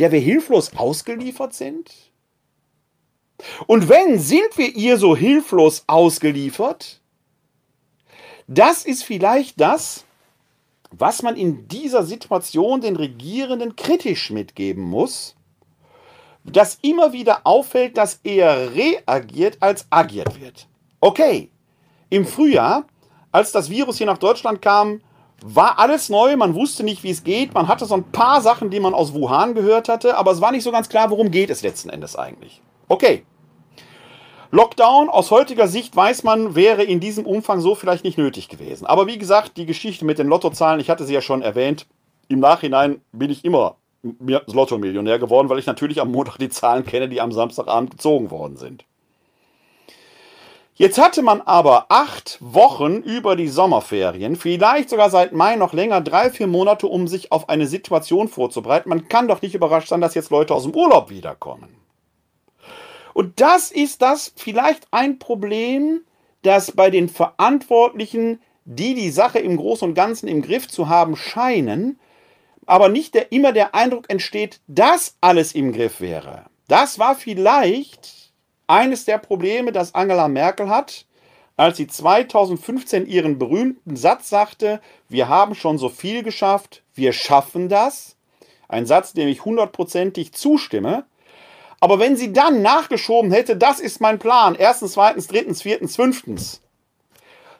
der 0.00 0.10
wir 0.10 0.18
hilflos 0.18 0.72
ausgeliefert 0.76 1.54
sind? 1.54 1.92
Und 3.68 3.88
wenn, 3.88 4.18
sind 4.18 4.56
wir 4.56 4.74
ihr 4.74 4.96
so 4.96 5.14
hilflos 5.14 5.84
ausgeliefert? 5.86 7.00
Das 8.48 8.84
ist 8.84 9.04
vielleicht 9.04 9.60
das, 9.60 10.04
was 10.90 11.22
man 11.22 11.36
in 11.36 11.68
dieser 11.68 12.02
Situation 12.02 12.80
den 12.80 12.96
Regierenden 12.96 13.76
kritisch 13.76 14.30
mitgeben 14.30 14.82
muss, 14.82 15.36
dass 16.52 16.78
immer 16.82 17.12
wieder 17.12 17.40
auffällt, 17.44 17.96
dass 17.96 18.20
eher 18.24 18.74
reagiert 18.74 19.58
als 19.60 19.86
agiert 19.90 20.40
wird. 20.40 20.66
Okay, 21.00 21.50
im 22.10 22.26
Frühjahr, 22.26 22.84
als 23.32 23.52
das 23.52 23.70
Virus 23.70 23.98
hier 23.98 24.06
nach 24.06 24.18
Deutschland 24.18 24.62
kam, 24.62 25.00
war 25.44 25.78
alles 25.78 26.08
neu, 26.08 26.36
man 26.36 26.54
wusste 26.54 26.82
nicht, 26.82 27.04
wie 27.04 27.10
es 27.10 27.22
geht, 27.22 27.54
man 27.54 27.68
hatte 27.68 27.84
so 27.84 27.94
ein 27.94 28.10
paar 28.10 28.40
Sachen, 28.40 28.70
die 28.70 28.80
man 28.80 28.94
aus 28.94 29.14
Wuhan 29.14 29.54
gehört 29.54 29.88
hatte, 29.88 30.16
aber 30.16 30.32
es 30.32 30.40
war 30.40 30.50
nicht 30.50 30.64
so 30.64 30.72
ganz 30.72 30.88
klar, 30.88 31.10
worum 31.10 31.30
geht 31.30 31.50
es 31.50 31.62
letzten 31.62 31.90
Endes 31.90 32.16
eigentlich. 32.16 32.60
Okay. 32.88 33.24
Lockdown 34.50 35.10
aus 35.10 35.30
heutiger 35.30 35.68
Sicht 35.68 35.94
weiß 35.94 36.24
man, 36.24 36.54
wäre 36.54 36.82
in 36.82 37.00
diesem 37.00 37.26
Umfang 37.26 37.60
so 37.60 37.74
vielleicht 37.74 38.02
nicht 38.02 38.16
nötig 38.16 38.48
gewesen. 38.48 38.86
Aber 38.86 39.06
wie 39.06 39.18
gesagt, 39.18 39.58
die 39.58 39.66
Geschichte 39.66 40.06
mit 40.06 40.18
den 40.18 40.26
Lottozahlen, 40.26 40.80
ich 40.80 40.88
hatte 40.88 41.04
sie 41.04 41.12
ja 41.12 41.20
schon 41.20 41.42
erwähnt, 41.42 41.86
im 42.28 42.40
Nachhinein 42.40 43.02
bin 43.12 43.30
ich 43.30 43.44
immer 43.44 43.76
Lotto-Millionär 44.02 45.18
geworden, 45.18 45.48
weil 45.48 45.58
ich 45.58 45.66
natürlich 45.66 46.00
am 46.00 46.12
Montag 46.12 46.38
die 46.38 46.48
Zahlen 46.48 46.84
kenne, 46.84 47.08
die 47.08 47.20
am 47.20 47.32
Samstagabend 47.32 47.92
gezogen 47.92 48.30
worden 48.30 48.56
sind. 48.56 48.84
Jetzt 50.74 50.96
hatte 50.96 51.22
man 51.22 51.40
aber 51.40 51.86
acht 51.88 52.38
Wochen 52.40 52.98
über 52.98 53.34
die 53.34 53.48
Sommerferien, 53.48 54.36
vielleicht 54.36 54.90
sogar 54.90 55.10
seit 55.10 55.32
Mai 55.32 55.56
noch 55.56 55.72
länger, 55.72 56.00
drei, 56.00 56.30
vier 56.30 56.46
Monate, 56.46 56.86
um 56.86 57.08
sich 57.08 57.32
auf 57.32 57.48
eine 57.48 57.66
Situation 57.66 58.28
vorzubereiten. 58.28 58.88
Man 58.88 59.08
kann 59.08 59.26
doch 59.26 59.42
nicht 59.42 59.56
überrascht 59.56 59.88
sein, 59.88 60.00
dass 60.00 60.14
jetzt 60.14 60.30
Leute 60.30 60.54
aus 60.54 60.62
dem 60.62 60.76
Urlaub 60.76 61.10
wiederkommen. 61.10 61.74
Und 63.12 63.40
das 63.40 63.72
ist 63.72 64.02
das 64.02 64.32
vielleicht 64.36 64.86
ein 64.92 65.18
Problem, 65.18 66.02
das 66.42 66.70
bei 66.70 66.90
den 66.90 67.08
Verantwortlichen, 67.08 68.40
die 68.64 68.94
die 68.94 69.10
Sache 69.10 69.40
im 69.40 69.56
Großen 69.56 69.88
und 69.88 69.94
Ganzen 69.94 70.28
im 70.28 70.42
Griff 70.42 70.68
zu 70.68 70.88
haben 70.88 71.16
scheinen, 71.16 71.98
aber 72.68 72.90
nicht 72.90 73.14
der, 73.14 73.32
immer 73.32 73.52
der 73.52 73.74
Eindruck 73.74 74.10
entsteht, 74.10 74.60
dass 74.66 75.16
alles 75.22 75.54
im 75.54 75.72
Griff 75.72 76.02
wäre. 76.02 76.44
Das 76.68 76.98
war 76.98 77.14
vielleicht 77.14 78.30
eines 78.66 79.06
der 79.06 79.16
Probleme, 79.16 79.72
das 79.72 79.94
Angela 79.94 80.28
Merkel 80.28 80.68
hat, 80.68 81.06
als 81.56 81.78
sie 81.78 81.86
2015 81.86 83.06
ihren 83.06 83.38
berühmten 83.38 83.96
Satz 83.96 84.28
sagte, 84.28 84.82
wir 85.08 85.30
haben 85.30 85.54
schon 85.54 85.78
so 85.78 85.88
viel 85.88 86.22
geschafft, 86.22 86.82
wir 86.94 87.14
schaffen 87.14 87.70
das. 87.70 88.16
Ein 88.68 88.84
Satz, 88.84 89.14
dem 89.14 89.28
ich 89.28 89.46
hundertprozentig 89.46 90.34
zustimme. 90.34 91.06
Aber 91.80 91.98
wenn 91.98 92.16
sie 92.16 92.34
dann 92.34 92.60
nachgeschoben 92.60 93.32
hätte, 93.32 93.56
das 93.56 93.80
ist 93.80 94.02
mein 94.02 94.18
Plan, 94.18 94.54
erstens, 94.54 94.92
zweitens, 94.92 95.26
drittens, 95.26 95.62
viertens, 95.62 95.96
fünftens, 95.96 96.60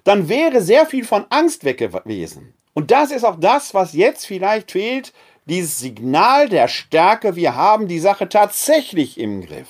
dann 0.05 0.29
wäre 0.29 0.61
sehr 0.61 0.85
viel 0.85 1.07
von 1.07 1.25
Angst 1.31 1.65
weg 1.65 1.79
gewesen. 1.79 2.53
Und 2.79 2.93
das 2.93 3.11
ist 3.11 3.24
auch 3.24 3.35
das, 3.35 3.74
was 3.74 3.93
jetzt 3.93 4.24
vielleicht 4.24 4.70
fehlt, 4.70 5.12
dieses 5.47 5.81
Signal 5.81 6.49
der 6.49 6.68
Stärke, 6.68 7.35
wir 7.35 7.57
haben 7.57 7.89
die 7.89 7.99
Sache 7.99 8.29
tatsächlich 8.29 9.18
im 9.18 9.45
Griff. 9.45 9.66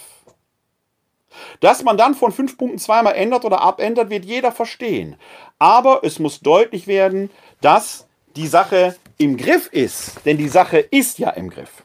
Dass 1.61 1.83
man 1.83 1.97
dann 1.97 2.15
von 2.15 2.33
fünf 2.33 2.59
Punkten 2.59 2.79
zweimal 2.79 3.15
ändert 3.15 3.47
oder 3.47 3.63
abändert, 3.63 4.11
wird 4.11 4.27
jeder 4.27 4.53
verstehen. 4.53 5.17
Aber 5.59 6.01
es 6.03 6.19
muss 6.19 6.41
deutlich 6.41 6.87
werden, 6.87 7.31
dass 7.63 8.07
die 8.37 8.47
Sache 8.47 8.95
im 9.17 9.39
Griff 9.39 9.69
ist. 9.73 10.27
Denn 10.27 10.37
die 10.37 10.51
Sache 10.51 10.77
ist 10.77 11.19
ja 11.19 11.31
im 11.31 11.49
Griff. 11.49 11.83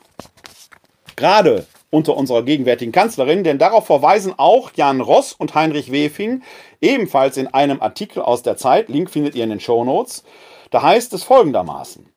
Gerade 1.16 1.66
unter 1.90 2.18
unserer 2.18 2.44
gegenwärtigen 2.44 2.92
Kanzlerin, 2.92 3.46
denn 3.46 3.60
darauf 3.60 3.86
verweisen 3.86 4.34
auch 4.36 4.72
Jan 4.76 5.00
Ross 5.00 5.32
und 5.32 5.56
Heinrich 5.56 5.90
Wefing, 5.90 6.44
ebenfalls 6.82 7.38
in 7.38 7.48
einem 7.48 7.82
Artikel 7.82 8.22
aus 8.22 8.44
der 8.44 8.58
Zeit, 8.58 8.90
Link 8.90 9.10
findet 9.10 9.36
ihr 9.36 9.46
in 9.46 9.52
den 9.52 9.62
Show 9.62 9.86
Notes. 9.86 10.26
Da 10.74 10.82
heißt 10.82 11.14
es 11.14 11.22
folgendermaßen. 11.22 12.12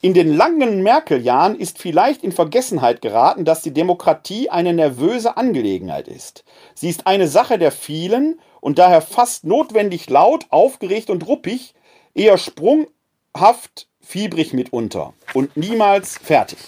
In 0.00 0.12
den 0.12 0.36
langen 0.36 0.82
Merkel-Jahren 0.82 1.54
ist 1.54 1.78
vielleicht 1.78 2.24
in 2.24 2.32
Vergessenheit 2.32 3.00
geraten, 3.00 3.44
dass 3.44 3.62
die 3.62 3.72
Demokratie 3.72 4.50
eine 4.50 4.72
nervöse 4.72 5.36
Angelegenheit 5.36 6.08
ist. 6.08 6.42
Sie 6.74 6.88
ist 6.88 7.06
eine 7.06 7.28
Sache 7.28 7.56
der 7.56 7.70
vielen 7.70 8.40
und 8.60 8.80
daher 8.80 9.00
fast 9.00 9.44
notwendig 9.44 10.10
laut, 10.10 10.46
aufgeregt 10.50 11.08
und 11.08 11.28
ruppig, 11.28 11.72
eher 12.14 12.36
sprunghaft, 12.36 13.86
fiebrig 14.00 14.52
mitunter 14.52 15.14
und 15.32 15.56
niemals 15.56 16.18
fertig. 16.18 16.58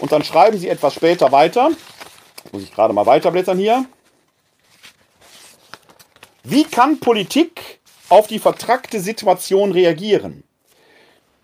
Und 0.00 0.12
dann 0.12 0.22
schreiben 0.22 0.58
sie 0.58 0.68
etwas 0.68 0.92
später 0.92 1.32
weiter. 1.32 1.70
Muss 2.52 2.62
ich 2.62 2.74
gerade 2.74 2.92
mal 2.92 3.06
weiterblättern 3.06 3.56
hier. 3.56 3.86
Wie 6.42 6.64
kann 6.64 7.00
Politik 7.00 7.79
auf 8.10 8.26
die 8.26 8.38
vertrackte 8.38 9.00
Situation 9.00 9.72
reagieren? 9.72 10.44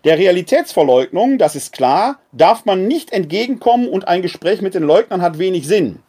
Der 0.03 0.19
Realitätsverleugnung, 0.19 1.37
das 1.37 1.55
ist 1.55 1.73
klar, 1.73 2.19
darf 2.31 2.65
man 2.65 2.87
nicht 2.87 3.11
entgegenkommen 3.11 3.89
und 3.89 4.07
ein 4.07 4.21
Gespräch 4.21 4.61
mit 4.61 4.73
den 4.73 4.83
Leugnern 4.83 5.21
hat 5.21 5.39
wenig 5.39 5.67
Sinn. 5.67 5.99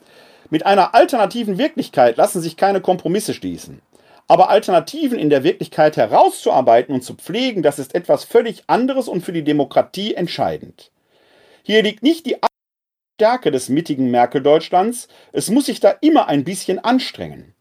Mit 0.50 0.66
einer 0.66 0.94
alternativen 0.94 1.58
Wirklichkeit 1.58 2.16
lassen 2.16 2.40
sich 2.40 2.56
keine 2.56 2.80
Kompromisse 2.80 3.34
schließen. 3.34 3.82
Aber 4.28 4.50
Alternativen 4.50 5.18
in 5.18 5.30
der 5.30 5.42
Wirklichkeit 5.42 5.96
herauszuarbeiten 5.96 6.94
und 6.94 7.02
zu 7.02 7.14
pflegen, 7.14 7.62
das 7.62 7.78
ist 7.78 7.94
etwas 7.94 8.24
völlig 8.24 8.64
anderes 8.66 9.08
und 9.08 9.22
für 9.22 9.32
die 9.32 9.44
Demokratie 9.44 10.14
entscheidend. 10.14 10.90
Hier 11.62 11.82
liegt 11.82 12.02
nicht 12.02 12.26
die 12.26 12.36
Stärke 13.16 13.50
des 13.50 13.68
mittigen 13.68 14.10
Merkel-Deutschlands, 14.10 15.08
es 15.32 15.50
muss 15.50 15.66
sich 15.66 15.80
da 15.80 15.90
immer 16.02 16.28
ein 16.28 16.44
bisschen 16.44 16.78
anstrengen. 16.78 17.54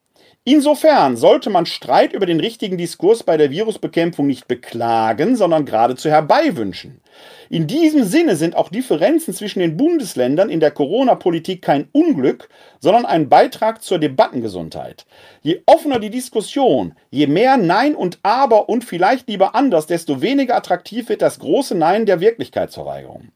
Insofern 0.50 1.18
sollte 1.18 1.50
man 1.50 1.66
Streit 1.66 2.14
über 2.14 2.26
den 2.26 2.40
richtigen 2.40 2.78
Diskurs 2.78 3.22
bei 3.22 3.36
der 3.36 3.52
Virusbekämpfung 3.52 4.28
nicht 4.28 4.48
beklagen, 4.48 5.36
sondern 5.36 5.66
geradezu 5.66 6.10
herbeiwünschen. 6.10 7.02
In 7.50 7.68
diesem 7.68 8.06
Sinne 8.06 8.38
sind 8.38 8.56
auch 8.56 8.70
Differenzen 8.70 9.34
zwischen 9.34 9.60
den 9.60 9.76
Bundesländern 9.76 10.50
in 10.50 10.62
der 10.62 10.72
Corona-Politik 10.72 11.62
kein 11.62 11.90
Unglück, 11.92 12.48
sondern 12.80 13.06
ein 13.06 13.28
Beitrag 13.28 13.84
zur 13.84 14.00
Debattengesundheit. 14.00 15.06
Je 15.42 15.64
offener 15.66 16.00
die 16.00 16.12
Diskussion, 16.12 16.94
je 17.10 17.28
mehr 17.28 17.58
Nein 17.58 17.94
und 17.94 18.20
Aber 18.24 18.70
und 18.70 18.86
vielleicht 18.86 19.28
lieber 19.28 19.54
anders, 19.54 19.86
desto 19.86 20.22
weniger 20.22 20.56
attraktiv 20.56 21.10
wird 21.10 21.22
das 21.22 21.40
große 21.40 21.76
Nein 21.76 22.06
der 22.06 22.22
Wirklichkeitsverweigerung. 22.22 23.34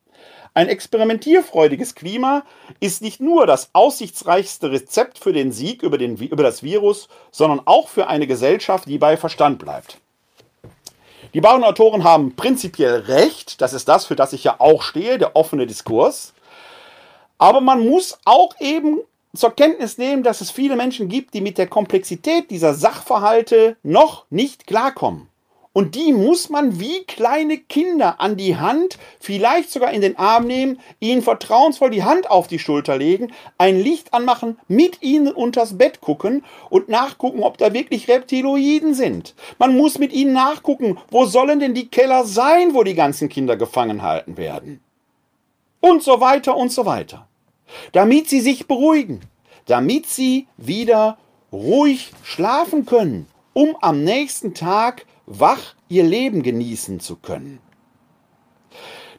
Ein 0.54 0.68
experimentierfreudiges 0.68 1.95
Klima 1.95 2.43
ist 2.82 3.02
nicht 3.02 3.22
nur 3.22 3.47
das 3.47 3.70
aussichtsreichste 3.72 4.70
Rezept 4.70 5.18
für 5.18 5.32
den 5.32 5.54
Sieg 5.54 5.82
über, 5.82 5.97
den, 5.97 6.18
über 6.18 6.43
das 6.43 6.62
Virus, 6.62 7.08
sondern 7.32 7.62
auch 7.64 7.88
für 7.88 8.08
eine 8.08 8.28
Gesellschaft, 8.28 8.88
die 8.88 8.97
bei 8.97 9.16
Verstand 9.16 9.60
bleibt. 9.60 9.97
Die 11.34 11.39
beiden 11.39 11.64
Autoren 11.64 12.04
haben 12.04 12.36
prinzipiell 12.36 12.99
recht, 12.99 13.62
das 13.62 13.72
ist 13.72 13.88
das, 13.88 14.06
für 14.06 14.18
das 14.18 14.34
ich 14.34 14.43
ja 14.43 14.56
auch 14.60 14.82
stehe, 14.82 15.18
der 15.18 15.38
offene 15.38 15.66
Diskurs. 15.66 16.34
Aber 17.38 17.62
man 17.62 17.88
muss 17.88 18.20
auch 18.26 18.54
eben 18.60 18.99
zur 19.34 19.56
Kenntnis 19.56 19.97
nehmen, 19.97 20.24
dass 20.24 20.41
es 20.41 20.52
viele 20.52 20.76
Menschen 20.76 21.08
gibt, 21.08 21.34
die 21.34 21.39
mit 21.39 21.58
der 21.58 21.68
Komplexität 21.68 22.52
dieser 22.52 22.74
Sachverhalte 22.74 23.78
noch 23.84 24.26
nicht 24.30 24.68
klarkommen. 24.68 25.30
Und 25.74 25.95
die 25.95 26.11
muss 26.11 26.49
man 26.49 26.82
wie 26.82 27.03
kleine 27.05 27.57
Kinder 27.57 28.19
an 28.19 28.36
die 28.36 28.57
Hand, 28.57 28.97
vielleicht 29.22 29.72
sogar 29.72 29.91
in 29.91 30.01
den 30.01 30.17
Arm 30.17 30.45
nehmen, 30.45 30.82
ihnen 30.99 31.22
vertrauensvoll 31.22 31.91
die 31.91 32.03
Hand 32.03 32.30
auf 32.30 32.47
die 32.47 32.59
Schulter 32.59 32.97
legen, 32.97 33.32
ein 33.57 33.80
Licht 33.80 34.13
anmachen, 34.13 34.59
mit 34.67 35.01
ihnen 35.01 35.32
unters 35.32 35.78
Bett 35.78 36.01
gucken 36.01 36.43
und 36.69 36.89
nachgucken, 36.89 37.41
ob 37.41 37.57
da 37.57 37.74
wirklich 37.74 38.09
Reptiloiden 38.09 38.93
sind. 38.93 39.34
Man 39.59 39.78
muss 39.78 39.97
mit 39.97 40.11
ihnen 40.11 40.34
nachgucken, 40.34 40.97
wo 41.09 41.24
sollen 41.26 41.61
denn 41.61 41.74
die 41.74 41.88
Keller 41.88 42.26
sein, 42.26 42.74
wo 42.74 42.84
die 42.84 42.95
ganzen 42.95 43.30
Kinder 43.30 43.55
gefangen 43.55 44.01
halten 44.01 44.36
werden. 44.36 44.82
Und 45.80 46.03
so 46.03 46.19
weiter 46.19 46.57
und 46.57 46.72
so 46.74 46.86
weiter. 46.86 47.28
Damit 47.93 48.28
sie 48.28 48.41
sich 48.41 48.67
beruhigen, 48.67 49.22
damit 49.67 50.05
sie 50.07 50.47
wieder 50.57 51.17
ruhig 51.53 52.11
schlafen 52.24 52.86
können, 52.86 53.28
um 53.53 53.78
am 53.80 54.03
nächsten 54.03 54.53
Tag 54.53 55.05
wach 55.39 55.75
ihr 55.89 56.03
Leben 56.03 56.43
genießen 56.43 56.99
zu 56.99 57.15
können. 57.15 57.59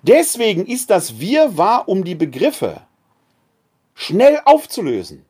Deswegen 0.02 0.66
ist 0.66 0.90
das 0.90 1.20
Wirrwarr 1.20 1.88
um 1.88 2.04
die 2.04 2.14
Begriffe 2.14 2.80
schnell 3.94 4.40
aufzulösen. 4.44 5.24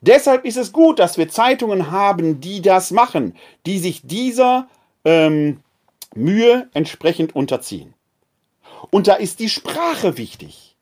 Deshalb 0.00 0.44
ist 0.44 0.56
es 0.56 0.72
gut, 0.72 0.98
dass 0.98 1.18
wir 1.18 1.28
Zeitungen 1.28 1.90
haben, 1.90 2.40
die 2.40 2.60
das 2.60 2.90
machen, 2.90 3.36
die 3.66 3.78
sich 3.78 4.02
dieser 4.04 4.68
ähm, 5.04 5.60
Mühe 6.14 6.68
entsprechend 6.74 7.34
unterziehen. 7.34 7.94
Und 8.90 9.06
da 9.06 9.14
ist 9.14 9.38
die 9.38 9.48
Sprache 9.48 10.18
wichtig. 10.18 10.76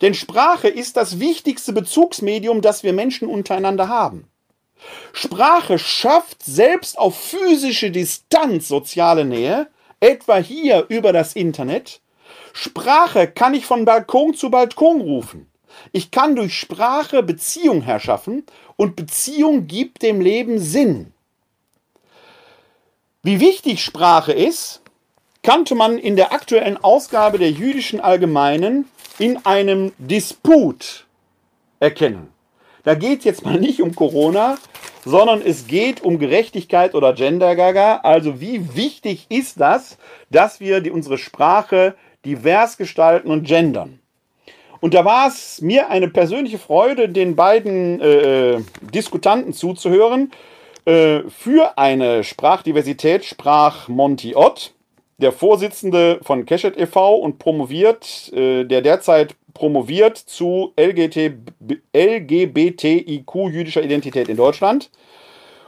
Denn 0.00 0.14
Sprache 0.14 0.68
ist 0.68 0.96
das 0.96 1.20
wichtigste 1.20 1.72
Bezugsmedium, 1.72 2.62
das 2.62 2.82
wir 2.82 2.92
Menschen 2.92 3.28
untereinander 3.28 3.88
haben. 3.88 4.28
Sprache 5.12 5.78
schafft 5.78 6.42
selbst 6.42 6.98
auf 6.98 7.18
physische 7.18 7.90
Distanz 7.90 8.68
soziale 8.68 9.24
Nähe, 9.24 9.68
etwa 10.00 10.36
hier 10.36 10.86
über 10.88 11.12
das 11.12 11.34
Internet. 11.34 12.00
Sprache 12.52 13.28
kann 13.28 13.54
ich 13.54 13.66
von 13.66 13.84
Balkon 13.84 14.34
zu 14.34 14.50
Balkon 14.50 15.00
rufen. 15.00 15.50
Ich 15.92 16.10
kann 16.10 16.36
durch 16.36 16.58
Sprache 16.58 17.22
Beziehung 17.22 17.82
herschaffen 17.82 18.44
und 18.76 18.96
Beziehung 18.96 19.66
gibt 19.66 20.02
dem 20.02 20.20
Leben 20.20 20.58
Sinn. 20.58 21.12
Wie 23.22 23.40
wichtig 23.40 23.82
Sprache 23.82 24.32
ist, 24.32 24.82
kannte 25.42 25.74
man 25.74 25.98
in 25.98 26.16
der 26.16 26.32
aktuellen 26.32 26.76
Ausgabe 26.76 27.38
der 27.38 27.50
jüdischen 27.50 28.00
Allgemeinen 28.00 28.88
in 29.18 29.44
einem 29.46 29.92
Disput 29.98 31.06
erkennen. 31.80 32.33
Da 32.84 32.94
geht 32.94 33.20
es 33.20 33.24
jetzt 33.24 33.44
mal 33.44 33.58
nicht 33.58 33.82
um 33.82 33.94
Corona, 33.94 34.56
sondern 35.04 35.42
es 35.42 35.66
geht 35.66 36.02
um 36.02 36.18
Gerechtigkeit 36.18 36.94
oder 36.94 37.14
Gender 37.14 37.56
Gaga. 37.56 38.00
Also 38.02 38.40
wie 38.40 38.76
wichtig 38.76 39.26
ist 39.30 39.58
das, 39.58 39.98
dass 40.30 40.60
wir 40.60 40.80
die, 40.80 40.90
unsere 40.90 41.18
Sprache 41.18 41.94
divers 42.24 42.76
gestalten 42.76 43.30
und 43.30 43.46
gendern? 43.46 43.98
Und 44.80 44.92
da 44.92 45.04
war 45.06 45.28
es 45.28 45.62
mir 45.62 45.88
eine 45.88 46.08
persönliche 46.08 46.58
Freude, 46.58 47.08
den 47.08 47.36
beiden 47.36 48.02
äh, 48.02 48.60
Diskutanten 48.82 49.54
zuzuhören. 49.54 50.30
Äh, 50.84 51.20
für 51.30 51.78
eine 51.78 52.22
Sprachdiversität 52.22 53.24
sprach 53.24 53.88
Monty 53.88 54.34
Ott, 54.36 54.74
der 55.16 55.32
Vorsitzende 55.32 56.18
von 56.22 56.44
Keshet 56.44 56.76
e.V. 56.76 57.16
und 57.16 57.38
promoviert, 57.38 58.30
äh, 58.34 58.64
der 58.64 58.82
derzeit 58.82 59.36
promoviert 59.54 60.18
zu 60.18 60.72
LGBT, 60.76 61.32
LGBTIQ 61.94 63.34
jüdischer 63.50 63.82
Identität 63.82 64.28
in 64.28 64.36
Deutschland. 64.36 64.90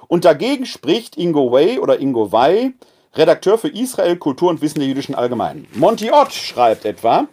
Und 0.09 0.25
dagegen 0.25 0.67
spricht 0.67 1.17
Ingo 1.17 1.51
Way 1.51 1.79
oder 1.79 2.01
Ingo 2.01 2.31
Wei, 2.33 2.73
Redakteur 3.15 3.59
für 3.59 3.69
Israel, 3.69 4.17
Kultur 4.17 4.51
und 4.51 4.61
Wissen 4.61 4.81
der 4.81 4.89
jüdischen 4.89 5.15
Allgemeinen. 5.15 5.67
Monty 5.75 6.11
Ott 6.11 6.33
schreibt 6.33 6.85
etwa, 6.85 7.27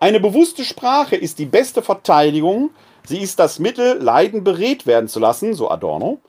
eine 0.00 0.20
bewusste 0.20 0.64
Sprache 0.64 1.16
ist 1.16 1.40
die 1.40 1.46
beste 1.46 1.82
Verteidigung. 1.82 2.70
Sie 3.04 3.18
ist 3.18 3.38
das 3.38 3.58
Mittel, 3.58 3.98
Leiden 4.00 4.44
beredt 4.44 4.86
werden 4.86 5.08
zu 5.08 5.18
lassen, 5.18 5.54
so 5.54 5.70
Adorno, 5.70 6.20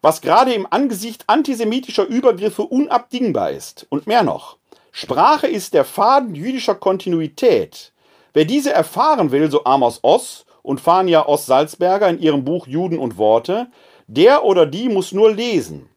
was 0.00 0.20
gerade 0.20 0.52
im 0.52 0.66
Angesicht 0.70 1.24
antisemitischer 1.26 2.06
Übergriffe 2.06 2.62
unabdingbar 2.62 3.50
ist. 3.50 3.86
Und 3.88 4.06
mehr 4.06 4.22
noch, 4.22 4.58
Sprache 4.92 5.48
ist 5.48 5.74
der 5.74 5.84
Faden 5.84 6.36
jüdischer 6.36 6.76
Kontinuität. 6.76 7.92
Wer 8.36 8.44
diese 8.44 8.70
erfahren 8.70 9.30
will, 9.30 9.50
so 9.50 9.64
Amos 9.64 10.00
Oss 10.02 10.44
und 10.60 10.78
Fania 10.78 11.26
Oss-Salzberger 11.26 12.10
in 12.10 12.20
ihrem 12.20 12.44
Buch 12.44 12.66
Juden 12.66 12.98
und 12.98 13.16
Worte, 13.16 13.68
der 14.08 14.44
oder 14.44 14.66
die 14.66 14.90
muss 14.90 15.12
nur 15.12 15.32
lesen. 15.32 15.88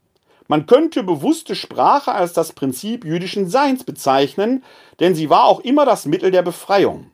Man 0.47 0.65
könnte 0.65 1.03
bewusste 1.03 1.53
Sprache 1.53 2.13
als 2.13 2.31
das 2.31 2.53
Prinzip 2.53 3.03
jüdischen 3.03 3.49
Seins 3.49 3.83
bezeichnen, 3.83 4.63
denn 5.01 5.15
sie 5.15 5.29
war 5.29 5.43
auch 5.43 5.59
immer 5.59 5.83
das 5.83 6.05
Mittel 6.05 6.31
der 6.31 6.41
Befreiung. 6.41 7.11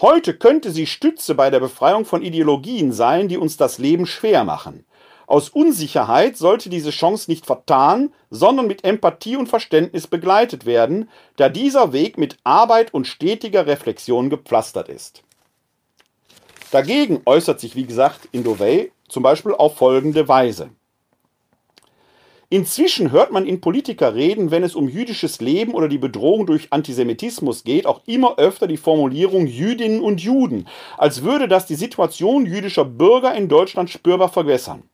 Heute 0.00 0.32
könnte 0.32 0.70
sie 0.70 0.86
Stütze 0.86 1.34
bei 1.34 1.50
der 1.50 1.58
Befreiung 1.58 2.04
von 2.04 2.22
Ideologien 2.22 2.92
sein, 2.92 3.26
die 3.26 3.38
uns 3.38 3.56
das 3.56 3.78
Leben 3.78 4.06
schwer 4.06 4.44
machen. 4.44 4.86
Aus 5.26 5.48
Unsicherheit 5.48 6.36
sollte 6.36 6.70
diese 6.70 6.90
Chance 6.90 7.28
nicht 7.28 7.46
vertan, 7.46 8.12
sondern 8.30 8.68
mit 8.68 8.84
Empathie 8.84 9.36
und 9.36 9.48
Verständnis 9.48 10.06
begleitet 10.06 10.66
werden, 10.66 11.08
da 11.36 11.48
dieser 11.48 11.92
Weg 11.92 12.16
mit 12.16 12.38
Arbeit 12.44 12.94
und 12.94 13.08
stetiger 13.08 13.66
Reflexion 13.66 14.30
gepflastert 14.30 14.88
ist. 14.88 15.24
Dagegen 16.70 17.22
äußert 17.24 17.58
sich, 17.58 17.74
wie 17.74 17.86
gesagt, 17.86 18.28
Indovey 18.30 18.92
zum 19.08 19.22
Beispiel 19.24 19.52
auf 19.52 19.76
folgende 19.76 20.28
Weise. 20.28 20.70
Inzwischen 22.48 23.10
hört 23.10 23.32
man 23.32 23.44
in 23.44 23.60
Politiker 23.60 24.14
reden, 24.14 24.52
wenn 24.52 24.62
es 24.62 24.76
um 24.76 24.88
jüdisches 24.88 25.40
Leben 25.40 25.74
oder 25.74 25.88
die 25.88 25.98
Bedrohung 25.98 26.46
durch 26.46 26.72
Antisemitismus 26.72 27.64
geht, 27.64 27.86
auch 27.86 28.02
immer 28.06 28.38
öfter 28.38 28.68
die 28.68 28.76
Formulierung 28.76 29.48
Jüdinnen 29.48 30.00
und 30.00 30.20
Juden, 30.20 30.68
als 30.96 31.24
würde 31.24 31.48
das 31.48 31.66
die 31.66 31.74
Situation 31.74 32.46
jüdischer 32.46 32.84
Bürger 32.84 33.34
in 33.34 33.48
Deutschland 33.48 33.90
spürbar 33.90 34.28
verwässern. 34.28 34.84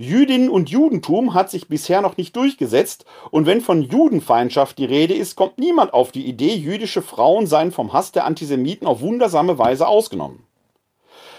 Jüdinnen 0.00 0.48
und 0.48 0.70
Judentum 0.70 1.34
hat 1.34 1.50
sich 1.50 1.68
bisher 1.68 2.00
noch 2.00 2.16
nicht 2.16 2.34
durchgesetzt, 2.34 3.04
und 3.30 3.44
wenn 3.44 3.60
von 3.60 3.82
Judenfeindschaft 3.82 4.78
die 4.78 4.86
Rede 4.86 5.12
ist, 5.12 5.36
kommt 5.36 5.58
niemand 5.58 5.92
auf 5.92 6.10
die 6.10 6.24
Idee, 6.24 6.54
jüdische 6.54 7.02
Frauen 7.02 7.46
seien 7.46 7.70
vom 7.70 7.92
Hass 7.92 8.10
der 8.10 8.24
Antisemiten 8.24 8.86
auf 8.86 9.02
wundersame 9.02 9.58
Weise 9.58 9.86
ausgenommen. 9.86 10.46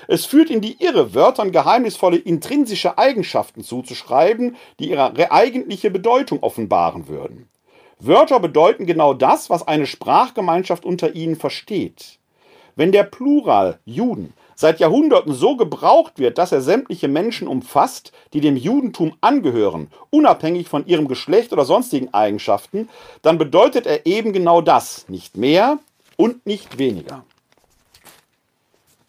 Es 0.07 0.27
führt 0.27 0.51
in 0.51 0.61
die 0.61 0.79
Irre, 0.79 1.15
Wörtern 1.15 1.51
geheimnisvolle 1.51 2.17
intrinsische 2.17 2.99
Eigenschaften 2.99 3.63
zuzuschreiben, 3.63 4.55
die 4.79 4.91
ihre 4.91 5.31
eigentliche 5.31 5.89
Bedeutung 5.89 6.43
offenbaren 6.43 7.07
würden. 7.07 7.49
Wörter 7.97 8.39
bedeuten 8.39 8.85
genau 8.85 9.15
das, 9.15 9.49
was 9.49 9.67
eine 9.67 9.87
Sprachgemeinschaft 9.87 10.85
unter 10.85 11.15
ihnen 11.15 11.35
versteht. 11.35 12.19
Wenn 12.75 12.91
der 12.91 13.05
Plural 13.05 13.79
Juden 13.85 14.33
seit 14.55 14.79
Jahrhunderten 14.79 15.33
so 15.33 15.55
gebraucht 15.55 16.19
wird, 16.19 16.37
dass 16.37 16.51
er 16.51 16.61
sämtliche 16.61 17.07
Menschen 17.07 17.47
umfasst, 17.47 18.11
die 18.33 18.41
dem 18.41 18.55
Judentum 18.55 19.13
angehören, 19.21 19.87
unabhängig 20.09 20.67
von 20.67 20.85
ihrem 20.85 21.07
Geschlecht 21.07 21.53
oder 21.53 21.65
sonstigen 21.65 22.13
Eigenschaften, 22.13 22.89
dann 23.21 23.37
bedeutet 23.37 23.85
er 23.85 24.05
eben 24.05 24.33
genau 24.33 24.61
das, 24.61 25.07
nicht 25.09 25.37
mehr 25.37 25.79
und 26.17 26.45
nicht 26.45 26.77
weniger. 26.77 27.23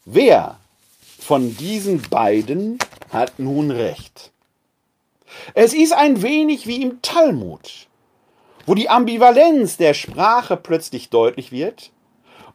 Wer 0.04 0.58
von 1.18 1.56
diesen 1.56 2.02
beiden 2.02 2.78
hat 3.10 3.38
nun 3.38 3.70
recht. 3.70 4.32
Es 5.54 5.72
ist 5.72 5.92
ein 5.92 6.22
wenig 6.22 6.66
wie 6.66 6.82
im 6.82 7.00
Talmud, 7.02 7.86
wo 8.66 8.74
die 8.74 8.88
Ambivalenz 8.88 9.76
der 9.76 9.94
Sprache 9.94 10.56
plötzlich 10.56 11.10
deutlich 11.10 11.52
wird 11.52 11.90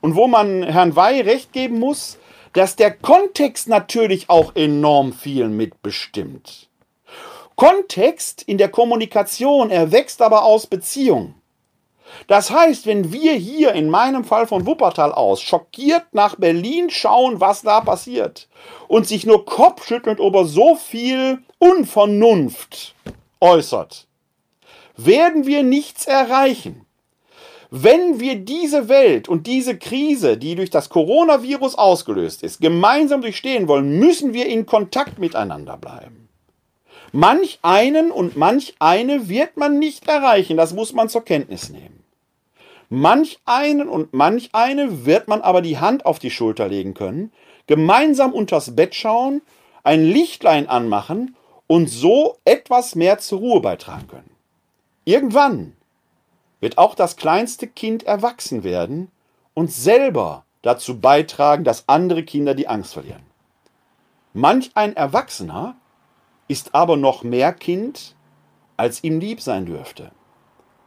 und 0.01 0.15
wo 0.15 0.27
man 0.27 0.63
Herrn 0.63 0.95
Wey 0.95 1.21
recht 1.21 1.53
geben 1.53 1.79
muss, 1.79 2.17
dass 2.53 2.75
der 2.75 2.91
Kontext 2.91 3.67
natürlich 3.67 4.29
auch 4.29 4.55
enorm 4.55 5.13
viel 5.13 5.47
mitbestimmt. 5.49 6.69
Kontext 7.55 8.43
in 8.43 8.57
der 8.57 8.69
Kommunikation 8.69 9.71
erwächst 9.71 10.21
aber 10.21 10.43
aus 10.43 10.67
Beziehung. 10.67 11.35
Das 12.27 12.51
heißt, 12.51 12.85
wenn 12.85 13.11
wir 13.11 13.33
hier 13.33 13.73
in 13.73 13.89
meinem 13.89 14.23
Fall 14.23 14.47
von 14.47 14.65
Wuppertal 14.65 15.11
aus 15.11 15.41
schockiert 15.41 16.05
nach 16.13 16.35
Berlin 16.35 16.89
schauen, 16.89 17.39
was 17.39 17.61
da 17.61 17.81
passiert 17.81 18.47
und 18.87 19.07
sich 19.07 19.25
nur 19.25 19.45
kopfschüttelnd 19.45 20.19
über 20.19 20.45
so 20.45 20.75
viel 20.75 21.43
Unvernunft 21.59 22.95
äußert, 23.41 24.07
werden 24.95 25.45
wir 25.45 25.63
nichts 25.63 26.05
erreichen. 26.05 26.86
Wenn 27.69 28.19
wir 28.19 28.35
diese 28.35 28.87
Welt 28.87 29.27
und 29.27 29.45
diese 29.45 29.77
Krise, 29.77 30.37
die 30.37 30.55
durch 30.55 30.69
das 30.69 30.89
Coronavirus 30.89 31.75
ausgelöst 31.75 32.43
ist, 32.43 32.61
gemeinsam 32.61 33.21
durchstehen 33.21 33.67
wollen, 33.67 33.99
müssen 33.99 34.33
wir 34.33 34.45
in 34.45 34.65
Kontakt 34.65 35.19
miteinander 35.19 35.75
bleiben. 35.75 36.29
Manch 37.11 37.59
einen 37.61 38.11
und 38.11 38.37
manch 38.37 38.75
eine 38.79 39.27
wird 39.27 39.57
man 39.57 39.79
nicht 39.79 40.07
erreichen, 40.07 40.57
das 40.57 40.73
muss 40.73 40.93
man 40.93 41.09
zur 41.09 41.25
Kenntnis 41.25 41.69
nehmen. 41.69 42.03
Manch 42.89 43.39
einen 43.45 43.89
und 43.89 44.13
manch 44.13 44.49
eine 44.53 45.05
wird 45.05 45.27
man 45.27 45.41
aber 45.41 45.61
die 45.61 45.77
Hand 45.77 46.05
auf 46.05 46.19
die 46.19 46.31
Schulter 46.31 46.69
legen 46.69 46.93
können, 46.93 47.33
gemeinsam 47.65 48.33
unters 48.33 48.75
Bett 48.75 48.95
schauen, 48.95 49.41
ein 49.83 50.05
Lichtlein 50.05 50.69
anmachen 50.69 51.35
und 51.67 51.89
so 51.89 52.37
etwas 52.45 52.95
mehr 52.95 53.19
zur 53.19 53.39
Ruhe 53.39 53.59
beitragen 53.59 54.07
können. 54.07 54.31
Irgendwann 55.03 55.76
wird 56.59 56.77
auch 56.77 56.95
das 56.95 57.15
kleinste 57.15 57.67
Kind 57.67 58.03
erwachsen 58.03 58.63
werden 58.63 59.11
und 59.53 59.71
selber 59.71 60.45
dazu 60.61 60.99
beitragen, 60.99 61.63
dass 61.63 61.87
andere 61.87 62.23
Kinder 62.23 62.55
die 62.55 62.67
Angst 62.67 62.93
verlieren. 62.93 63.25
Manch 64.33 64.71
ein 64.75 64.95
Erwachsener 64.95 65.75
ist 66.47 66.75
aber 66.75 66.97
noch 66.97 67.23
mehr 67.23 67.53
Kind, 67.53 68.15
als 68.75 69.03
ihm 69.03 69.19
lieb 69.19 69.41
sein 69.41 69.65
dürfte. 69.65 70.11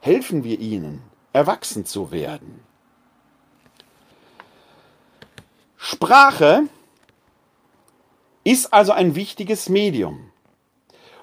Helfen 0.01 0.45
wir 0.45 0.59
ihnen, 0.61 1.03
erwachsen 1.33 1.85
zu 1.85 2.11
werden. 2.11 2.63
Sprache 5.77 6.65
ist 8.45 8.73
also 8.73 8.93
ein 8.93 9.15
wichtiges 9.15 9.69
Medium. 9.69 10.31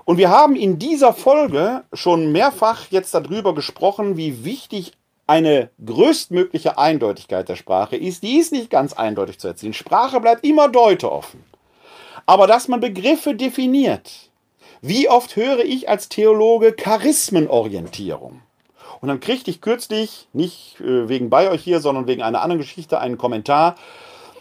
Und 0.07 0.17
wir 0.17 0.29
haben 0.29 0.55
in 0.55 0.79
dieser 0.79 1.11
Folge 1.11 1.83
schon 1.91 2.31
mehrfach 2.31 2.85
jetzt 2.91 3.13
darüber 3.13 3.53
gesprochen, 3.53 4.15
wie 4.15 4.45
wichtig 4.45 4.93
eine 5.27 5.69
größtmögliche 5.85 6.77
Eindeutigkeit 6.77 7.49
der 7.49 7.57
Sprache 7.57 7.97
ist. 7.97 8.23
Die 8.23 8.37
ist 8.37 8.53
nicht 8.53 8.69
ganz 8.69 8.93
eindeutig 8.93 9.37
zu 9.37 9.49
erzielen. 9.49 9.73
Sprache 9.73 10.21
bleibt 10.21 10.45
immer 10.45 10.69
deuteoffen. 10.69 11.43
Aber 12.25 12.47
dass 12.47 12.69
man 12.69 12.79
Begriffe 12.79 13.35
definiert. 13.35 14.31
Wie 14.79 15.09
oft 15.09 15.35
höre 15.35 15.65
ich 15.65 15.89
als 15.89 16.07
Theologe 16.07 16.71
Charismenorientierung? 16.71 18.43
Und 19.01 19.09
dann 19.09 19.19
kriegte 19.19 19.51
ich 19.51 19.59
kürzlich, 19.59 20.29
nicht 20.31 20.79
äh, 20.79 21.09
wegen 21.09 21.29
bei 21.29 21.51
euch 21.51 21.63
hier, 21.65 21.81
sondern 21.81 22.07
wegen 22.07 22.21
einer 22.21 22.41
anderen 22.41 22.61
Geschichte, 22.61 23.01
einen 23.01 23.17
Kommentar, 23.17 23.75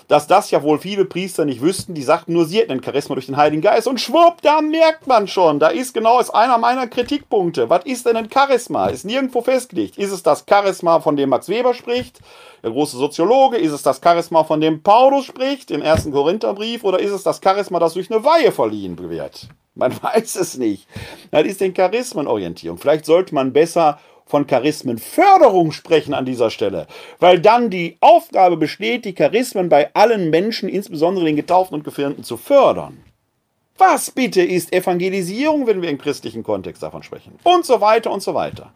dass 0.08 0.26
das 0.26 0.50
ja 0.50 0.62
wohl 0.62 0.78
viele 0.78 1.04
Priester 1.04 1.44
nicht 1.44 1.60
wüssten. 1.60 1.94
Die 1.94 2.02
sagten 2.02 2.32
nur, 2.32 2.44
sie 2.44 2.58
hätten 2.58 2.72
ein 2.72 2.82
Charisma 2.82 3.14
durch 3.14 3.26
den 3.26 3.36
Heiligen 3.36 3.62
Geist. 3.62 3.88
Und 3.88 4.00
schwupp, 4.00 4.42
da 4.42 4.60
merkt 4.60 5.06
man 5.06 5.28
schon, 5.28 5.58
da 5.58 5.68
ist 5.68 5.94
genau 5.94 6.20
ist 6.20 6.30
einer 6.30 6.58
meiner 6.58 6.86
Kritikpunkte. 6.86 7.68
Was 7.70 7.84
ist 7.84 8.06
denn 8.06 8.16
ein 8.16 8.30
Charisma? 8.30 8.86
Ist 8.86 9.04
nirgendwo 9.04 9.42
festgelegt. 9.42 9.98
Ist 9.98 10.12
es 10.12 10.22
das 10.22 10.44
Charisma, 10.48 11.00
von 11.00 11.16
dem 11.16 11.30
Max 11.30 11.48
Weber 11.48 11.74
spricht, 11.74 12.20
der 12.62 12.70
große 12.70 12.96
Soziologe? 12.96 13.56
Ist 13.56 13.72
es 13.72 13.82
das 13.82 14.00
Charisma, 14.02 14.44
von 14.44 14.60
dem 14.60 14.82
Paulus 14.82 15.24
spricht, 15.24 15.70
im 15.70 15.82
ersten 15.82 16.12
Korintherbrief? 16.12 16.84
Oder 16.84 17.00
ist 17.00 17.12
es 17.12 17.22
das 17.22 17.40
Charisma, 17.42 17.78
das 17.78 17.94
durch 17.94 18.10
eine 18.10 18.24
Weihe 18.24 18.52
verliehen 18.52 18.98
wird? 18.98 19.48
Man 19.74 19.92
weiß 20.02 20.36
es 20.36 20.56
nicht. 20.56 20.86
Das 21.30 21.44
ist 21.44 21.60
den 21.60 21.74
Charismenorientierung. 21.74 22.78
Vielleicht 22.78 23.04
sollte 23.04 23.34
man 23.34 23.52
besser 23.52 23.98
von 24.26 24.46
Charismenförderung 24.46 25.72
sprechen 25.72 26.12
an 26.12 26.26
dieser 26.26 26.50
Stelle, 26.50 26.86
weil 27.20 27.40
dann 27.40 27.70
die 27.70 27.96
Aufgabe 28.00 28.56
besteht, 28.56 29.04
die 29.04 29.14
Charismen 29.14 29.68
bei 29.68 29.94
allen 29.94 30.30
Menschen, 30.30 30.68
insbesondere 30.68 31.24
den 31.24 31.36
Getauften 31.36 31.76
und 31.76 31.84
Gefirmten, 31.84 32.24
zu 32.24 32.36
fördern. 32.36 33.02
Was 33.78 34.10
bitte 34.10 34.42
ist 34.42 34.72
Evangelisierung, 34.72 35.66
wenn 35.66 35.82
wir 35.82 35.90
im 35.90 35.98
christlichen 35.98 36.42
Kontext 36.42 36.82
davon 36.82 37.02
sprechen? 37.02 37.38
Und 37.44 37.64
so 37.64 37.80
weiter 37.80 38.10
und 38.10 38.22
so 38.22 38.34
weiter. 38.34 38.72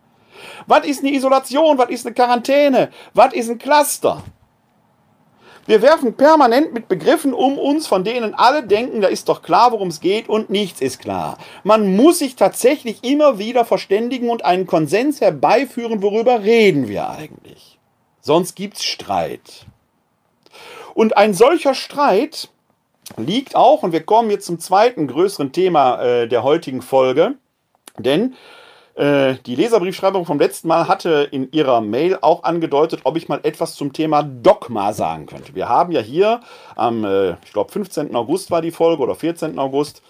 Was 0.66 0.86
ist 0.86 1.02
eine 1.02 1.12
Isolation? 1.12 1.78
Was 1.78 1.90
ist 1.90 2.06
eine 2.06 2.14
Quarantäne? 2.14 2.90
Was 3.14 3.32
ist 3.34 3.50
ein 3.50 3.58
Cluster? 3.58 4.22
Wir 5.70 5.82
werfen 5.82 6.14
permanent 6.14 6.74
mit 6.74 6.88
Begriffen 6.88 7.32
um 7.32 7.56
uns, 7.56 7.86
von 7.86 8.02
denen 8.02 8.34
alle 8.34 8.64
denken, 8.64 9.02
da 9.02 9.06
ist 9.06 9.28
doch 9.28 9.40
klar, 9.40 9.70
worum 9.70 9.86
es 9.86 10.00
geht 10.00 10.28
und 10.28 10.50
nichts 10.50 10.80
ist 10.80 10.98
klar. 10.98 11.38
Man 11.62 11.94
muss 11.94 12.18
sich 12.18 12.34
tatsächlich 12.34 13.04
immer 13.04 13.38
wieder 13.38 13.64
verständigen 13.64 14.30
und 14.30 14.44
einen 14.44 14.66
Konsens 14.66 15.20
herbeiführen, 15.20 16.02
worüber 16.02 16.42
reden 16.42 16.88
wir 16.88 17.08
eigentlich. 17.08 17.78
Sonst 18.20 18.56
gibt's 18.56 18.82
Streit. 18.82 19.64
Und 20.94 21.16
ein 21.16 21.34
solcher 21.34 21.74
Streit 21.74 22.48
liegt 23.16 23.54
auch, 23.54 23.84
und 23.84 23.92
wir 23.92 24.02
kommen 24.02 24.28
jetzt 24.30 24.46
zum 24.46 24.58
zweiten 24.58 25.06
größeren 25.06 25.52
Thema 25.52 26.02
äh, 26.02 26.26
der 26.26 26.42
heutigen 26.42 26.82
Folge, 26.82 27.36
denn 27.96 28.34
die 29.00 29.54
Leserbriefschreiberin 29.54 30.26
vom 30.26 30.38
letzten 30.38 30.68
Mal 30.68 30.86
hatte 30.86 31.26
in 31.30 31.50
ihrer 31.52 31.80
Mail 31.80 32.18
auch 32.20 32.42
angedeutet, 32.42 33.00
ob 33.04 33.16
ich 33.16 33.28
mal 33.28 33.40
etwas 33.44 33.74
zum 33.74 33.94
Thema 33.94 34.22
Dogma 34.22 34.92
sagen 34.92 35.24
könnte. 35.24 35.54
Wir 35.54 35.70
haben 35.70 35.90
ja 35.90 36.00
hier 36.00 36.40
am, 36.76 37.04
äh, 37.04 37.30
ich 37.44 37.52
glaube, 37.54 37.72
15. 37.72 38.14
August 38.14 38.50
war 38.50 38.60
die 38.60 38.70
Folge 38.70 39.02
oder 39.02 39.14
14. 39.14 39.58
August. 39.58 40.02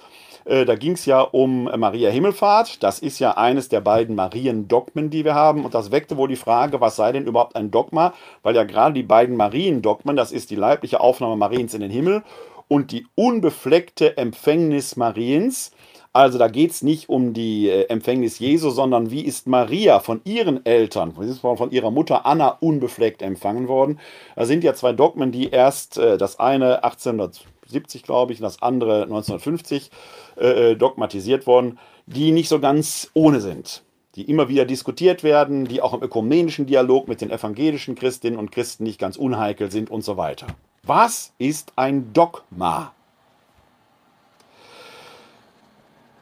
Äh, 0.44 0.64
da 0.64 0.74
ging 0.74 0.92
es 0.92 1.06
ja 1.06 1.20
um 1.20 1.64
Maria 1.64 2.10
Himmelfahrt. 2.10 2.82
Das 2.82 2.98
ist 2.98 3.18
ja 3.20 3.36
eines 3.36 3.68
der 3.68 3.80
beiden 3.80 4.16
Mariendogmen, 4.16 5.10
die 5.10 5.24
wir 5.24 5.34
haben. 5.34 5.64
Und 5.64 5.74
das 5.74 5.92
weckte 5.92 6.16
wohl 6.16 6.28
die 6.28 6.36
Frage, 6.36 6.80
was 6.80 6.96
sei 6.96 7.12
denn 7.12 7.26
überhaupt 7.26 7.54
ein 7.54 7.70
Dogma? 7.70 8.12
Weil 8.42 8.56
ja 8.56 8.64
gerade 8.64 8.94
die 8.94 9.02
beiden 9.04 9.36
Mariendogmen, 9.36 10.16
das 10.16 10.32
ist 10.32 10.50
die 10.50 10.56
leibliche 10.56 11.00
Aufnahme 11.00 11.36
Mariens 11.36 11.74
in 11.74 11.80
den 11.80 11.90
Himmel 11.90 12.24
und 12.66 12.92
die 12.92 13.06
unbefleckte 13.14 14.16
Empfängnis 14.16 14.96
Mariens, 14.96 15.72
also 16.12 16.38
da 16.38 16.48
geht 16.48 16.72
es 16.72 16.82
nicht 16.82 17.08
um 17.08 17.32
die 17.32 17.68
äh, 17.68 17.86
Empfängnis 17.88 18.38
Jesu, 18.38 18.70
sondern 18.70 19.10
wie 19.10 19.22
ist 19.24 19.46
Maria 19.46 20.00
von 20.00 20.20
ihren 20.24 20.64
Eltern, 20.66 21.12
von 21.12 21.70
ihrer 21.70 21.90
Mutter 21.90 22.26
Anna 22.26 22.48
unbefleckt 22.60 23.22
empfangen 23.22 23.68
worden. 23.68 24.00
Da 24.34 24.46
sind 24.46 24.64
ja 24.64 24.74
zwei 24.74 24.92
Dogmen, 24.92 25.30
die 25.30 25.50
erst 25.50 25.98
äh, 25.98 26.18
das 26.18 26.40
eine 26.40 26.82
1870, 26.82 28.02
glaube 28.02 28.32
ich, 28.32 28.40
und 28.40 28.44
das 28.44 28.60
andere 28.60 29.02
1950 29.02 29.90
äh, 30.36 30.74
dogmatisiert 30.74 31.46
wurden, 31.46 31.78
die 32.06 32.32
nicht 32.32 32.48
so 32.48 32.58
ganz 32.58 33.10
ohne 33.14 33.40
sind 33.40 33.82
die 34.16 34.28
immer 34.28 34.48
wieder 34.48 34.64
diskutiert 34.64 35.22
werden, 35.22 35.66
die 35.66 35.80
auch 35.80 35.94
im 35.94 36.02
ökumenischen 36.02 36.66
Dialog 36.66 37.06
mit 37.06 37.20
den 37.20 37.30
evangelischen 37.30 37.94
Christinnen 37.94 38.38
und 38.38 38.50
Christen 38.50 38.82
nicht 38.82 38.98
ganz 38.98 39.16
unheikel 39.16 39.70
sind 39.70 39.88
und 39.88 40.02
so 40.02 40.16
weiter. 40.16 40.48
Was 40.82 41.32
ist 41.38 41.72
ein 41.76 42.12
Dogma? 42.12 42.92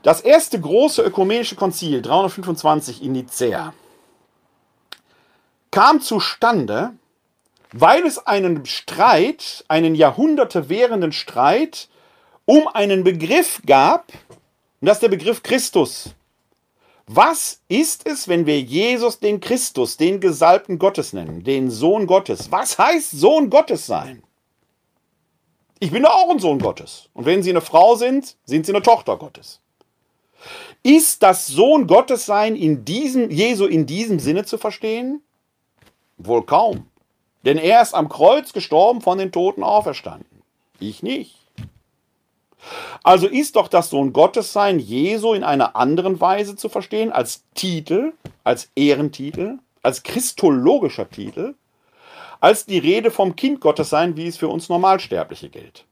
Das 0.03 0.21
erste 0.21 0.61
große 0.61 1.03
ökumenische 1.03 1.57
Konzil, 1.57 2.03
325 2.03 3.03
in 3.03 3.13
Nicäa, 3.13 3.75
kam 5.71 6.01
zustande, 6.01 6.93
weil 7.73 8.07
es 8.07 8.19
einen 8.27 8.65
Streit, 8.65 9.65
einen 9.69 9.95
Jahrhunderte 9.95 10.69
währenden 10.69 11.13
Streit 11.13 11.89
um 12.47 12.69
einen 12.69 13.05
Begriff 13.05 13.61
gab, 13.67 14.13
und 14.81 14.87
das 14.87 14.99
ist 14.99 15.03
der 15.03 15.09
Begriff 15.09 15.43
Christus. 15.43 16.15
Was 17.07 17.61
ist 17.69 18.07
es, 18.07 18.29
wenn 18.29 18.47
wir 18.47 18.61
Jesus 18.61 19.19
den 19.19 19.41
Christus, 19.41 19.97
den 19.97 20.21
Gesalbten 20.21 20.79
Gottes 20.79 21.13
nennen, 21.13 21.43
den 21.43 21.71
Sohn 21.71 22.07
Gottes? 22.07 22.53
Was 22.53 22.79
heißt 22.79 23.11
Sohn 23.13 23.51
Gottes 23.51 23.87
sein? 23.87 24.23
Ich 25.81 25.91
bin 25.91 26.03
doch 26.03 26.11
auch 26.11 26.31
ein 26.31 26.39
Sohn 26.39 26.59
Gottes. 26.59 27.09
Und 27.15 27.25
wenn 27.25 27.43
Sie 27.43 27.51
eine 27.51 27.61
Frau 27.61 27.97
sind, 27.97 28.37
sind 28.45 28.67
Sie 28.67 28.73
eine 28.73 28.83
Tochter 28.83 29.17
Gottes. 29.17 29.61
Ist 30.83 31.23
das 31.23 31.47
Sohn 31.47 31.87
Gottes 31.87 32.27
sein 32.27 32.57
in 32.57 32.85
diesem, 32.85 33.31
Jesu 33.31 33.67
in 33.67 33.87
diesem 33.87 34.21
Sinne 34.21 34.45
zu 34.45 34.59
verstehen? 34.59 35.23
Wohl 36.17 36.45
kaum. 36.45 36.87
Denn 37.45 37.59
er 37.59 37.83
ist 37.83 37.95
am 37.95 38.09
Kreuz 38.09 38.53
gestorben, 38.53 39.01
von 39.01 39.19
den 39.19 39.33
Toten 39.33 39.63
auferstanden. 39.63 40.43
Ich 40.81 41.03
nicht. 41.03 41.37
Also 43.03 43.27
ist 43.27 43.57
doch 43.57 43.69
das 43.69 43.91
Sohn 43.91 44.13
Gottes 44.13 44.53
sein 44.53 44.79
Jesu 44.79 45.33
in 45.33 45.45
einer 45.45 45.77
anderen 45.77 46.21
Weise 46.21 46.57
zu 46.57 46.69
verstehen, 46.69 47.13
als 47.13 47.45
Titel, 47.55 48.13
als 48.45 48.71
Ehrentitel, 48.75 49.59
als 49.83 50.03
christologischer 50.03 51.09
Titel, 51.09 51.55
als 52.41 52.67
die 52.67 52.79
Rede 52.79 53.11
vom 53.11 53.37
Kind 53.37 53.61
Gottes 53.61 53.91
sein, 53.91 54.17
wie 54.17 54.27
es 54.27 54.37
für 54.37 54.49
uns 54.49 54.69
Normalsterbliche 54.69 55.49
gilt. 55.49 55.85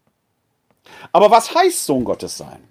Aber 1.13 1.31
was 1.31 1.55
heißt 1.55 1.85
Sohn 1.85 2.05
Gottes 2.05 2.37
sein? 2.37 2.63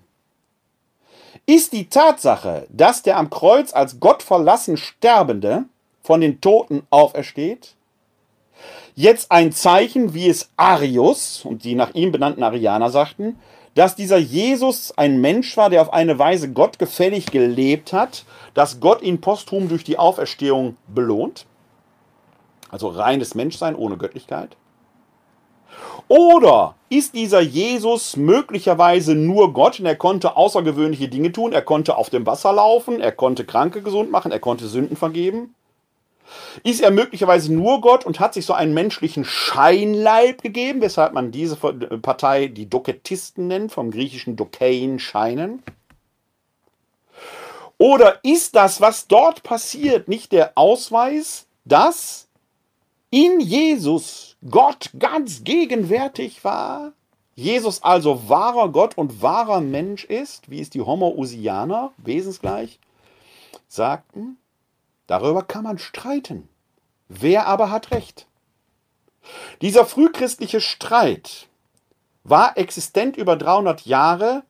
Ist 1.46 1.74
die 1.74 1.90
Tatsache, 1.90 2.68
dass 2.70 3.04
der 3.04 3.18
am 3.18 3.30
Kreuz 3.30 3.74
als 3.74 4.00
Gott 4.00 4.24
verlassen 4.24 4.78
Sterbende 4.78 5.66
von 6.02 6.22
den 6.22 6.42
Toten 6.42 6.84
aufersteht, 6.90 7.76
jetzt 8.96 9.32
ein 9.32 9.52
Zeichen, 9.52 10.14
wie 10.14 10.30
es 10.30 10.50
Arius 10.58 11.46
und 11.46 11.64
die 11.64 11.76
nach 11.76 11.94
ihm 11.94 12.12
benannten 12.12 12.44
Arianer 12.44 12.90
sagten, 12.90 13.38
dass 13.76 13.96
dieser 13.96 14.18
Jesus 14.18 14.98
ein 14.98 15.20
Mensch 15.20 15.56
war, 15.58 15.70
der 15.70 15.82
auf 15.82 15.92
eine 15.92 16.18
Weise 16.18 16.52
gottgefällig 16.52 17.28
gelebt 17.28 17.92
hat, 17.92 18.24
dass 18.54 18.80
Gott 18.80 19.02
ihn 19.02 19.20
posthum 19.20 19.68
durch 19.68 19.84
die 19.84 20.00
Auferstehung 20.00 20.78
belohnt, 20.88 21.46
also 22.72 22.88
reines 22.88 23.36
Menschsein 23.36 23.76
ohne 23.76 23.98
Göttlichkeit. 23.98 24.56
Oder 26.08 26.76
ist 26.90 27.16
dieser 27.16 27.42
Jesus 27.42 28.16
möglicherweise 28.16 29.16
nur 29.16 29.54
Gott 29.54 29.80
und 29.80 29.86
er 29.86 29.96
konnte 29.96 30.38
außergewöhnliche 30.38 31.08
Dinge 31.08 31.32
tun? 31.32 31.52
Er 31.52 31.64
konnte 31.64 31.98
auf 31.98 32.10
dem 32.10 32.26
Wasser 32.26 32.54
laufen, 32.54 33.02
er 33.02 33.12
konnte 33.12 33.46
Kranke 33.46 33.82
gesund 33.82 34.12
machen, 34.12 34.32
er 34.32 34.40
konnte 34.40 34.68
Sünden 34.68 34.96
vergeben? 34.96 35.56
Ist 36.64 36.82
er 36.82 36.92
möglicherweise 36.92 37.54
nur 37.54 37.82
Gott 37.82 38.06
und 38.06 38.20
hat 38.20 38.34
sich 38.34 38.46
so 38.46 38.54
einen 38.54 38.74
menschlichen 38.74 39.26
Scheinleib 39.26 40.42
gegeben, 40.42 40.82
weshalb 40.82 41.14
man 41.14 41.32
diese 41.32 41.56
Partei 41.56 42.48
die 42.48 42.70
Doketisten 42.70 43.48
nennt, 43.48 43.72
vom 43.72 43.92
griechischen 43.92 44.36
Dokein 44.36 45.00
scheinen? 45.00 45.64
Oder 47.78 48.20
ist 48.24 48.56
das, 48.56 48.80
was 48.80 49.08
dort 49.08 49.44
passiert, 49.44 50.08
nicht 50.08 50.32
der 50.32 50.54
Ausweis, 50.56 51.46
dass 51.66 52.28
in 53.10 53.40
Jesus 53.40 54.35
Gott 54.50 54.92
ganz 55.00 55.44
gegenwärtig 55.44 56.44
war, 56.44 56.94
Jesus 57.36 57.84
also 57.84 58.30
wahrer 58.30 58.70
Gott 58.70 58.98
und 58.98 59.22
wahrer 59.22 59.60
Mensch 59.60 60.06
ist, 60.06 60.50
wie 60.50 60.62
es 60.62 60.70
die 60.70 60.82
Homo-Usianer 60.82 61.92
wesensgleich 61.98 62.80
sagten, 63.68 64.38
darüber 65.08 65.44
kann 65.44 65.64
man 65.64 65.78
streiten. 65.78 66.48
Wer 67.10 67.48
aber 67.48 67.72
hat 67.72 67.92
recht? 67.92 68.28
Dieser 69.62 69.86
frühchristliche 69.86 70.62
Streit 70.62 71.48
war 72.24 72.58
existent 72.58 73.18
über 73.18 73.36
300 73.36 73.86
Jahre. 73.86 74.44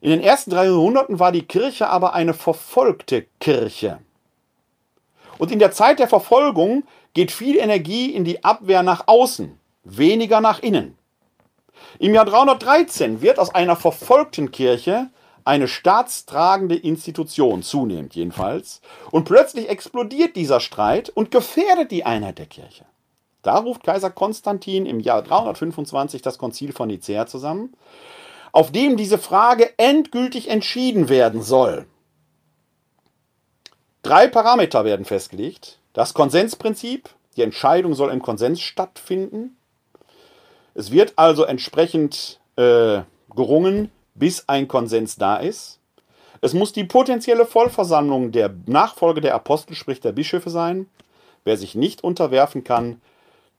In 0.00 0.10
den 0.10 0.20
ersten 0.20 0.50
drei 0.50 0.66
Jahrhunderten 0.66 1.18
war 1.18 1.32
die 1.32 1.46
Kirche 1.46 1.88
aber 1.88 2.14
eine 2.14 2.34
verfolgte 2.34 3.26
Kirche. 3.40 3.98
Und 5.38 5.52
in 5.52 5.58
der 5.58 5.72
Zeit 5.72 5.98
der 5.98 6.08
Verfolgung 6.08 6.84
geht 7.16 7.32
viel 7.32 7.56
Energie 7.56 8.10
in 8.10 8.24
die 8.24 8.44
Abwehr 8.44 8.82
nach 8.82 9.04
außen, 9.06 9.58
weniger 9.84 10.42
nach 10.42 10.58
innen. 10.58 10.98
Im 11.98 12.12
Jahr 12.12 12.26
313 12.26 13.22
wird 13.22 13.38
aus 13.38 13.54
einer 13.54 13.74
verfolgten 13.74 14.50
Kirche 14.50 15.08
eine 15.42 15.66
staatstragende 15.66 16.76
Institution, 16.76 17.62
zunehmend 17.62 18.14
jedenfalls, 18.14 18.82
und 19.12 19.24
plötzlich 19.24 19.70
explodiert 19.70 20.36
dieser 20.36 20.60
Streit 20.60 21.08
und 21.08 21.30
gefährdet 21.30 21.90
die 21.90 22.04
Einheit 22.04 22.36
der 22.38 22.44
Kirche. 22.44 22.84
Da 23.40 23.60
ruft 23.60 23.82
Kaiser 23.82 24.10
Konstantin 24.10 24.84
im 24.84 25.00
Jahr 25.00 25.22
325 25.22 26.20
das 26.20 26.36
Konzil 26.36 26.74
von 26.74 26.88
Nicäa 26.88 27.26
zusammen, 27.26 27.72
auf 28.52 28.72
dem 28.72 28.98
diese 28.98 29.16
Frage 29.16 29.70
endgültig 29.78 30.50
entschieden 30.50 31.08
werden 31.08 31.40
soll. 31.40 31.86
Drei 34.02 34.28
Parameter 34.28 34.84
werden 34.84 35.06
festgelegt. 35.06 35.78
Das 35.96 36.12
Konsensprinzip, 36.12 37.08
die 37.36 37.42
Entscheidung 37.42 37.94
soll 37.94 38.10
im 38.10 38.20
Konsens 38.20 38.60
stattfinden. 38.60 39.56
Es 40.74 40.90
wird 40.90 41.14
also 41.16 41.44
entsprechend 41.44 42.38
äh, 42.56 43.00
gerungen, 43.34 43.90
bis 44.14 44.46
ein 44.46 44.68
Konsens 44.68 45.16
da 45.16 45.38
ist. 45.38 45.80
Es 46.42 46.52
muss 46.52 46.74
die 46.74 46.84
potenzielle 46.84 47.46
Vollversammlung 47.46 48.30
der 48.30 48.54
Nachfolge 48.66 49.22
der 49.22 49.34
Apostel, 49.34 49.74
sprich 49.74 50.00
der 50.00 50.12
Bischöfe 50.12 50.50
sein. 50.50 50.86
Wer 51.44 51.56
sich 51.56 51.74
nicht 51.74 52.04
unterwerfen 52.04 52.62
kann, 52.62 53.00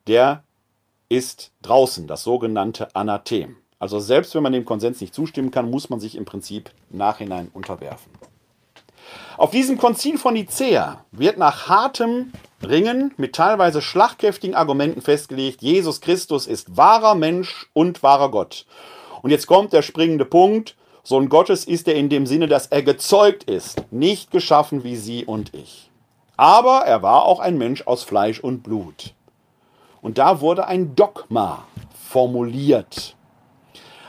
der 0.06 0.44
ist 1.10 1.52
draußen, 1.64 2.06
das 2.06 2.22
sogenannte 2.22 2.96
Anathem. 2.96 3.56
Also 3.80 4.00
selbst 4.00 4.36
wenn 4.36 4.44
man 4.44 4.54
dem 4.54 4.64
Konsens 4.64 5.02
nicht 5.02 5.16
zustimmen 5.16 5.50
kann, 5.50 5.72
muss 5.72 5.90
man 5.90 6.00
sich 6.00 6.16
im 6.16 6.26
Prinzip 6.26 6.70
nachhinein 6.92 7.50
unterwerfen. 7.52 8.12
Auf 9.38 9.52
diesem 9.52 9.78
Konzil 9.78 10.18
von 10.18 10.34
Nicea 10.34 11.06
wird 11.12 11.38
nach 11.38 11.70
hartem 11.70 12.32
Ringen 12.66 13.14
mit 13.18 13.36
teilweise 13.36 13.82
schlagkräftigen 13.82 14.56
Argumenten 14.56 15.02
festgelegt, 15.02 15.62
Jesus 15.62 16.02
Christus 16.02 16.48
ist 16.48 16.76
wahrer 16.76 17.14
Mensch 17.14 17.68
und 17.74 18.02
wahrer 18.02 18.32
Gott. 18.32 18.66
Und 19.22 19.30
jetzt 19.30 19.48
kommt 19.48 19.74
der 19.74 19.82
springende 19.82 20.26
Punkt. 20.26 20.76
Sohn 21.04 21.30
Gottes 21.30 21.66
ist 21.66 21.88
er 21.88 21.96
in 21.96 22.10
dem 22.10 22.26
Sinne, 22.26 22.48
dass 22.48 22.68
er 22.68 22.82
gezeugt 22.82 23.44
ist, 23.44 23.82
nicht 23.92 24.32
geschaffen 24.32 24.84
wie 24.84 24.96
Sie 24.96 25.26
und 25.26 25.54
ich. 25.54 25.92
Aber 26.36 26.82
er 26.86 27.02
war 27.02 27.26
auch 27.26 27.40
ein 27.40 27.58
Mensch 27.58 27.86
aus 27.86 28.04
Fleisch 28.04 28.40
und 28.40 28.64
Blut. 28.64 29.14
Und 30.02 30.18
da 30.18 30.42
wurde 30.42 30.68
ein 30.68 30.96
Dogma 30.96 31.66
formuliert. 32.10 33.17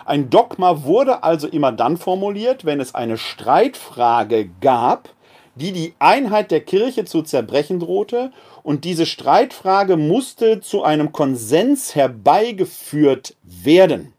Ein 0.09 0.31
Dogma 0.31 0.85
wurde 0.85 1.23
also 1.23 1.49
immer 1.49 1.71
dann 1.71 1.99
formuliert, 1.99 2.65
wenn 2.65 2.81
es 2.81 2.95
eine 2.95 3.19
Streitfrage 3.19 4.49
gab, 4.63 5.11
die 5.55 5.73
die 5.73 5.93
Einheit 5.99 6.51
der 6.51 6.63
Kirche 6.63 7.05
zu 7.05 7.21
zerbrechen 7.21 7.79
drohte, 7.79 8.33
und 8.63 8.85
diese 8.85 9.05
Streitfrage 9.05 9.99
musste 9.99 10.63
zu 10.63 10.83
einem 10.83 11.13
Konsens 11.13 11.95
herbeigeführt 11.95 13.37
werden. 13.43 14.15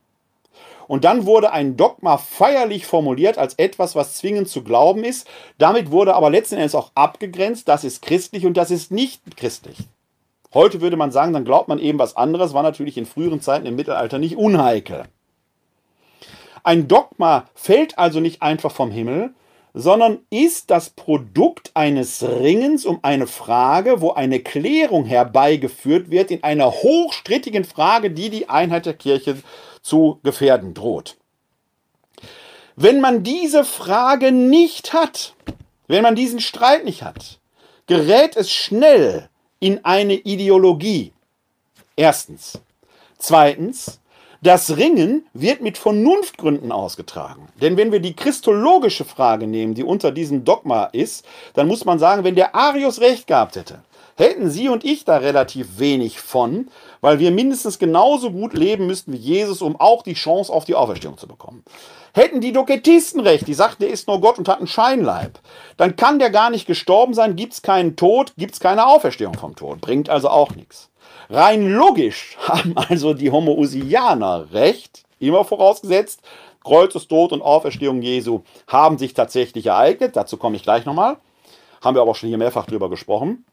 Und 0.87 1.05
dann 1.05 1.25
wurde 1.25 1.53
ein 1.53 1.75
Dogma 1.75 2.17
feierlich 2.17 2.85
formuliert 2.85 3.39
als 3.39 3.55
etwas, 3.55 3.95
was 3.95 4.13
zwingend 4.13 4.47
zu 4.47 4.63
glauben 4.63 5.03
ist. 5.03 5.25
Damit 5.57 5.89
wurde 5.89 6.13
aber 6.13 6.29
letzten 6.29 6.57
Endes 6.57 6.75
auch 6.75 6.91
abgegrenzt, 6.93 7.67
das 7.67 7.83
ist 7.83 8.03
christlich 8.03 8.45
und 8.45 8.57
das 8.57 8.69
ist 8.69 8.91
nicht 8.91 9.35
christlich. 9.37 9.77
Heute 10.53 10.81
würde 10.81 10.97
man 10.97 11.11
sagen, 11.11 11.33
dann 11.33 11.45
glaubt 11.45 11.67
man 11.67 11.79
eben 11.79 11.97
was 11.97 12.15
anderes, 12.15 12.53
war 12.53 12.61
natürlich 12.61 12.95
in 12.99 13.07
früheren 13.07 13.41
Zeiten 13.41 13.65
im 13.65 13.75
Mittelalter 13.75 14.19
nicht 14.19 14.37
unheikel. 14.37 15.05
Ein 16.64 16.88
Dogma 16.88 17.47
fällt 17.55 17.97
also 17.97 18.20
nicht 18.20 18.41
einfach 18.41 18.72
vom 18.72 18.91
Himmel, 18.91 19.34
sondern 19.74 20.20
ist 20.30 20.72
das 20.72 20.89
Produkt 20.89 21.72
eines 21.76 22.24
Ringens 22.24 22.86
um 22.86 22.99
eine 23.03 23.28
Frage, 23.28 24.01
wo 24.01 24.12
eine 24.12 24.39
Klärung 24.39 25.05
herbeigeführt 25.05 26.10
wird 26.10 26.32
in 26.32 26.43
einer 26.43 26.72
hochstrittigen 26.72 27.66
Frage, 27.66 28.12
die 28.12 28.30
die 28.30 28.49
Einheit 28.49 28.86
der 28.86 28.95
Kirche 28.95 29.38
zu 29.82 30.20
gefährden 30.24 30.74
droht. 30.74 31.18
Wenn 32.76 33.01
man 33.01 33.24
diese 33.24 33.64
Frage 33.64 34.32
nicht 34.32 34.93
hat, 34.93 35.36
wenn 35.88 36.03
man 36.03 36.16
diesen 36.16 36.39
Streit 36.39 36.86
nicht 36.86 37.03
hat, 37.03 37.39
gerät 37.88 38.38
es 38.38 38.51
schnell 38.51 39.30
in 39.60 39.84
eine 39.84 40.14
Ideologie. 40.14 41.12
Erstens. 41.95 42.60
Zweitens, 43.18 43.99
das 44.41 44.77
Ringen 44.77 45.27
wird 45.33 45.61
mit 45.61 45.77
Vernunftgründen 45.77 46.71
ausgetragen. 46.71 47.49
Denn 47.61 47.75
wenn 47.75 47.91
wir 47.91 47.99
die 47.99 48.15
christologische 48.15 49.03
Frage 49.03 49.47
nehmen, 49.47 49.73
die 49.73 49.83
unter 49.83 50.11
diesem 50.11 50.45
Dogma 50.45 50.85
ist, 50.85 51.25
dann 51.55 51.67
muss 51.67 51.83
man 51.83 51.99
sagen, 51.99 52.23
wenn 52.23 52.35
der 52.35 52.55
Arius 52.55 53.01
recht 53.01 53.27
gehabt 53.27 53.57
hätte, 53.57 53.83
hätten 54.15 54.49
Sie 54.49 54.69
und 54.69 54.85
ich 54.85 55.05
da 55.05 55.17
relativ 55.17 55.79
wenig 55.79 56.19
von, 56.19 56.69
weil 57.01 57.19
wir 57.19 57.31
mindestens 57.31 57.79
genauso 57.79 58.31
gut 58.31 58.53
leben 58.53 58.85
müssten 58.85 59.13
wie 59.13 59.17
Jesus, 59.17 59.61
um 59.61 59.79
auch 59.79 60.03
die 60.03 60.13
Chance 60.13 60.51
auf 60.51 60.65
die 60.65 60.75
Auferstehung 60.75 61.17
zu 61.17 61.27
bekommen. 61.27 61.63
Hätten 62.13 62.41
die 62.41 62.53
Doketisten 62.53 63.19
recht, 63.19 63.47
die 63.47 63.53
sagten, 63.53 63.83
der 63.83 63.91
ist 63.91 64.07
nur 64.07 64.19
Gott 64.19 64.37
und 64.37 64.47
hat 64.47 64.57
einen 64.57 64.67
Scheinleib, 64.67 65.39
dann 65.77 65.95
kann 65.95 66.19
der 66.19 66.29
gar 66.29 66.49
nicht 66.49 66.65
gestorben 66.65 67.13
sein, 67.13 67.35
gibt 67.35 67.53
es 67.53 67.61
keinen 67.61 67.95
Tod, 67.95 68.33
gibt 68.37 68.53
es 68.53 68.59
keine 68.59 68.87
Auferstehung 68.87 69.35
vom 69.35 69.55
Tod, 69.55 69.79
bringt 69.81 70.09
also 70.09 70.29
auch 70.29 70.55
nichts. 70.55 70.89
Rein 71.30 71.69
logisch 71.71 72.38
haben 72.47 72.75
also 72.75 73.13
die 73.13 73.32
Homoousianer 73.32 74.51
recht, 74.51 75.03
immer 75.19 75.45
vorausgesetzt, 75.45 76.21
Kreuzestod 76.63 77.32
und 77.32 77.41
Auferstehung 77.41 78.01
Jesu 78.01 78.41
haben 78.67 78.97
sich 78.97 79.13
tatsächlich 79.13 79.67
ereignet, 79.67 80.15
dazu 80.15 80.38
komme 80.38 80.55
ich 80.55 80.63
gleich 80.63 80.86
nochmal, 80.86 81.17
haben 81.84 81.95
wir 81.95 82.01
aber 82.01 82.11
auch 82.11 82.15
schon 82.15 82.30
hier 82.30 82.38
mehrfach 82.38 82.65
drüber 82.65 82.89
gesprochen. 82.89 83.45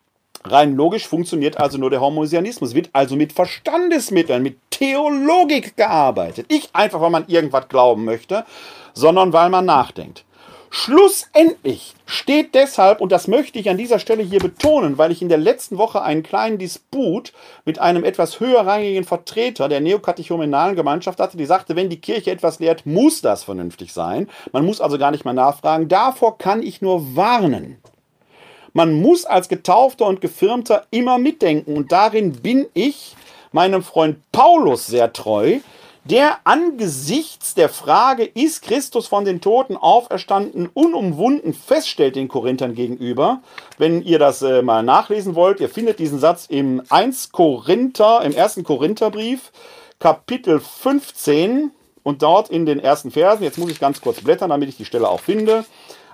Rein 0.45 0.77
logisch 0.77 1.07
funktioniert 1.07 1.59
also 1.59 1.79
nur 1.79 1.91
der 1.91 2.01
Homoisianismus. 2.01 2.75
Wird 2.75 2.91
also 2.93 3.17
mit 3.17 3.33
Verstandesmitteln, 3.33 4.43
mit 4.43 4.59
Theologik 4.71 5.77
gearbeitet. 5.77 6.51
Nicht 6.51 6.75
einfach, 6.75 7.01
weil 7.01 7.11
man 7.11 7.27
irgendwas 7.27 7.69
glauben 7.69 8.05
möchte, 8.05 8.45
sondern 8.95 9.33
weil 9.33 9.49
man 9.49 9.65
nachdenkt. 9.65 10.26
Schlussendlich 10.79 11.95
steht 12.05 12.55
deshalb, 12.55 13.01
und 13.01 13.11
das 13.11 13.29
möchte 13.29 13.59
ich 13.59 13.71
an 13.71 13.79
dieser 13.79 13.99
Stelle 13.99 14.23
hier 14.23 14.41
betonen, 14.41 14.99
weil 14.99 15.11
ich 15.11 15.23
in 15.23 15.31
der 15.31 15.39
letzten 15.39 15.79
Woche 15.79 16.03
einen 16.03 16.23
kleinen 16.23 16.59
Disput 16.59 17.33
mit 17.65 17.79
einem 17.79 18.05
etwas 18.05 18.41
höherrangigen 18.41 19.05
Vertreter 19.05 19.71
der 19.71 19.81
neokatechumenalen 19.81 20.77
Gemeinschaft 20.77 21.19
hatte, 21.19 21.39
die 21.39 21.47
sagte, 21.47 21.77
wenn 21.77 21.89
die 21.89 22.03
Kirche 22.03 22.31
etwas 22.31 22.59
lehrt, 22.59 22.85
muss 22.85 23.23
das 23.23 23.43
vernünftig 23.43 23.95
sein. 23.95 24.29
Man 24.53 24.67
muss 24.67 24.83
also 24.83 24.99
gar 24.99 25.13
nicht 25.13 25.25
mehr 25.25 25.33
nachfragen. 25.33 25.89
Davor 25.89 26.37
kann 26.37 26.63
ich 26.63 26.83
nur 26.83 27.17
warnen. 27.17 27.79
Man 28.75 29.01
muss 29.01 29.25
als 29.25 29.49
Getaufter 29.49 30.05
und 30.05 30.21
Gefirmter 30.21 30.85
immer 30.91 31.17
mitdenken. 31.17 31.75
Und 31.75 31.91
darin 31.91 32.33
bin 32.33 32.67
ich 32.75 33.17
meinem 33.51 33.83
Freund 33.83 34.19
Paulus 34.31 34.87
sehr 34.87 35.11
treu, 35.15 35.61
der 36.11 36.39
angesichts 36.45 37.55
der 37.55 37.69
Frage, 37.69 38.25
ist 38.25 38.63
Christus 38.63 39.07
von 39.09 39.25
den 39.25 39.41
Toten 39.41 39.77
auferstanden, 39.77 40.69
unumwunden 40.73 41.53
feststellt 41.53 42.17
den 42.17 42.29
Korinthern 42.29 42.75
gegenüber. 42.75 43.41
Wenn 43.79 44.03
ihr 44.03 44.19
das 44.19 44.43
äh, 44.43 44.63
mal 44.63 44.83
nachlesen 44.83 45.35
wollt, 45.35 45.61
ihr 45.61 45.69
findet 45.69 45.99
diesen 45.99 46.19
Satz 46.19 46.47
im 46.47 46.83
1 46.89 47.33
Korinther, 47.33 48.23
im 48.23 48.37
1. 48.37 48.63
Korintherbrief, 48.63 49.51
Kapitel 49.99 50.61
15 50.61 51.73
und 52.03 52.23
dort 52.23 52.51
in 52.51 52.67
den 52.67 52.79
ersten 52.79 53.11
Versen. 53.11 53.43
Jetzt 53.43 53.59
muss 53.59 53.71
ich 53.71 53.81
ganz 53.81 54.01
kurz 54.01 54.21
blättern, 54.21 54.51
damit 54.51 54.69
ich 54.69 54.77
die 54.77 54.85
Stelle 54.85 55.09
auch 55.09 55.21
finde. 55.21 55.65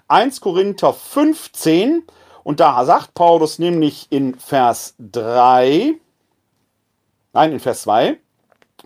1 0.08 0.40
Korinther 0.40 0.92
15 0.92 2.04
und 2.44 2.60
da 2.60 2.84
sagt 2.84 3.14
Paulus 3.14 3.58
nämlich 3.58 4.06
in 4.10 4.34
Vers 4.34 4.94
3, 4.98 5.94
nein, 7.32 7.52
in 7.52 7.60
Vers 7.60 7.82
2, 7.82 8.18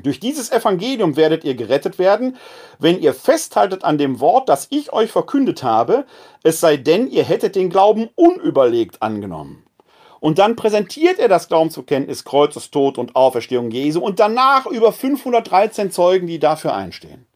durch 0.03 0.21
dieses 0.21 0.53
Evangelium 0.53 1.17
werdet 1.17 1.45
ihr 1.45 1.55
gerettet 1.55 1.99
werden, 1.99 2.37
wenn 2.79 3.01
ihr 3.01 3.15
festhaltet 3.15 3.85
an 3.85 3.99
dem 3.99 4.21
Wort, 4.21 4.49
das 4.49 4.67
ich 4.71 4.93
euch 4.93 5.11
verkündet 5.11 5.63
habe, 5.63 6.05
es 6.43 6.61
sei 6.61 6.77
denn, 6.77 7.09
ihr 7.09 7.25
hättet 7.25 7.57
den 7.57 7.71
Glauben 7.71 8.09
unüberlegt 8.15 9.03
angenommen. 9.03 9.65
Und 10.21 10.39
dann 10.39 10.57
präsentiert 10.57 11.19
er 11.19 11.29
das 11.29 11.49
Glaubensbekenntnis 11.49 12.25
Kreuzes 12.25 12.71
Tod 12.71 12.99
und 12.99 13.17
Auferstehung 13.17 13.71
Jesu 13.71 14.01
und 14.01 14.19
danach 14.19 14.67
über 14.67 14.93
513 14.93 15.91
Zeugen, 15.91 16.27
die 16.27 16.39
dafür 16.39 16.75
einstehen. 16.75 17.27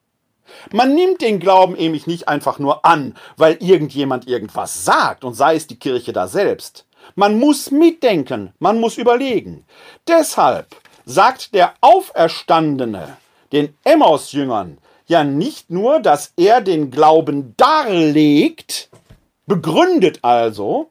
Man 0.73 0.95
nimmt 0.95 1.21
den 1.21 1.39
Glauben 1.39 1.75
nämlich 1.75 2.07
nicht 2.07 2.29
einfach 2.29 2.59
nur 2.59 2.85
an, 2.85 3.15
weil 3.37 3.57
irgendjemand 3.61 4.27
irgendwas 4.27 4.85
sagt 4.85 5.25
und 5.25 5.35
sei 5.35 5.55
es 5.55 5.67
die 5.67 5.79
Kirche 5.79 6.13
da 6.13 6.27
selbst. 6.27 6.87
Man 7.15 7.39
muss 7.39 7.71
mitdenken, 7.71 8.53
man 8.59 8.79
muss 8.79 8.99
überlegen. 8.99 9.65
Deshalb 10.07 10.67
sagt 11.05 11.55
der 11.55 11.74
Auferstandene 11.80 13.16
den 13.53 13.74
Emmaus-Jüngern 13.84 14.78
ja 15.07 15.24
nicht 15.24 15.70
nur, 15.70 16.01
dass 16.01 16.32
er 16.36 16.61
den 16.61 16.90
Glauben 16.90 17.55
darlegt, 17.57 18.88
begründet 19.46 20.20
also, 20.22 20.90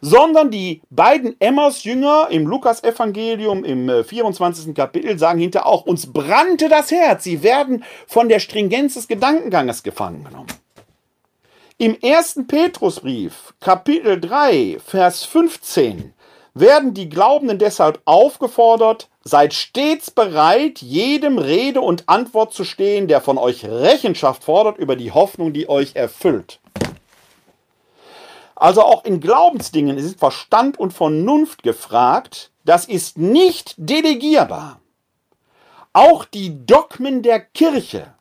sondern 0.00 0.50
die 0.50 0.82
beiden 0.90 1.40
Emmaus-Jünger 1.40 2.28
im 2.30 2.46
Lukas-Evangelium 2.46 3.64
im 3.64 4.04
24. 4.04 4.68
Äh, 4.68 4.72
Kapitel 4.74 5.18
sagen 5.18 5.40
hinter 5.40 5.66
auch, 5.66 5.86
uns 5.86 6.12
brannte 6.12 6.68
das 6.68 6.90
Herz, 6.90 7.24
sie 7.24 7.42
werden 7.42 7.84
von 8.06 8.28
der 8.28 8.38
Stringenz 8.38 8.94
des 8.94 9.08
Gedankenganges 9.08 9.82
gefangen 9.82 10.24
genommen. 10.24 10.48
Im 11.78 11.98
ersten 12.00 12.46
Petrusbrief, 12.46 13.54
Kapitel 13.60 14.20
3, 14.20 14.78
Vers 14.84 15.24
15, 15.24 16.12
werden 16.54 16.92
die 16.92 17.08
Glaubenden 17.08 17.58
deshalb 17.58 18.00
aufgefordert, 18.04 19.08
seid 19.28 19.54
stets 19.54 20.10
bereit, 20.10 20.80
jedem 20.80 21.38
Rede 21.38 21.80
und 21.80 22.08
Antwort 22.08 22.52
zu 22.52 22.64
stehen, 22.64 23.08
der 23.08 23.20
von 23.20 23.38
euch 23.38 23.64
Rechenschaft 23.64 24.44
fordert 24.44 24.78
über 24.78 24.96
die 24.96 25.12
Hoffnung, 25.12 25.52
die 25.52 25.68
euch 25.68 25.94
erfüllt. 25.94 26.60
Also 28.56 28.82
auch 28.82 29.04
in 29.04 29.20
Glaubensdingen 29.20 29.96
ist 29.98 30.18
Verstand 30.18 30.78
und 30.80 30.92
Vernunft 30.92 31.62
gefragt. 31.62 32.50
Das 32.64 32.86
ist 32.86 33.16
nicht 33.16 33.74
delegierbar. 33.76 34.80
Auch 35.92 36.24
die 36.24 36.66
Dogmen 36.66 37.22
der 37.22 37.40
Kirche 37.40 38.14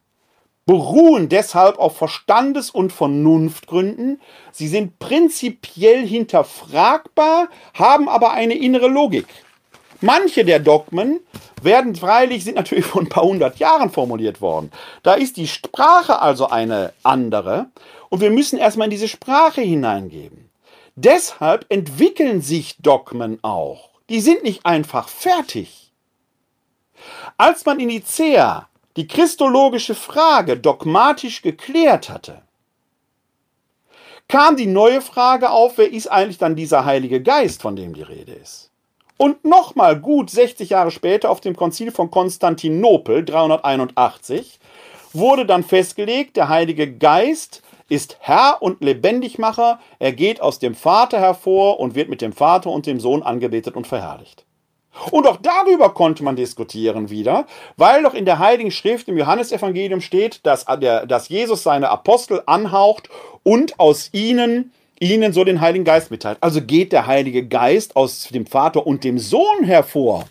beruhen 0.65 1.29
deshalb 1.29 1.79
auf 1.79 1.97
Verstandes- 1.97 2.69
und 2.69 2.91
Vernunftgründen. 2.91 4.21
Sie 4.51 4.67
sind 4.67 4.99
prinzipiell 4.99 6.05
hinterfragbar, 6.05 7.47
haben 7.73 8.09
aber 8.09 8.31
eine 8.31 8.53
innere 8.53 8.87
Logik. 8.87 9.27
Manche 10.01 10.45
der 10.45 10.59
Dogmen 10.59 11.21
werden 11.61 11.95
freilich, 11.95 12.43
sind 12.43 12.55
natürlich 12.55 12.85
vor 12.85 13.01
ein 13.01 13.09
paar 13.09 13.23
hundert 13.23 13.57
Jahren 13.57 13.89
formuliert 13.89 14.41
worden. 14.41 14.71
Da 15.01 15.13
ist 15.15 15.37
die 15.37 15.47
Sprache 15.47 16.21
also 16.21 16.47
eine 16.49 16.93
andere 17.03 17.67
und 18.09 18.21
wir 18.21 18.29
müssen 18.29 18.59
erstmal 18.59 18.85
in 18.85 18.91
diese 18.91 19.07
Sprache 19.07 19.61
hineingeben. 19.61 20.49
Deshalb 20.95 21.65
entwickeln 21.69 22.41
sich 22.41 22.77
Dogmen 22.79 23.39
auch. 23.43 23.89
Die 24.09 24.21
sind 24.21 24.43
nicht 24.43 24.65
einfach 24.65 25.09
fertig. 25.09 25.91
Als 27.37 27.65
man 27.65 27.79
in 27.79 27.87
Nicea 27.87 28.67
die 28.95 29.07
christologische 29.07 29.95
Frage 29.95 30.57
dogmatisch 30.57 31.41
geklärt 31.41 32.09
hatte, 32.09 32.41
kam 34.27 34.57
die 34.57 34.67
neue 34.67 35.01
Frage 35.01 35.49
auf, 35.49 35.77
wer 35.77 35.91
ist 35.91 36.07
eigentlich 36.07 36.37
dann 36.37 36.55
dieser 36.55 36.85
Heilige 36.85 37.21
Geist, 37.21 37.61
von 37.61 37.75
dem 37.75 37.93
die 37.93 38.01
Rede 38.01 38.33
ist. 38.33 38.66
Und 39.17 39.43
nochmal 39.43 39.99
gut 39.99 40.29
60 40.29 40.69
Jahre 40.69 40.91
später 40.91 41.31
auf 41.31 41.41
dem 41.41 41.55
Konzil 41.55 41.91
von 41.91 42.11
Konstantinopel 42.11 43.25
381 43.25 44.59
wurde 45.13 45.45
dann 45.45 45.63
festgelegt, 45.63 46.37
der 46.37 46.49
Heilige 46.49 46.91
Geist 46.91 47.63
ist 47.89 48.17
Herr 48.19 48.57
und 48.61 48.81
Lebendigmacher, 48.81 49.79
er 49.97 50.11
geht 50.11 50.41
aus 50.41 50.59
dem 50.59 50.75
Vater 50.75 51.19
hervor 51.19 51.79
und 51.79 51.95
wird 51.95 52.09
mit 52.09 52.21
dem 52.21 52.33
Vater 52.33 52.69
und 52.69 52.85
dem 52.85 52.99
Sohn 52.99 53.23
angebetet 53.23 53.75
und 53.75 53.87
verherrlicht. 53.87 54.45
Und 55.11 55.27
auch 55.27 55.37
darüber 55.37 55.93
konnte 55.93 56.23
man 56.23 56.35
diskutieren 56.35 57.09
wieder, 57.09 57.45
weil 57.77 58.03
doch 58.03 58.13
in 58.13 58.25
der 58.25 58.39
Heiligen 58.39 58.71
Schrift 58.71 59.07
im 59.07 59.17
Johannesevangelium 59.17 60.01
steht, 60.01 60.45
dass, 60.45 60.65
dass 60.65 61.29
Jesus 61.29 61.63
seine 61.63 61.89
Apostel 61.89 62.41
anhaucht 62.45 63.09
und 63.43 63.79
aus 63.79 64.09
ihnen 64.11 64.71
ihnen 64.99 65.33
so 65.33 65.43
den 65.43 65.61
Heiligen 65.61 65.85
Geist 65.85 66.11
mitteilt. 66.11 66.37
Also 66.41 66.61
geht 66.61 66.91
der 66.91 67.07
Heilige 67.07 67.45
Geist 67.45 67.95
aus 67.95 68.29
dem 68.29 68.45
Vater 68.45 68.85
und 68.85 69.03
dem 69.03 69.19
Sohn 69.19 69.63
hervor. 69.63 70.25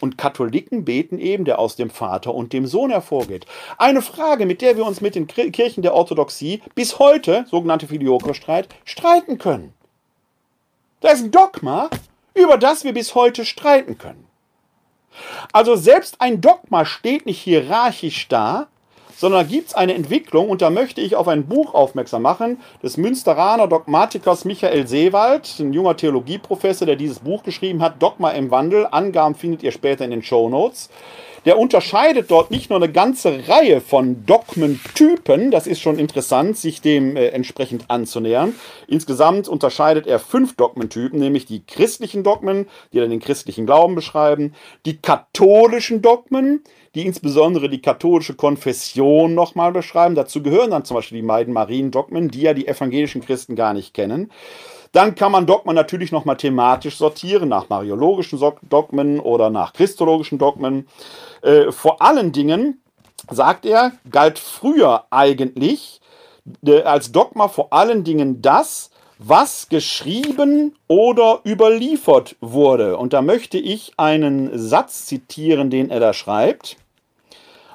Und 0.00 0.18
Katholiken 0.18 0.84
beten 0.84 1.18
eben, 1.18 1.44
der 1.44 1.58
aus 1.58 1.76
dem 1.76 1.88
Vater 1.88 2.34
und 2.34 2.52
dem 2.52 2.66
Sohn 2.66 2.90
hervorgeht. 2.90 3.46
Eine 3.78 4.02
Frage, 4.02 4.44
mit 4.44 4.60
der 4.60 4.76
wir 4.76 4.84
uns 4.84 5.00
mit 5.00 5.14
den 5.14 5.26
Kirchen 5.26 5.82
der 5.82 5.94
Orthodoxie 5.94 6.60
bis 6.74 6.98
heute, 6.98 7.46
sogenannte 7.50 7.86
Filioque-Streit, 7.86 8.68
streiten 8.84 9.38
können. 9.38 9.72
Da 11.00 11.10
ist 11.10 11.24
ein 11.24 11.30
Dogma, 11.30 11.88
über 12.34 12.58
das 12.58 12.84
wir 12.84 12.92
bis 12.92 13.14
heute 13.14 13.44
streiten 13.46 13.96
können. 13.96 14.26
Also 15.52 15.76
selbst 15.76 16.20
ein 16.20 16.42
Dogma 16.42 16.84
steht 16.84 17.24
nicht 17.24 17.40
hierarchisch 17.40 18.28
da, 18.28 18.68
sondern 19.16 19.42
da 19.42 19.48
gibt 19.48 19.68
es 19.68 19.74
eine 19.74 19.94
Entwicklung 19.94 20.48
und 20.48 20.62
da 20.62 20.70
möchte 20.70 21.00
ich 21.00 21.16
auf 21.16 21.28
ein 21.28 21.46
Buch 21.46 21.74
aufmerksam 21.74 22.22
machen 22.22 22.60
des 22.82 22.96
Münsteraner 22.96 23.66
Dogmatikers 23.66 24.44
Michael 24.44 24.86
Seewald, 24.86 25.58
ein 25.58 25.72
junger 25.72 25.96
Theologieprofessor, 25.96 26.86
der 26.86 26.96
dieses 26.96 27.20
Buch 27.20 27.42
geschrieben 27.42 27.82
hat, 27.82 28.02
Dogma 28.02 28.30
im 28.30 28.50
Wandel. 28.50 28.86
Angaben 28.90 29.34
findet 29.34 29.62
ihr 29.62 29.72
später 29.72 30.04
in 30.04 30.10
den 30.10 30.22
Show 30.22 30.48
Notes. 30.48 30.90
Der 31.46 31.60
unterscheidet 31.60 32.28
dort 32.32 32.50
nicht 32.50 32.70
nur 32.70 32.82
eine 32.82 32.90
ganze 32.90 33.48
Reihe 33.48 33.80
von 33.80 34.26
Dogmentypen, 34.26 35.52
das 35.52 35.68
ist 35.68 35.80
schon 35.80 36.00
interessant, 36.00 36.58
sich 36.58 36.80
dem 36.80 37.16
äh, 37.16 37.28
entsprechend 37.28 37.88
anzunähern. 37.88 38.56
Insgesamt 38.88 39.48
unterscheidet 39.48 40.08
er 40.08 40.18
fünf 40.18 40.56
Dogmentypen, 40.56 41.20
nämlich 41.20 41.46
die 41.46 41.64
christlichen 41.64 42.24
Dogmen, 42.24 42.66
die 42.92 42.98
dann 42.98 43.10
den 43.10 43.20
christlichen 43.20 43.64
Glauben 43.64 43.94
beschreiben, 43.94 44.54
die 44.86 44.96
katholischen 45.00 46.02
Dogmen, 46.02 46.64
die 46.96 47.06
insbesondere 47.06 47.68
die 47.68 47.80
katholische 47.80 48.34
Konfession 48.34 49.36
nochmal 49.36 49.70
beschreiben. 49.70 50.16
Dazu 50.16 50.42
gehören 50.42 50.72
dann 50.72 50.84
zum 50.84 50.96
Beispiel 50.96 51.20
die 51.20 51.26
beiden 51.26 51.54
Mariendogmen, 51.54 52.28
die 52.28 52.40
ja 52.40 52.54
die 52.54 52.66
evangelischen 52.66 53.24
Christen 53.24 53.54
gar 53.54 53.72
nicht 53.72 53.94
kennen. 53.94 54.32
Dann 54.96 55.14
kann 55.14 55.30
man 55.30 55.44
Dogmen 55.44 55.74
natürlich 55.74 56.10
nochmal 56.10 56.38
thematisch 56.38 56.96
sortieren, 56.96 57.50
nach 57.50 57.68
mariologischen 57.68 58.40
Dogmen 58.62 59.20
oder 59.20 59.50
nach 59.50 59.74
christologischen 59.74 60.38
Dogmen. 60.38 60.88
Äh, 61.42 61.70
vor 61.70 62.00
allen 62.00 62.32
Dingen, 62.32 62.80
sagt 63.30 63.66
er, 63.66 63.92
galt 64.10 64.38
früher 64.38 65.04
eigentlich 65.10 66.00
äh, 66.66 66.80
als 66.80 67.12
Dogma 67.12 67.48
vor 67.48 67.74
allen 67.74 68.04
Dingen 68.04 68.40
das, 68.40 68.88
was 69.18 69.68
geschrieben 69.68 70.74
oder 70.88 71.40
überliefert 71.44 72.36
wurde. 72.40 72.96
Und 72.96 73.12
da 73.12 73.20
möchte 73.20 73.58
ich 73.58 73.92
einen 73.98 74.58
Satz 74.58 75.04
zitieren, 75.04 75.68
den 75.68 75.90
er 75.90 76.00
da 76.00 76.14
schreibt. 76.14 76.78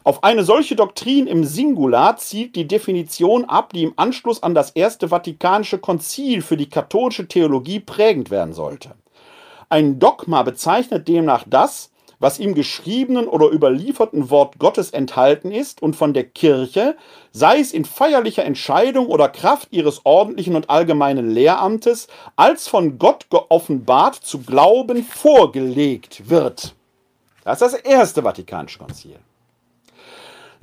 Auf 0.03 0.23
eine 0.23 0.43
solche 0.43 0.75
Doktrin 0.75 1.27
im 1.27 1.43
Singular 1.43 2.17
zielt 2.17 2.55
die 2.55 2.67
Definition 2.67 3.45
ab, 3.45 3.71
die 3.73 3.83
im 3.83 3.93
Anschluss 3.97 4.41
an 4.41 4.55
das 4.55 4.71
Erste 4.71 5.09
Vatikanische 5.09 5.77
Konzil 5.77 6.41
für 6.41 6.57
die 6.57 6.69
katholische 6.69 7.27
Theologie 7.27 7.79
prägend 7.79 8.31
werden 8.31 8.53
sollte. 8.53 8.95
Ein 9.69 9.99
Dogma 9.99 10.41
bezeichnet 10.41 11.07
demnach 11.07 11.43
das, 11.47 11.91
was 12.17 12.39
im 12.39 12.55
geschriebenen 12.55 13.27
oder 13.27 13.51
überlieferten 13.51 14.29
Wort 14.29 14.57
Gottes 14.57 14.91
enthalten 14.91 15.51
ist 15.51 15.81
und 15.81 15.95
von 15.95 16.13
der 16.13 16.23
Kirche, 16.23 16.95
sei 17.31 17.59
es 17.59 17.71
in 17.71 17.85
feierlicher 17.85 18.45
Entscheidung 18.45 19.07
oder 19.07 19.29
Kraft 19.29 19.67
ihres 19.71 20.01
ordentlichen 20.03 20.55
und 20.55 20.69
allgemeinen 20.69 21.29
Lehramtes, 21.29 22.07
als 22.35 22.67
von 22.67 22.97
Gott 22.97 23.29
geoffenbart 23.29 24.15
zu 24.15 24.39
glauben 24.39 25.03
vorgelegt 25.03 26.29
wird. 26.29 26.75
Das 27.43 27.61
ist 27.61 27.73
das 27.73 27.81
erste 27.81 28.21
Vatikanische 28.23 28.79
Konzil. 28.79 29.17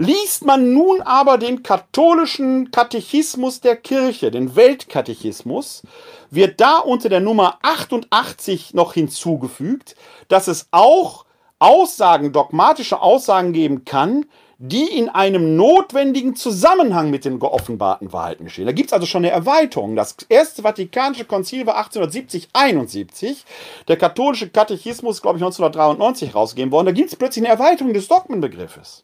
Liest 0.00 0.44
man 0.44 0.74
nun 0.74 1.00
aber 1.00 1.38
den 1.38 1.64
katholischen 1.64 2.70
Katechismus 2.70 3.60
der 3.60 3.74
Kirche, 3.74 4.30
den 4.30 4.54
Weltkatechismus, 4.54 5.82
wird 6.30 6.60
da 6.60 6.78
unter 6.78 7.08
der 7.08 7.18
Nummer 7.18 7.58
88 7.62 8.74
noch 8.74 8.94
hinzugefügt, 8.94 9.96
dass 10.28 10.46
es 10.46 10.68
auch 10.70 11.24
Aussagen, 11.58 12.32
dogmatische 12.32 13.02
Aussagen 13.02 13.52
geben 13.52 13.84
kann, 13.84 14.26
die 14.58 14.84
in 14.84 15.08
einem 15.08 15.56
notwendigen 15.56 16.36
Zusammenhang 16.36 17.10
mit 17.10 17.24
den 17.24 17.40
geoffenbarten 17.40 18.12
Wahrheiten 18.12 18.48
stehen. 18.48 18.66
Da 18.66 18.72
gibt 18.72 18.90
es 18.90 18.92
also 18.92 19.06
schon 19.06 19.24
eine 19.24 19.32
Erweiterung. 19.32 19.96
Das 19.96 20.14
erste 20.28 20.62
Vatikanische 20.62 21.24
Konzil 21.24 21.66
war 21.66 21.76
1870, 21.76 22.50
71. 22.52 23.44
Der 23.88 23.96
katholische 23.96 24.48
Katechismus, 24.48 25.22
glaube 25.22 25.38
ich, 25.38 25.42
1993 25.42 26.36
rausgegeben 26.36 26.70
worden. 26.70 26.86
Da 26.86 26.92
gibt 26.92 27.10
es 27.10 27.16
plötzlich 27.16 27.44
eine 27.44 27.52
Erweiterung 27.52 27.92
des 27.92 28.06
Dogmenbegriffes. 28.06 29.02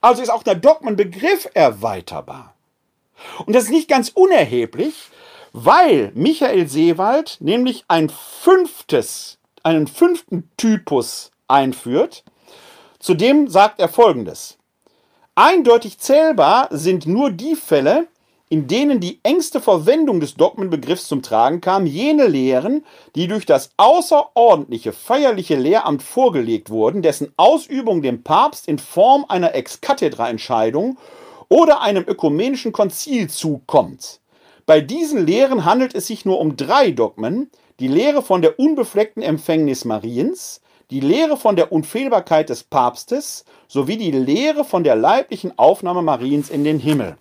Also 0.00 0.22
ist 0.22 0.30
auch 0.30 0.42
der 0.42 0.54
Dogmenbegriff 0.54 1.48
erweiterbar. 1.54 2.54
Und 3.46 3.54
das 3.54 3.64
ist 3.64 3.70
nicht 3.70 3.88
ganz 3.88 4.10
unerheblich, 4.10 4.94
weil 5.52 6.12
Michael 6.14 6.68
Seewald 6.68 7.38
nämlich 7.40 7.84
ein 7.88 8.10
fünftes, 8.10 9.38
einen 9.62 9.86
fünften 9.86 10.50
Typus 10.56 11.30
einführt. 11.48 12.24
Zudem 12.98 13.48
sagt 13.48 13.80
er 13.80 13.88
folgendes. 13.88 14.58
Eindeutig 15.34 15.98
zählbar 15.98 16.68
sind 16.70 17.06
nur 17.06 17.30
die 17.30 17.56
Fälle, 17.56 18.08
in 18.48 18.68
denen 18.68 19.00
die 19.00 19.18
engste 19.24 19.60
Verwendung 19.60 20.20
des 20.20 20.34
Dogmenbegriffs 20.34 21.08
zum 21.08 21.22
Tragen 21.22 21.60
kam, 21.60 21.84
jene 21.84 22.28
Lehren, 22.28 22.84
die 23.16 23.26
durch 23.26 23.44
das 23.44 23.70
außerordentliche 23.76 24.92
feierliche 24.92 25.56
Lehramt 25.56 26.02
vorgelegt 26.02 26.70
wurden, 26.70 27.02
dessen 27.02 27.32
Ausübung 27.36 28.02
dem 28.02 28.22
Papst 28.22 28.68
in 28.68 28.78
Form 28.78 29.24
einer 29.28 29.54
Ex-Cathedra-Entscheidung 29.54 30.96
oder 31.48 31.80
einem 31.80 32.04
ökumenischen 32.06 32.72
Konzil 32.72 33.28
zukommt. 33.28 34.20
Bei 34.64 34.80
diesen 34.80 35.26
Lehren 35.26 35.64
handelt 35.64 35.94
es 35.94 36.06
sich 36.06 36.24
nur 36.24 36.38
um 36.40 36.56
drei 36.56 36.92
Dogmen, 36.92 37.50
die 37.80 37.88
Lehre 37.88 38.22
von 38.22 38.42
der 38.42 38.58
unbefleckten 38.58 39.22
Empfängnis 39.22 39.84
Mariens, 39.84 40.60
die 40.90 41.00
Lehre 41.00 41.36
von 41.36 41.56
der 41.56 41.72
Unfehlbarkeit 41.72 42.48
des 42.48 42.62
Papstes 42.62 43.44
sowie 43.66 43.96
die 43.96 44.12
Lehre 44.12 44.64
von 44.64 44.84
der 44.84 44.94
leiblichen 44.94 45.58
Aufnahme 45.58 46.02
Mariens 46.02 46.48
in 46.48 46.62
den 46.62 46.78
Himmel. 46.78 47.16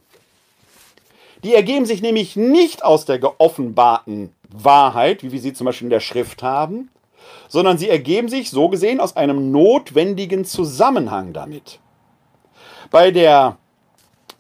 Die 1.46 1.54
ergeben 1.54 1.86
sich 1.86 2.02
nämlich 2.02 2.36
nicht 2.36 2.84
aus 2.84 3.06
der 3.06 3.20
geoffenbarten 3.20 4.34
Wahrheit, 4.50 5.22
wie 5.22 5.32
wir 5.32 5.40
sie 5.40 5.54
zum 5.54 5.66
Beispiel 5.66 5.86
in 5.86 5.92
der 5.92 6.00
Schrift 6.00 6.42
haben, 6.42 6.90
sondern 7.48 7.78
sie 7.78 7.88
ergeben 7.88 8.30
sich 8.30 8.50
so 8.50 8.68
gesehen 8.68 9.00
aus 9.00 9.16
einem 9.16 9.52
notwendigen 9.52 10.46
Zusammenhang 10.46 11.34
damit. 11.34 11.80
Bei 12.90 13.12
der 13.12 13.58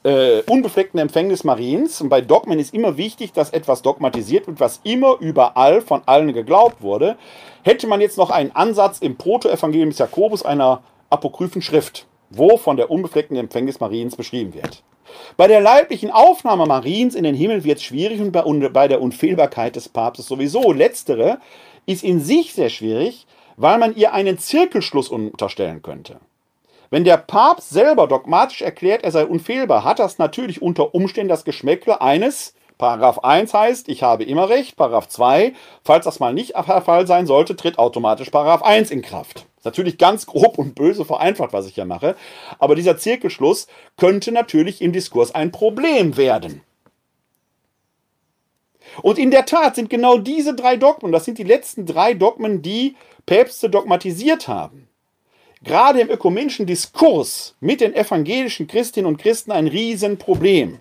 äh, 0.01 0.41
unbefleckten 0.47 0.99
Empfängnis 0.99 1.43
Mariens 1.43 2.01
und 2.01 2.09
bei 2.09 2.21
Dogmen 2.21 2.57
ist 2.57 2.73
immer 2.73 2.97
wichtig, 2.97 3.33
dass 3.33 3.51
etwas 3.51 3.83
dogmatisiert 3.83 4.47
wird, 4.47 4.59
was 4.59 4.79
immer 4.83 5.17
überall 5.19 5.81
von 5.81 6.01
allen 6.07 6.33
geglaubt 6.33 6.81
wurde. 6.81 7.17
Hätte 7.61 7.85
man 7.85 8.01
jetzt 8.01 8.17
noch 8.17 8.31
einen 8.31 8.55
Ansatz 8.55 8.97
im 8.97 9.15
Protoevangelium 9.15 9.91
des 9.91 9.99
Jakobus 9.99 10.41
einer 10.41 10.81
apokryphen 11.11 11.61
Schrift, 11.61 12.07
wo 12.31 12.57
von 12.57 12.77
der 12.77 12.89
unbefleckten 12.89 13.37
Empfängnis 13.37 13.79
Mariens 13.79 14.15
beschrieben 14.15 14.55
wird. 14.55 14.81
Bei 15.37 15.47
der 15.47 15.61
leiblichen 15.61 16.11
Aufnahme 16.11 16.65
Mariens 16.65 17.15
in 17.15 17.23
den 17.23 17.35
Himmel 17.35 17.63
wird 17.63 17.77
es 17.77 17.83
schwierig 17.83 18.19
und 18.19 18.31
bei 18.73 18.87
der 18.87 19.01
Unfehlbarkeit 19.01 19.75
des 19.75 19.89
Papstes 19.89 20.27
sowieso. 20.27 20.71
Letztere 20.71 21.39
ist 21.85 22.03
in 22.03 22.19
sich 22.19 22.53
sehr 22.53 22.69
schwierig, 22.69 23.27
weil 23.57 23.77
man 23.77 23.95
ihr 23.95 24.13
einen 24.13 24.37
Zirkelschluss 24.37 25.09
unterstellen 25.09 25.81
könnte. 25.81 26.19
Wenn 26.89 27.03
der 27.03 27.17
Papst 27.17 27.69
selber 27.69 28.07
dogmatisch 28.07 28.61
erklärt, 28.61 29.03
er 29.03 29.11
sei 29.11 29.25
unfehlbar, 29.25 29.83
hat 29.83 29.99
das 29.99 30.17
natürlich 30.17 30.61
unter 30.61 30.95
Umständen 30.95 31.29
das 31.29 31.45
Geschmäckle 31.45 32.01
eines 32.01 32.54
Paragraph 32.77 33.19
1 33.19 33.53
heißt, 33.53 33.87
ich 33.87 34.03
habe 34.03 34.25
immer 34.25 34.49
recht. 34.49 34.75
Paragraph 34.75 35.07
2, 35.07 35.53
falls 35.83 36.05
das 36.05 36.19
mal 36.19 36.33
nicht 36.33 36.55
der 36.55 36.81
Fall 36.81 37.07
sein 37.07 37.25
sollte, 37.25 37.55
tritt 37.55 37.79
automatisch 37.79 38.29
Paragraph 38.29 38.63
1 38.63 38.91
in 38.91 39.01
Kraft. 39.01 39.45
Natürlich 39.63 39.97
ganz 39.97 40.25
grob 40.25 40.57
und 40.57 40.75
böse 40.75 41.05
vereinfacht, 41.05 41.53
was 41.53 41.67
ich 41.67 41.75
hier 41.75 41.85
mache. 41.85 42.15
Aber 42.59 42.75
dieser 42.75 42.97
Zirkelschluss 42.97 43.67
könnte 43.97 44.31
natürlich 44.31 44.81
im 44.81 44.91
Diskurs 44.91 45.33
ein 45.33 45.51
Problem 45.51 46.17
werden. 46.17 46.61
Und 49.01 49.17
in 49.17 49.31
der 49.31 49.45
Tat 49.45 49.75
sind 49.75 49.89
genau 49.89 50.17
diese 50.17 50.53
drei 50.53 50.77
Dogmen, 50.77 51.11
das 51.11 51.25
sind 51.25 51.37
die 51.37 51.43
letzten 51.43 51.85
drei 51.85 52.13
Dogmen, 52.13 52.61
die 52.61 52.95
Päpste 53.25 53.69
dogmatisiert 53.69 54.47
haben. 54.47 54.87
Gerade 55.63 55.99
im 55.99 56.09
ökumenischen 56.09 56.67
Diskurs 56.67 57.55
mit 57.59 57.81
den 57.81 57.95
evangelischen 57.95 58.67
Christinnen 58.67 59.07
und 59.07 59.17
Christen 59.17 59.51
ein 59.51 59.67
Riesenproblem. 59.67 60.79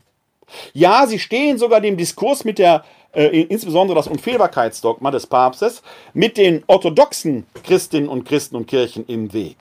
Ja, 0.72 1.06
sie 1.06 1.18
stehen 1.18 1.58
sogar 1.58 1.80
dem 1.80 1.96
Diskurs 1.96 2.44
mit 2.44 2.58
der 2.58 2.84
äh, 3.14 3.42
insbesondere 3.42 3.96
das 3.96 4.08
Unfehlbarkeitsdogma 4.08 5.10
des 5.10 5.26
Papstes, 5.26 5.82
mit 6.12 6.36
den 6.36 6.64
orthodoxen 6.66 7.46
Christinnen 7.62 8.08
und 8.08 8.24
Christen 8.24 8.56
und 8.56 8.66
Kirchen 8.66 9.06
im 9.06 9.32
Weg. 9.32 9.56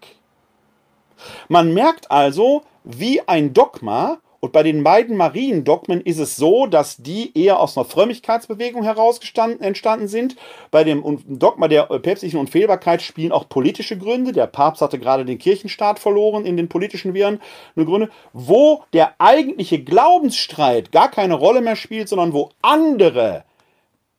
Man 1.48 1.74
merkt 1.74 2.12
also, 2.12 2.64
wie 2.84 3.22
ein 3.28 3.54
Dogma 3.54 4.18
Und 4.44 4.52
bei 4.52 4.62
den 4.62 4.84
beiden 4.84 5.16
Mariendogmen 5.16 6.02
ist 6.02 6.20
es 6.20 6.36
so, 6.36 6.68
dass 6.68 6.98
die 6.98 7.32
eher 7.34 7.62
aus 7.62 7.78
einer 7.78 7.86
Frömmigkeitsbewegung 7.86 8.84
heraus 8.84 9.22
entstanden 9.38 10.10
sind. 10.10 10.36
Bei 10.70 10.84
dem 10.84 11.02
Dogma 11.39 11.70
der 11.70 11.84
päpstlichen 11.84 12.41
Unfehlbarkeit 12.41 13.02
spielen 13.02 13.32
auch 13.32 13.48
politische 13.48 13.98
Gründe. 13.98 14.34
Der 14.34 14.48
Papst 14.48 14.82
hatte 14.82 15.00
gerade 15.00 15.24
den 15.24 15.38
Kirchenstaat 15.38 15.98
verloren 15.98 16.46
in 16.46 16.58
den 16.58 16.68
politischen 16.68 17.14
Wirren. 17.14 17.39
Eine 17.78 17.86
Gründe, 17.86 18.10
wo 18.34 18.84
der 18.91 19.14
eigentliche 19.18 19.82
Glaubensstreit 19.82 20.91
gar 20.91 21.10
keine 21.10 21.36
Rolle 21.36 21.62
mehr 21.62 21.78
spielt, 21.78 22.10
sondern 22.10 22.34
wo 22.34 22.50
andere 22.62 23.46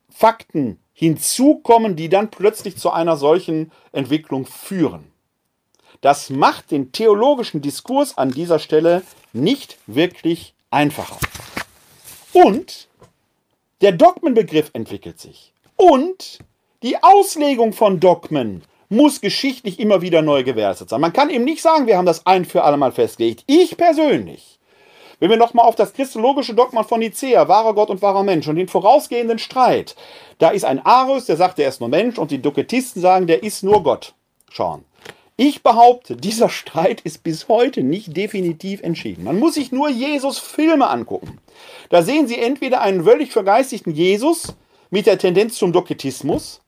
Fakten 0.09 0.79
hinzukommen, 0.93 1.95
die 1.95 2.09
dann 2.09 2.31
plötzlich 2.31 2.77
zu 2.77 2.89
einer 2.89 3.15
solchen 3.15 3.71
Entwicklung 3.91 4.47
führen. 4.47 5.11
Das 6.01 6.31
macht 6.31 6.71
den 6.71 6.91
theologischen 6.91 7.61
Diskurs 7.61 8.17
an 8.17 8.31
dieser 8.31 8.57
Stelle 8.57 9.03
nicht 9.35 9.77
wirklich 9.87 10.53
einfacher. 10.71 11.17
Und 12.33 12.87
der 13.81 13.91
Dogmenbegriff 13.91 14.71
entwickelt 14.73 15.19
sich. 15.19 15.53
Und 15.75 16.39
die 16.83 17.01
Auslegung 17.01 17.73
von 17.73 17.99
Dogmen 17.99 18.63
muss 18.89 19.21
geschichtlich 19.21 19.79
immer 19.79 20.01
wieder 20.01 20.21
neu 20.21 20.43
gewertet 20.43 20.89
sein. 20.89 21.01
Man 21.01 21.13
kann 21.13 21.29
eben 21.29 21.43
nicht 21.43 21.61
sagen, 21.61 21.87
wir 21.87 21.97
haben 21.97 22.05
das 22.05 22.25
ein 22.25 22.45
für 22.45 22.63
alle 22.63 22.77
Mal 22.77 22.91
festgelegt. 22.91 23.43
Ich 23.47 23.77
persönlich, 23.77 24.59
wenn 25.19 25.29
wir 25.29 25.37
nochmal 25.37 25.65
auf 25.65 25.75
das 25.75 25.93
christologische 25.93 26.53
Dogma 26.53 26.83
von 26.83 26.99
Nicea, 26.99 27.47
wahrer 27.47 27.73
Gott 27.73 27.89
und 27.89 28.01
wahrer 28.01 28.23
Mensch 28.23 28.47
und 28.47 28.55
den 28.57 28.67
vorausgehenden 28.67 29.39
Streit, 29.39 29.95
da 30.37 30.49
ist 30.49 30.65
ein 30.65 30.85
Arius, 30.85 31.25
der 31.25 31.37
sagt, 31.37 31.57
der 31.57 31.69
ist 31.69 31.79
nur 31.79 31.89
Mensch 31.89 32.17
und 32.17 32.31
die 32.31 32.41
Doketisten 32.41 33.01
sagen, 33.01 33.27
der 33.27 33.43
ist 33.43 33.63
nur 33.63 33.83
Gott. 33.83 34.13
Schauen. 34.49 34.85
Ich 35.37 35.63
behaupte, 35.63 36.15
dieser 36.15 36.47
Streit 36.47 37.01
ist 37.01 37.23
bis 37.23 37.49
heute 37.49 37.83
nicht 37.83 38.15
definitiv 38.15 38.81
entschieden. 38.81 39.25
Man 39.25 39.37
muss 39.37 39.55
sich 39.55 39.71
nur 39.71 39.89
Jesus 39.89 40.39
Filme 40.39 40.87
angucken. 40.87 41.39
Da 41.89 42.03
sehen 42.03 42.27
Sie 42.27 42.39
entweder 42.39 42.81
einen 42.81 43.03
völlig 43.03 43.33
vergeistigten 43.33 43.93
Jesus 43.93 44.55
mit 44.91 45.07
der 45.07 45.17
Tendenz 45.17 45.57
zum 45.57 45.73
Doketismus 45.73 46.61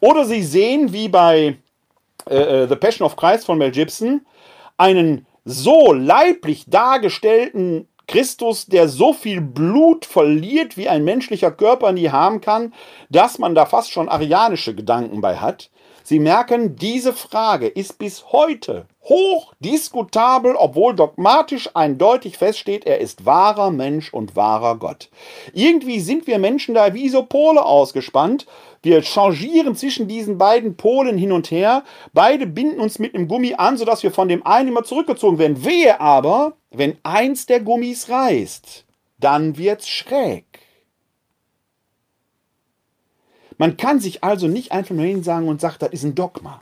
oder 0.00 0.24
Sie 0.24 0.42
sehen, 0.42 0.92
wie 0.92 1.08
bei 1.08 1.58
äh, 2.30 2.62
äh, 2.62 2.68
The 2.68 2.76
Passion 2.76 3.04
of 3.04 3.16
Christ 3.16 3.44
von 3.44 3.58
Mel 3.58 3.72
Gibson, 3.72 4.24
einen 4.78 5.26
so 5.44 5.92
leiblich 5.92 6.64
dargestellten 6.66 7.88
Christus, 8.06 8.66
der 8.66 8.88
so 8.88 9.12
viel 9.12 9.42
Blut 9.42 10.06
verliert, 10.06 10.78
wie 10.78 10.88
ein 10.88 11.04
menschlicher 11.04 11.50
Körper 11.50 11.92
nie 11.92 12.08
haben 12.08 12.40
kann, 12.40 12.72
dass 13.10 13.38
man 13.38 13.54
da 13.54 13.66
fast 13.66 13.92
schon 13.92 14.08
arianische 14.08 14.74
Gedanken 14.74 15.20
bei 15.20 15.36
hat. 15.36 15.70
Sie 16.08 16.20
merken, 16.20 16.74
diese 16.74 17.12
Frage 17.12 17.66
ist 17.66 17.98
bis 17.98 18.32
heute 18.32 18.86
hoch 19.02 19.52
diskutabel, 19.60 20.54
obwohl 20.56 20.96
dogmatisch 20.96 21.68
eindeutig 21.74 22.38
feststeht, 22.38 22.86
er 22.86 22.98
ist 22.98 23.26
wahrer 23.26 23.70
Mensch 23.70 24.14
und 24.14 24.34
wahrer 24.34 24.76
Gott. 24.76 25.10
Irgendwie 25.52 26.00
sind 26.00 26.26
wir 26.26 26.38
Menschen 26.38 26.74
da 26.74 26.94
wie 26.94 27.10
so 27.10 27.24
Pole 27.24 27.62
ausgespannt. 27.62 28.46
Wir 28.82 29.02
changieren 29.02 29.76
zwischen 29.76 30.08
diesen 30.08 30.38
beiden 30.38 30.78
Polen 30.78 31.18
hin 31.18 31.30
und 31.30 31.50
her. 31.50 31.84
Beide 32.14 32.46
binden 32.46 32.80
uns 32.80 32.98
mit 32.98 33.14
einem 33.14 33.28
Gummi 33.28 33.56
an, 33.58 33.76
sodass 33.76 34.02
wir 34.02 34.10
von 34.10 34.28
dem 34.28 34.46
einen 34.46 34.68
immer 34.68 34.84
zurückgezogen 34.84 35.38
werden. 35.38 35.62
Wehe 35.62 36.00
aber, 36.00 36.54
wenn 36.70 36.96
eins 37.02 37.44
der 37.44 37.60
Gummis 37.60 38.08
reißt, 38.08 38.86
dann 39.18 39.58
wird's 39.58 39.90
schräg. 39.90 40.47
Man 43.58 43.76
kann 43.76 44.00
sich 44.00 44.24
also 44.24 44.46
nicht 44.46 44.72
einfach 44.72 44.94
nur 44.94 45.04
hinsagen 45.04 45.48
und 45.48 45.60
sagt, 45.60 45.82
das 45.82 45.90
ist 45.90 46.04
ein 46.04 46.14
Dogma. 46.14 46.60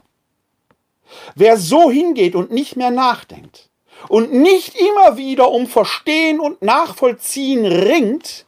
Wer 1.34 1.56
so 1.56 1.90
hingeht 1.90 2.34
und 2.34 2.50
nicht 2.50 2.76
mehr 2.76 2.90
nachdenkt 2.90 3.70
und 4.08 4.32
nicht 4.32 4.74
immer 4.74 5.16
wieder 5.16 5.50
um 5.50 5.66
Verstehen 5.66 6.40
und 6.40 6.62
Nachvollziehen 6.62 7.64
ringt, 7.64 8.44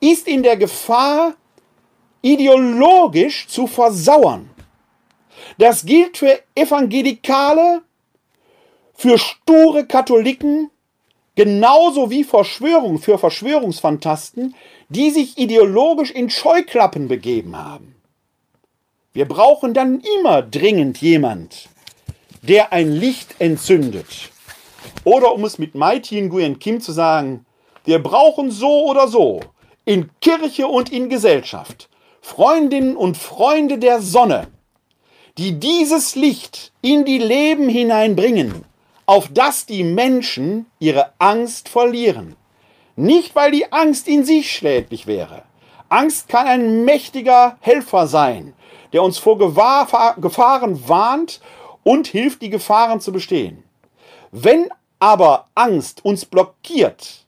ist 0.00 0.26
in 0.26 0.42
der 0.42 0.56
Gefahr, 0.56 1.34
ideologisch 2.22 3.46
zu 3.48 3.66
versauern. 3.66 4.50
Das 5.58 5.84
gilt 5.84 6.16
für 6.16 6.40
Evangelikale, 6.54 7.82
für 8.94 9.18
sture 9.18 9.86
Katholiken, 9.86 10.70
genauso 11.34 12.10
wie 12.10 12.24
Verschwörung 12.24 12.98
für 12.98 13.18
Verschwörungsfantasten, 13.18 14.54
die 14.88 15.10
sich 15.10 15.38
ideologisch 15.38 16.10
in 16.10 16.30
Scheuklappen 16.30 17.08
begeben 17.08 17.56
haben. 17.56 17.94
Wir 19.12 19.26
brauchen 19.26 19.74
dann 19.74 20.02
immer 20.18 20.42
dringend 20.42 20.98
jemand, 20.98 21.68
der 22.42 22.72
ein 22.72 22.92
Licht 22.92 23.36
entzündet. 23.38 24.30
Oder 25.04 25.32
um 25.32 25.44
es 25.44 25.58
mit 25.58 25.74
Mai 25.74 25.98
Tien 25.98 26.28
Nguyen 26.28 26.58
Kim 26.58 26.80
zu 26.80 26.92
sagen, 26.92 27.46
wir 27.84 28.02
brauchen 28.02 28.50
so 28.50 28.86
oder 28.86 29.08
so 29.08 29.40
in 29.84 30.10
Kirche 30.20 30.66
und 30.66 30.90
in 30.90 31.08
Gesellschaft 31.08 31.88
Freundinnen 32.22 32.96
und 32.96 33.18
Freunde 33.18 33.78
der 33.78 34.00
Sonne, 34.00 34.48
die 35.36 35.60
dieses 35.60 36.16
Licht 36.16 36.72
in 36.80 37.04
die 37.04 37.18
Leben 37.18 37.68
hineinbringen, 37.68 38.64
auf 39.06 39.28
das 39.32 39.66
die 39.66 39.84
Menschen 39.84 40.66
ihre 40.78 41.12
Angst 41.18 41.68
verlieren. 41.68 42.36
Nicht, 42.96 43.34
weil 43.34 43.50
die 43.50 43.72
Angst 43.72 44.08
in 44.08 44.24
sich 44.24 44.50
schädlich 44.50 45.06
wäre. 45.06 45.42
Angst 45.88 46.28
kann 46.28 46.46
ein 46.46 46.84
mächtiger 46.84 47.56
Helfer 47.60 48.06
sein, 48.06 48.54
der 48.92 49.02
uns 49.02 49.18
vor 49.18 49.38
Gefahren 49.38 50.88
warnt 50.88 51.40
und 51.82 52.06
hilft, 52.06 52.42
die 52.42 52.50
Gefahren 52.50 53.00
zu 53.00 53.12
bestehen. 53.12 53.62
Wenn 54.30 54.70
aber 54.98 55.46
Angst 55.54 56.04
uns 56.04 56.24
blockiert, 56.24 57.24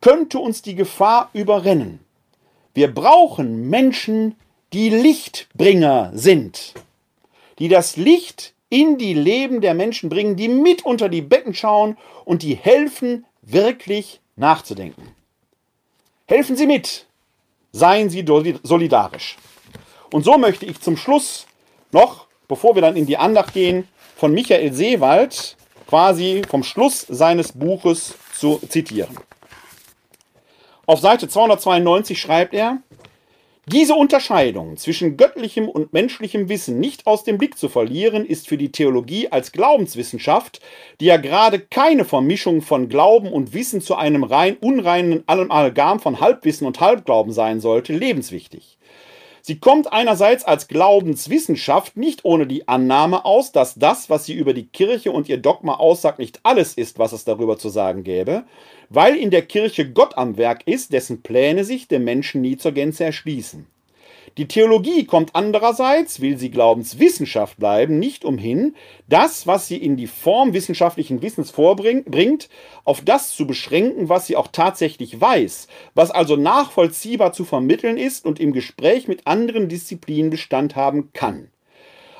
könnte 0.00 0.38
uns 0.38 0.62
die 0.62 0.74
Gefahr 0.74 1.30
überrennen. 1.32 2.00
Wir 2.74 2.92
brauchen 2.92 3.70
Menschen, 3.70 4.36
die 4.72 4.90
Lichtbringer 4.90 6.10
sind, 6.14 6.74
die 7.58 7.68
das 7.68 7.96
Licht 7.96 8.52
in 8.68 8.98
die 8.98 9.14
Leben 9.14 9.60
der 9.60 9.74
Menschen 9.74 10.08
bringen, 10.08 10.36
die 10.36 10.48
mit 10.48 10.84
unter 10.84 11.08
die 11.08 11.22
Betten 11.22 11.54
schauen 11.54 11.96
und 12.24 12.42
die 12.42 12.54
helfen, 12.54 13.24
wirklich 13.42 14.20
nachzudenken. 14.34 15.14
Helfen 16.26 16.56
Sie 16.56 16.66
mit. 16.66 17.06
Seien 17.72 18.10
Sie 18.10 18.24
solidarisch. 18.62 19.36
Und 20.12 20.24
so 20.24 20.38
möchte 20.38 20.66
ich 20.66 20.80
zum 20.80 20.96
Schluss 20.96 21.46
noch, 21.92 22.26
bevor 22.48 22.74
wir 22.74 22.82
dann 22.82 22.96
in 22.96 23.06
die 23.06 23.16
Andacht 23.16 23.52
gehen, 23.52 23.86
von 24.16 24.32
Michael 24.32 24.72
Seewald 24.72 25.56
quasi 25.86 26.42
vom 26.48 26.62
Schluss 26.62 27.06
seines 27.08 27.52
Buches 27.52 28.14
zu 28.34 28.60
zitieren. 28.68 29.16
Auf 30.86 31.00
Seite 31.00 31.28
292 31.28 32.20
schreibt 32.20 32.54
er, 32.54 32.78
diese 33.68 33.96
Unterscheidung 33.96 34.76
zwischen 34.76 35.16
göttlichem 35.16 35.68
und 35.68 35.92
menschlichem 35.92 36.48
Wissen 36.48 36.78
nicht 36.78 37.04
aus 37.04 37.24
dem 37.24 37.36
Blick 37.36 37.58
zu 37.58 37.68
verlieren, 37.68 38.24
ist 38.24 38.46
für 38.46 38.56
die 38.56 38.70
Theologie 38.70 39.32
als 39.32 39.50
Glaubenswissenschaft, 39.50 40.60
die 41.00 41.06
ja 41.06 41.16
gerade 41.16 41.58
keine 41.58 42.04
Vermischung 42.04 42.62
von 42.62 42.88
Glauben 42.88 43.32
und 43.32 43.54
Wissen 43.54 43.80
zu 43.80 43.96
einem 43.96 44.22
rein 44.22 44.56
unreinen 44.56 45.24
Amalgam 45.26 45.98
von 45.98 46.20
Halbwissen 46.20 46.64
und 46.64 46.78
Halbglauben 46.78 47.32
sein 47.32 47.58
sollte, 47.58 47.92
lebenswichtig. 47.92 48.75
Sie 49.48 49.60
kommt 49.60 49.92
einerseits 49.92 50.42
als 50.42 50.66
Glaubenswissenschaft 50.66 51.96
nicht 51.96 52.24
ohne 52.24 52.48
die 52.48 52.66
Annahme 52.66 53.24
aus, 53.24 53.52
dass 53.52 53.76
das, 53.76 54.10
was 54.10 54.24
sie 54.24 54.34
über 54.34 54.54
die 54.54 54.66
Kirche 54.66 55.12
und 55.12 55.28
ihr 55.28 55.36
Dogma 55.36 55.74
aussagt, 55.74 56.18
nicht 56.18 56.40
alles 56.42 56.74
ist, 56.74 56.98
was 56.98 57.12
es 57.12 57.24
darüber 57.24 57.56
zu 57.56 57.68
sagen 57.68 58.02
gäbe, 58.02 58.42
weil 58.88 59.14
in 59.14 59.30
der 59.30 59.42
Kirche 59.42 59.88
Gott 59.88 60.18
am 60.18 60.36
Werk 60.36 60.66
ist, 60.66 60.92
dessen 60.92 61.22
Pläne 61.22 61.62
sich 61.62 61.86
dem 61.86 62.02
Menschen 62.02 62.40
nie 62.40 62.56
zur 62.56 62.72
Gänze 62.72 63.04
erschließen. 63.04 63.68
Die 64.38 64.48
Theologie 64.48 65.06
kommt 65.06 65.34
andererseits, 65.34 66.20
will 66.20 66.36
sie 66.36 66.50
Glaubenswissenschaft 66.50 67.56
bleiben, 67.56 67.98
nicht 67.98 68.22
umhin, 68.22 68.74
das, 69.08 69.46
was 69.46 69.66
sie 69.66 69.78
in 69.78 69.96
die 69.96 70.06
Form 70.06 70.52
wissenschaftlichen 70.52 71.22
Wissens 71.22 71.50
vorbringt, 71.50 72.50
auf 72.84 73.00
das 73.00 73.34
zu 73.34 73.46
beschränken, 73.46 74.10
was 74.10 74.26
sie 74.26 74.36
auch 74.36 74.48
tatsächlich 74.48 75.18
weiß, 75.18 75.68
was 75.94 76.10
also 76.10 76.36
nachvollziehbar 76.36 77.32
zu 77.32 77.46
vermitteln 77.46 77.96
ist 77.96 78.26
und 78.26 78.38
im 78.38 78.52
Gespräch 78.52 79.08
mit 79.08 79.26
anderen 79.26 79.70
Disziplinen 79.70 80.30
Bestand 80.30 80.76
haben 80.76 81.14
kann. 81.14 81.50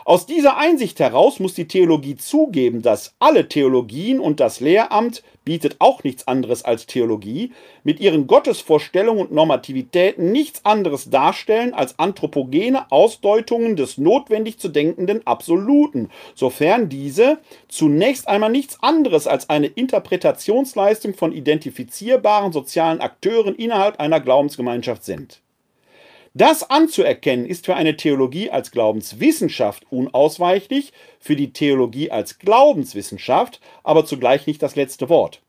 Aus 0.07 0.25
dieser 0.25 0.57
Einsicht 0.57 1.01
heraus 1.01 1.41
muss 1.41 1.55
die 1.55 1.67
Theologie 1.67 2.15
zugeben, 2.15 2.81
dass 2.81 3.17
alle 3.19 3.49
Theologien 3.49 4.21
und 4.21 4.39
das 4.39 4.61
Lehramt 4.61 5.25
bietet 5.45 5.75
auch 5.81 6.05
nichts 6.05 6.29
anderes 6.29 6.65
als 6.65 6.87
Theologie, 6.87 7.51
mit 7.83 7.99
ihren 7.99 8.29
Gottesvorstellungen 8.29 9.27
und 9.27 9.33
Normativitäten 9.33 10.31
nichts 10.31 10.65
anderes 10.65 11.11
darstellen 11.11 11.75
als 11.75 11.99
anthropogene 11.99 12.89
Ausdeutungen 12.93 13.75
des 13.75 13.99
notwendig 13.99 14.61
zu 14.61 14.69
denkenden 14.69 15.27
Absoluten, 15.27 16.11
sofern 16.37 16.89
diese 16.89 17.39
zunächst 17.67 18.29
einmal 18.29 18.51
nichts 18.51 18.81
anderes 18.85 19.27
als 19.27 19.51
eine 19.51 19.67
Interpretationsleistung 19.67 21.15
von 21.15 21.33
identifizierbaren 21.33 22.53
sozialen 22.53 23.01
Akteuren 23.01 23.57
innerhalb 23.57 23.99
einer 23.99 24.21
Glaubensgemeinschaft 24.21 25.05
sind. 25.05 25.41
Das 26.39 26.69
anzuerkennen 26.69 27.47
ist 27.47 27.65
für 27.65 27.77
eine 27.77 27.97
Theologie 27.97 28.51
als 28.51 28.71
Glaubenswissenschaft 28.71 29.87
unausweichlich, 29.89 30.93
für 31.19 31.35
die 31.35 31.55
Theologie 31.55 32.11
als 32.11 32.39
Glaubenswissenschaft 32.39 33.59
aber 33.83 34.05
zugleich 34.05 34.47
nicht 34.47 34.63
das 34.63 34.77
letzte 34.77 35.09
Wort. 35.09 35.41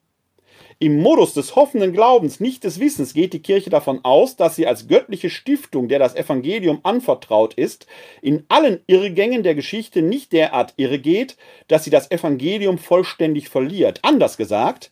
Im 0.80 1.02
Modus 1.02 1.34
des 1.34 1.56
hoffenden 1.56 1.92
Glaubens, 1.92 2.40
nicht 2.40 2.64
des 2.64 2.80
Wissens, 2.80 3.16
geht 3.16 3.34
die 3.34 3.42
Kirche 3.42 3.72
davon 3.72 4.06
aus, 4.06 4.36
dass 4.36 4.56
sie 4.56 4.68
als 4.68 4.88
göttliche 4.88 5.32
Stiftung, 5.32 5.88
der 5.88 5.98
das 5.98 6.16
Evangelium 6.16 6.82
anvertraut 6.84 7.56
ist, 7.56 7.88
in 8.22 8.44
allen 8.48 8.82
Irrgängen 8.86 9.42
der 9.42 9.56
Geschichte 9.56 10.04
nicht 10.04 10.34
derart 10.34 10.76
irregeht, 10.78 11.36
dass 11.68 11.84
sie 11.84 11.90
das 11.90 12.12
Evangelium 12.12 12.78
vollständig 12.78 13.50
verliert. 13.50 14.02
Anders 14.04 14.38
gesagt, 14.38 14.92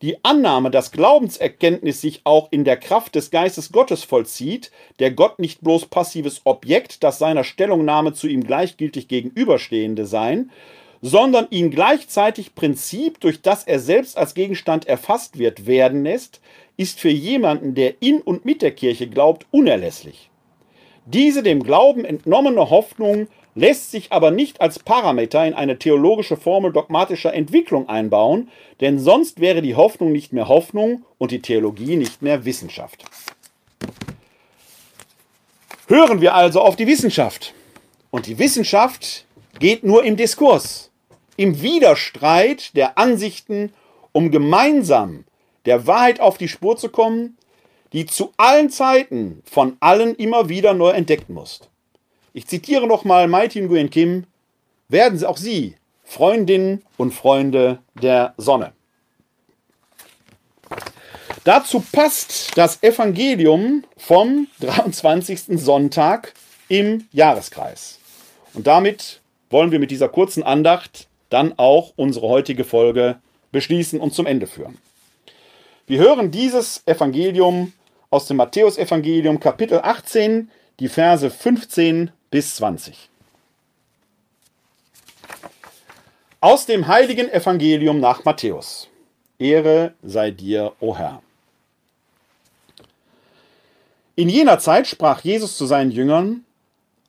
die 0.00 0.24
Annahme, 0.24 0.70
dass 0.70 0.92
Glaubenserkenntnis 0.92 2.00
sich 2.00 2.20
auch 2.22 2.46
in 2.52 2.62
der 2.62 2.76
Kraft 2.76 3.16
des 3.16 3.32
Geistes 3.32 3.72
Gottes 3.72 4.04
vollzieht, 4.04 4.70
der 5.00 5.10
Gott 5.10 5.40
nicht 5.40 5.60
bloß 5.60 5.86
passives 5.86 6.42
Objekt, 6.44 7.02
das 7.02 7.18
seiner 7.18 7.42
Stellungnahme 7.42 8.12
zu 8.12 8.28
ihm 8.28 8.44
gleichgültig 8.44 9.08
gegenüberstehende 9.08 10.06
sein, 10.06 10.52
sondern 11.06 11.46
ihn 11.50 11.70
gleichzeitig 11.70 12.56
Prinzip, 12.56 13.20
durch 13.20 13.40
das 13.40 13.62
er 13.62 13.78
selbst 13.78 14.18
als 14.18 14.34
Gegenstand 14.34 14.88
erfasst 14.88 15.38
wird, 15.38 15.64
werden 15.64 16.02
lässt, 16.02 16.40
ist 16.76 16.98
für 16.98 17.10
jemanden, 17.10 17.76
der 17.76 18.02
in 18.02 18.20
und 18.20 18.44
mit 18.44 18.60
der 18.60 18.72
Kirche 18.72 19.08
glaubt, 19.08 19.46
unerlässlich. 19.52 20.30
Diese 21.04 21.44
dem 21.44 21.62
Glauben 21.62 22.04
entnommene 22.04 22.70
Hoffnung 22.70 23.28
lässt 23.54 23.92
sich 23.92 24.10
aber 24.10 24.32
nicht 24.32 24.60
als 24.60 24.80
Parameter 24.80 25.46
in 25.46 25.54
eine 25.54 25.78
theologische 25.78 26.36
Formel 26.36 26.72
dogmatischer 26.72 27.32
Entwicklung 27.32 27.88
einbauen, 27.88 28.48
denn 28.80 28.98
sonst 28.98 29.38
wäre 29.38 29.62
die 29.62 29.76
Hoffnung 29.76 30.10
nicht 30.10 30.32
mehr 30.32 30.48
Hoffnung 30.48 31.04
und 31.18 31.30
die 31.30 31.40
Theologie 31.40 31.94
nicht 31.94 32.20
mehr 32.20 32.44
Wissenschaft. 32.44 33.04
Hören 35.86 36.20
wir 36.20 36.34
also 36.34 36.62
auf 36.62 36.74
die 36.74 36.88
Wissenschaft. 36.88 37.54
Und 38.10 38.26
die 38.26 38.40
Wissenschaft 38.40 39.24
geht 39.60 39.84
nur 39.84 40.02
im 40.04 40.16
Diskurs 40.16 40.90
im 41.36 41.60
Widerstreit 41.62 42.76
der 42.76 42.98
Ansichten, 42.98 43.72
um 44.12 44.30
gemeinsam 44.30 45.24
der 45.64 45.86
Wahrheit 45.86 46.20
auf 46.20 46.38
die 46.38 46.48
Spur 46.48 46.76
zu 46.76 46.88
kommen, 46.88 47.36
die 47.92 48.06
zu 48.06 48.32
allen 48.36 48.70
Zeiten 48.70 49.42
von 49.50 49.76
allen 49.80 50.14
immer 50.14 50.48
wieder 50.48 50.74
neu 50.74 50.90
entdeckt 50.90 51.28
muss. 51.28 51.60
Ich 52.32 52.46
zitiere 52.46 52.86
nochmal 52.86 53.28
Mighty 53.28 53.62
Nguyen 53.62 53.90
Kim, 53.90 54.24
werden 54.88 55.18
Sie 55.18 55.28
auch 55.28 55.38
Sie 55.38 55.76
Freundinnen 56.04 56.82
und 56.96 57.12
Freunde 57.12 57.78
der 57.94 58.34
Sonne. 58.36 58.72
Dazu 61.44 61.80
passt 61.92 62.56
das 62.56 62.82
Evangelium 62.82 63.84
vom 63.96 64.48
23. 64.60 65.58
Sonntag 65.60 66.34
im 66.68 67.06
Jahreskreis. 67.12 67.98
Und 68.54 68.66
damit 68.66 69.20
wollen 69.50 69.70
wir 69.70 69.78
mit 69.78 69.90
dieser 69.90 70.08
kurzen 70.08 70.42
Andacht 70.42 71.05
dann 71.28 71.54
auch 71.56 71.92
unsere 71.96 72.28
heutige 72.28 72.64
Folge 72.64 73.18
beschließen 73.52 74.00
und 74.00 74.14
zum 74.14 74.26
Ende 74.26 74.46
führen. 74.46 74.78
Wir 75.86 75.98
hören 75.98 76.30
dieses 76.30 76.82
Evangelium 76.86 77.72
aus 78.10 78.26
dem 78.26 78.38
Matthäusevangelium 78.38 79.40
Kapitel 79.40 79.80
18, 79.82 80.50
die 80.80 80.88
Verse 80.88 81.30
15 81.30 82.10
bis 82.30 82.56
20. 82.56 83.08
Aus 86.40 86.66
dem 86.66 86.86
heiligen 86.86 87.28
Evangelium 87.28 87.98
nach 87.98 88.24
Matthäus. 88.24 88.88
Ehre 89.38 89.94
sei 90.02 90.30
dir, 90.30 90.72
o 90.80 90.96
Herr. 90.96 91.22
In 94.14 94.28
jener 94.28 94.58
Zeit 94.58 94.86
sprach 94.86 95.20
Jesus 95.22 95.56
zu 95.56 95.66
seinen 95.66 95.90
Jüngern, 95.90 96.44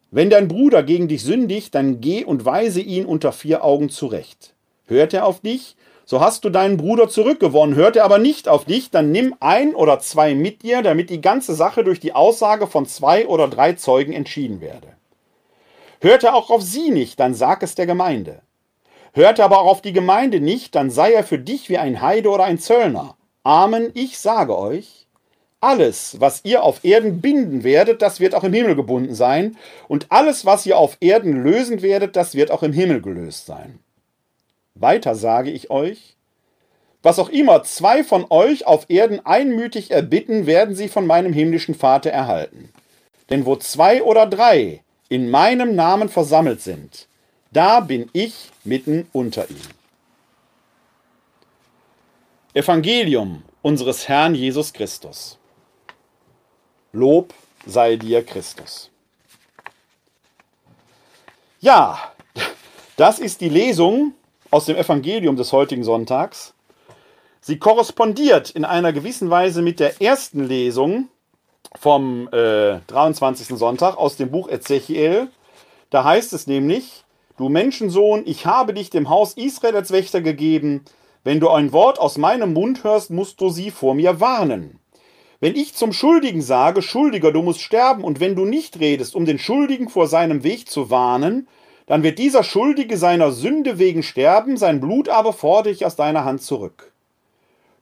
wenn 0.10 0.30
dein 0.30 0.48
Bruder 0.48 0.84
gegen 0.84 1.08
dich 1.08 1.24
sündigt, 1.24 1.76
dann 1.76 2.00
geh 2.00 2.24
und 2.24 2.46
weise 2.46 2.82
ihn 2.82 3.06
unter 3.06 3.32
vier 3.32 3.64
Augen 3.64 3.90
zurecht. 3.90 4.54
Hört 4.86 5.14
er 5.14 5.26
auf 5.26 5.42
dich, 5.42 5.76
so 6.06 6.22
hast 6.22 6.46
du 6.46 6.50
deinen 6.50 6.78
Bruder 6.78 7.10
zurückgewonnen. 7.10 7.76
Hört 7.76 7.98
er 7.98 8.06
aber 8.06 8.18
nicht 8.18 8.48
auf 8.48 8.64
dich, 8.64 8.92
dann 8.92 9.12
nimm 9.12 9.36
ein 9.42 9.76
oder 9.76 10.00
zwei 10.00 10.36
mit 10.36 10.64
dir, 10.64 10.82
damit 10.82 11.10
die 11.10 11.20
ganze 11.20 11.54
Sache 11.54 11.84
durch 11.84 12.00
die 12.00 12.14
Aussage 12.14 12.68
von 12.68 12.86
zwei 12.86 13.28
oder 13.28 13.50
drei 13.50 13.74
Zeugen 13.74 14.14
entschieden 14.14 14.62
werde. 14.62 14.88
Hört 16.00 16.24
er 16.24 16.36
auch 16.36 16.50
auf 16.50 16.62
sie 16.62 16.92
nicht, 16.92 17.20
dann 17.20 17.34
sag 17.34 17.62
es 17.62 17.76
der 17.76 17.88
Gemeinde. 17.88 18.42
Hört 19.12 19.40
er 19.40 19.46
aber 19.46 19.60
auch 19.60 19.68
auf 19.68 19.82
die 19.82 19.94
Gemeinde 19.94 20.40
nicht, 20.40 20.76
dann 20.76 20.90
sei 20.90 21.12
er 21.12 21.26
für 21.26 21.40
dich 21.40 21.68
wie 21.68 21.78
ein 21.78 22.02
Heide 22.02 22.30
oder 22.30 22.46
ein 22.46 22.60
Zöllner. 22.60 23.18
Amen, 23.44 23.92
ich 23.94 24.18
sage 24.20 24.58
euch, 24.58 25.07
alles, 25.60 26.20
was 26.20 26.42
ihr 26.44 26.64
auf 26.64 26.84
Erden 26.84 27.20
binden 27.20 27.64
werdet, 27.64 28.02
das 28.02 28.20
wird 28.20 28.36
auch 28.36 28.44
im 28.44 28.54
Himmel 28.54 28.76
gebunden 28.76 29.16
sein. 29.16 29.58
Und 29.88 30.08
alles, 30.10 30.46
was 30.46 30.66
ihr 30.66 30.78
auf 30.78 30.98
Erden 31.00 31.44
lösen 31.44 31.82
werdet, 31.82 32.16
das 32.16 32.36
wird 32.36 32.52
auch 32.52 32.64
im 32.64 32.74
Himmel 32.74 33.02
gelöst 33.02 33.46
sein. 33.46 33.80
Weiter 34.76 35.16
sage 35.16 35.50
ich 35.50 35.72
euch, 35.72 36.16
was 37.02 37.20
auch 37.20 37.30
immer 37.30 37.64
zwei 37.64 38.04
von 38.04 38.26
euch 38.30 38.68
auf 38.68 38.90
Erden 38.90 39.26
einmütig 39.26 39.92
erbitten, 39.92 40.46
werden 40.46 40.76
sie 40.76 40.90
von 40.90 41.08
meinem 41.08 41.34
himmlischen 41.34 41.76
Vater 41.76 42.12
erhalten. 42.12 42.70
Denn 43.30 43.46
wo 43.46 43.56
zwei 43.56 44.04
oder 44.04 44.26
drei 44.26 44.82
in 45.10 45.30
meinem 45.30 45.76
Namen 45.76 46.10
versammelt 46.10 46.62
sind, 46.62 47.08
da 47.52 47.80
bin 47.80 48.10
ich 48.14 48.52
mitten 48.64 49.08
unter 49.14 49.50
ihnen. 49.50 49.78
Evangelium 52.54 53.44
unseres 53.62 54.08
Herrn 54.08 54.36
Jesus 54.36 54.74
Christus. 54.74 55.38
Lob 56.98 57.32
sei 57.68 57.96
dir 57.96 58.26
Christus. 58.26 58.90
Ja, 61.60 62.12
das 62.96 63.20
ist 63.20 63.42
die 63.42 63.50
Lesung 63.50 64.14
aus 64.50 64.66
dem 64.66 64.78
Evangelium 64.78 65.36
des 65.36 65.54
heutigen 65.54 65.84
Sonntags. 65.84 66.56
Sie 67.40 67.60
korrespondiert 67.60 68.50
in 68.50 68.66
einer 68.66 68.94
gewissen 68.94 69.30
Weise 69.30 69.62
mit 69.62 69.80
der 69.80 70.02
ersten 70.02 70.48
Lesung 70.48 71.10
vom 71.80 72.30
äh, 72.30 72.80
23. 72.88 73.50
Sonntag 73.50 73.96
aus 73.96 74.18
dem 74.18 74.32
Buch 74.32 74.50
Ezechiel. 74.50 75.28
Da 75.92 76.04
heißt 76.04 76.34
es 76.34 76.48
nämlich, 76.48 77.04
du 77.38 77.48
Menschensohn, 77.48 78.24
ich 78.26 78.48
habe 78.48 78.74
dich 78.74 78.90
dem 78.90 79.08
Haus 79.10 79.34
Israel 79.34 79.76
als 79.76 79.92
Wächter 79.92 80.22
gegeben. 80.22 80.84
Wenn 81.24 81.40
du 81.40 81.50
ein 81.50 81.74
Wort 81.74 82.00
aus 82.00 82.18
meinem 82.18 82.54
Mund 82.54 82.84
hörst, 82.84 83.12
musst 83.12 83.40
du 83.40 83.50
sie 83.50 83.70
vor 83.70 83.94
mir 83.94 84.20
warnen. 84.20 84.80
Wenn 85.40 85.56
ich 85.56 85.76
zum 85.76 85.94
Schuldigen 85.94 86.42
sage, 86.42 86.82
Schuldiger, 86.82 87.32
du 87.32 87.42
musst 87.42 87.62
sterben, 87.62 88.04
und 88.04 88.20
wenn 88.20 88.36
du 88.36 88.46
nicht 88.46 88.80
redest, 88.80 89.16
um 89.16 89.26
den 89.26 89.38
Schuldigen 89.38 89.88
vor 89.88 90.08
seinem 90.08 90.44
Weg 90.44 90.70
zu 90.70 90.90
warnen, 90.90 91.48
dann 91.86 92.04
wird 92.04 92.20
dieser 92.20 92.44
Schuldige 92.44 92.98
seiner 92.98 93.32
Sünde 93.32 93.78
wegen 93.78 94.04
sterben, 94.04 94.58
sein 94.58 94.80
Blut 94.80 95.10
aber 95.10 95.34
fordere 95.34 95.72
ich 95.72 95.86
aus 95.86 95.96
deiner 95.96 96.26
Hand 96.26 96.42
zurück. 96.42 96.92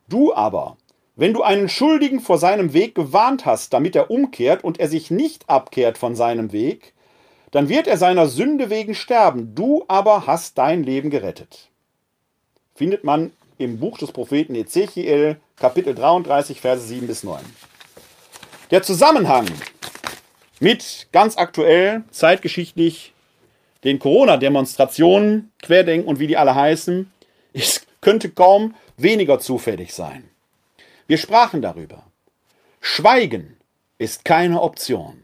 Du 0.10 0.34
aber, 0.34 0.78
wenn 1.16 1.34
du 1.34 1.44
einen 1.44 1.70
Schuldigen 1.70 2.20
vor 2.20 2.38
seinem 2.38 2.74
Weg 2.74 2.94
gewarnt 2.94 3.46
hast, 3.46 3.74
damit 3.74 3.96
er 3.96 4.12
umkehrt 4.12 4.64
und 4.64 4.80
er 4.80 4.90
sich 4.90 5.10
nicht 5.10 5.50
abkehrt 5.50 5.98
von 5.98 6.16
seinem 6.16 6.52
Weg, 6.52 6.94
dann 7.52 7.70
wird 7.70 7.88
er 7.88 7.98
seiner 7.98 8.28
Sünde 8.28 8.70
wegen 8.70 8.94
sterben, 8.94 9.56
du 9.56 9.86
aber 9.88 10.28
hast 10.28 10.58
dein 10.58 10.84
Leben 10.84 11.10
gerettet. 11.10 11.70
Findet 12.76 13.06
man 13.06 13.32
im 13.58 13.80
Buch 13.80 13.98
des 13.98 14.12
Propheten 14.12 14.56
Ezechiel, 14.56 15.38
Kapitel 15.56 15.96
33, 15.96 16.60
Verse 16.60 16.86
7 16.86 17.08
bis 17.08 17.24
9. 17.24 17.40
Der 18.72 18.84
Zusammenhang 18.84 19.48
mit 20.60 21.08
ganz 21.12 21.38
aktuell, 21.38 22.04
zeitgeschichtlich, 22.12 23.14
den 23.84 24.00
Corona-Demonstrationen, 24.00 25.52
Querdenken 25.62 26.08
und 26.08 26.20
wie 26.20 26.28
die 26.28 26.38
alle 26.38 26.56
heißen, 26.56 27.12
es 27.54 27.86
könnte 28.02 28.30
kaum 28.30 28.76
weniger 28.98 29.40
zufällig 29.40 29.94
sein. 29.94 30.30
Wir 31.08 31.18
sprachen 31.18 31.62
darüber. 31.62 32.04
Schweigen 32.82 33.58
ist 33.98 34.26
keine 34.26 34.62
Option. 34.62 35.24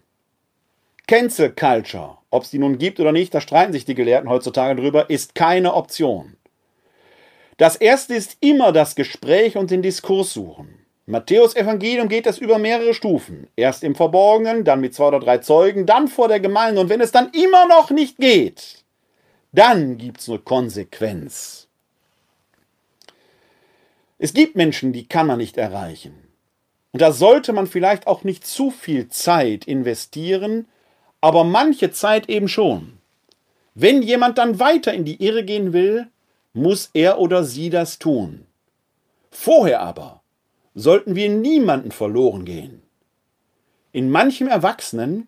Cancel 1.08 1.52
Culture, 1.52 2.18
ob 2.30 2.44
es 2.44 2.52
die 2.52 2.60
nun 2.60 2.78
gibt 2.78 3.00
oder 3.00 3.12
nicht, 3.12 3.34
da 3.34 3.42
streiten 3.42 3.74
sich 3.74 3.86
die 3.86 3.96
Gelehrten 3.96 4.30
heutzutage 4.30 4.80
drüber, 4.80 5.10
ist 5.10 5.36
keine 5.36 5.74
Option. 5.74 6.38
Das 7.62 7.76
erste 7.76 8.16
ist 8.16 8.38
immer 8.40 8.72
das 8.72 8.96
Gespräch 8.96 9.56
und 9.56 9.70
den 9.70 9.84
Diskurs 9.84 10.34
suchen. 10.34 10.80
Matthäus 11.06 11.56
Evangelium 11.56 12.10
geht 12.10 12.26
es 12.26 12.40
über 12.40 12.58
mehrere 12.58 12.96
Stufen. 12.96 13.46
Erst 13.56 13.84
im 13.84 13.94
Verborgenen, 13.94 14.64
dann 14.64 14.82
mit 14.82 14.96
zwei 14.96 15.10
oder 15.10 15.20
drei 15.20 15.38
Zeugen, 15.38 15.86
dann 15.86 16.08
vor 16.08 16.28
der 16.28 16.40
Gemeinde. 16.40 16.82
Und 16.82 16.90
wenn 16.90 17.02
es 17.02 17.12
dann 17.12 17.30
immer 17.34 17.68
noch 17.68 17.92
nicht 17.92 18.18
geht, 18.18 18.84
dann 19.52 20.00
gibt 20.00 20.22
es 20.22 20.28
eine 20.28 20.40
Konsequenz. 20.40 21.68
Es 24.18 24.34
gibt 24.34 24.56
Menschen, 24.56 24.92
die 24.92 25.08
kann 25.08 25.28
man 25.28 25.38
nicht 25.38 25.58
erreichen. 25.58 26.16
Und 26.94 27.04
da 27.04 27.12
sollte 27.12 27.54
man 27.54 27.68
vielleicht 27.68 28.08
auch 28.08 28.24
nicht 28.24 28.44
zu 28.44 28.72
viel 28.72 29.10
Zeit 29.10 29.66
investieren, 29.66 30.68
aber 31.22 31.44
manche 31.44 31.92
Zeit 31.92 32.28
eben 32.28 32.48
schon. 32.48 32.98
Wenn 33.76 34.02
jemand 34.02 34.40
dann 34.40 34.60
weiter 34.60 34.96
in 34.96 35.06
die 35.06 35.24
Irre 35.24 35.46
gehen 35.46 35.74
will, 35.74 36.08
muss 36.54 36.90
er 36.94 37.20
oder 37.20 37.44
sie 37.44 37.70
das 37.70 38.00
tun. 38.00 38.46
Vorher 39.30 39.82
aber 39.82 40.22
sollten 40.76 41.16
wir 41.16 41.30
niemanden 41.30 41.92
verloren 41.92 42.46
gehen. 42.46 42.82
In 43.92 44.10
manchem 44.10 44.48
Erwachsenen 44.48 45.28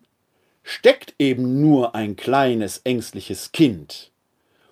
steckt 0.62 1.14
eben 1.18 1.60
nur 1.60 1.94
ein 1.94 2.16
kleines 2.16 2.78
ängstliches 2.84 3.52
Kind. 3.52 4.10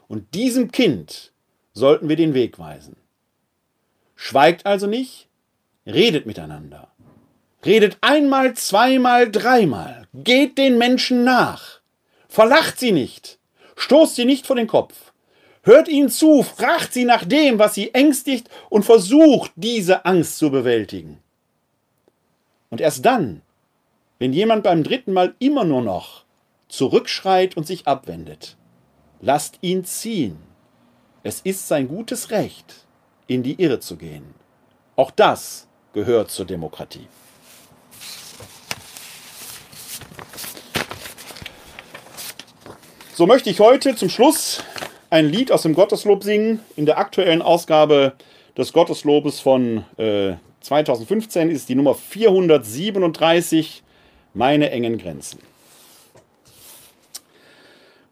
Und 0.08 0.34
diesem 0.34 0.72
Kind 0.72 1.32
sollten 1.72 2.08
wir 2.08 2.16
den 2.16 2.34
Weg 2.34 2.58
weisen. 2.58 2.96
Schweigt 4.14 4.66
also 4.66 4.86
nicht, 4.86 5.28
redet 5.86 6.26
miteinander. 6.26 6.88
Redet 7.64 7.98
einmal, 8.00 8.54
zweimal, 8.54 9.30
dreimal. 9.30 10.06
Geht 10.14 10.58
den 10.58 10.78
Menschen 10.78 11.22
nach. 11.24 11.80
Verlacht 12.28 12.78
sie 12.78 12.92
nicht. 12.92 13.38
Stoßt 13.76 14.16
sie 14.16 14.24
nicht 14.24 14.46
vor 14.46 14.56
den 14.56 14.66
Kopf. 14.66 15.11
Hört 15.64 15.86
ihnen 15.86 16.10
zu, 16.10 16.42
fragt 16.42 16.92
sie 16.92 17.04
nach 17.04 17.24
dem, 17.24 17.60
was 17.60 17.74
sie 17.74 17.94
ängstigt 17.94 18.48
und 18.68 18.84
versucht, 18.84 19.52
diese 19.54 20.04
Angst 20.04 20.38
zu 20.38 20.50
bewältigen. 20.50 21.18
Und 22.68 22.80
erst 22.80 23.04
dann, 23.04 23.42
wenn 24.18 24.32
jemand 24.32 24.64
beim 24.64 24.82
dritten 24.82 25.12
Mal 25.12 25.34
immer 25.38 25.64
nur 25.64 25.82
noch 25.82 26.24
zurückschreit 26.68 27.56
und 27.56 27.66
sich 27.66 27.86
abwendet, 27.86 28.56
lasst 29.20 29.58
ihn 29.60 29.84
ziehen. 29.84 30.36
Es 31.22 31.40
ist 31.42 31.68
sein 31.68 31.86
gutes 31.86 32.30
Recht, 32.30 32.86
in 33.28 33.44
die 33.44 33.62
Irre 33.62 33.78
zu 33.78 33.96
gehen. 33.96 34.34
Auch 34.96 35.12
das 35.12 35.68
gehört 35.92 36.32
zur 36.32 36.46
Demokratie. 36.46 37.06
So 43.14 43.26
möchte 43.26 43.50
ich 43.50 43.60
heute 43.60 43.94
zum 43.94 44.08
Schluss 44.08 44.64
ein 45.12 45.28
Lied 45.28 45.52
aus 45.52 45.62
dem 45.62 45.74
Gotteslob 45.74 46.24
singen. 46.24 46.60
In 46.74 46.86
der 46.86 46.96
aktuellen 46.96 47.42
Ausgabe 47.42 48.14
des 48.56 48.72
Gotteslobes 48.72 49.40
von 49.40 49.84
äh, 49.98 50.36
2015 50.62 51.50
ist 51.50 51.68
die 51.68 51.74
Nummer 51.74 51.94
437, 51.94 53.82
Meine 54.32 54.70
engen 54.70 54.96
Grenzen. 54.96 55.40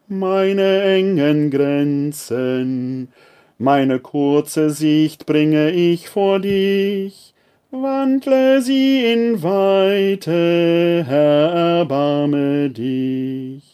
Meine 0.07 0.83
engen 0.83 1.49
Grenzen, 1.49 3.11
meine 3.57 3.99
kurze 3.99 4.69
Sicht 4.69 5.25
bringe 5.25 5.71
ich 5.71 6.07
vor 6.07 6.39
dich. 6.39 7.33
Wandle 7.71 8.61
sie 8.61 9.05
in 9.11 9.41
Weite, 9.41 11.03
Herr, 11.07 11.79
erbarme 11.79 12.69
dich 12.69 13.70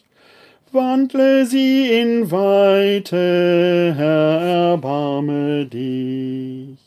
wandle 0.77 1.47
sie 1.47 1.89
in 1.91 2.29
Weite, 2.29 3.95
Herr, 3.97 4.73
erbarme 4.73 5.65
dich. 5.65 6.77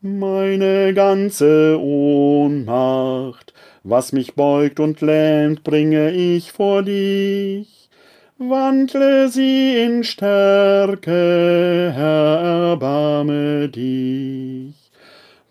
Meine 0.00 0.94
ganze 0.94 1.78
Ohnmacht, 1.78 3.52
was 3.84 4.12
mich 4.12 4.34
beugt 4.34 4.80
und 4.80 5.02
lähmt, 5.02 5.62
bringe 5.62 6.12
ich 6.12 6.52
vor 6.52 6.82
dich. 6.82 7.90
Wandle 8.38 9.28
sie 9.28 9.76
in 9.76 10.02
Stärke, 10.02 11.92
Herr, 11.94 12.70
erbarme 12.70 13.68
dich. 13.68 14.74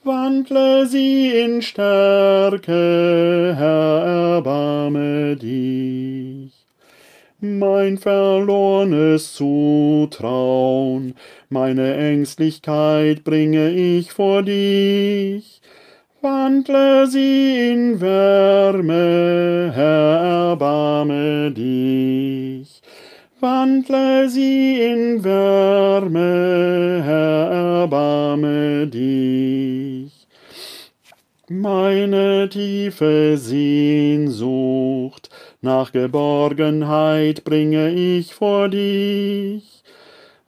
Wandle 0.03 0.87
sie 0.87 1.29
in 1.29 1.61
Stärke, 1.61 3.53
Herr, 3.55 4.35
erbarme 4.35 5.35
dich 5.35 6.34
mein 7.59 7.97
verlornes 7.97 9.33
Zutrauen, 9.33 11.15
meine 11.49 11.95
Ängstlichkeit 11.95 13.23
bringe 13.23 13.71
ich 13.71 14.11
vor 14.11 14.43
dich. 14.43 15.61
Wandle 16.21 17.07
sie 17.07 17.71
in 17.71 18.01
Wärme, 18.01 19.71
Herr, 19.73 20.49
erbarme 20.49 21.51
dich. 21.51 22.81
Wandle 23.39 24.27
sie 24.27 24.81
in 24.81 25.23
Wärme, 25.23 27.01
Herr, 27.03 27.81
erbarme 27.81 28.87
dich. 28.87 30.11
Meine 31.47 32.49
tiefe 32.49 33.37
Sehnsucht, 33.37 35.24
nach 35.65 35.91
Geborgenheit 35.91 37.43
bringe 37.43 37.89
ich 37.89 38.33
vor 38.33 38.69
dich. 38.69 39.83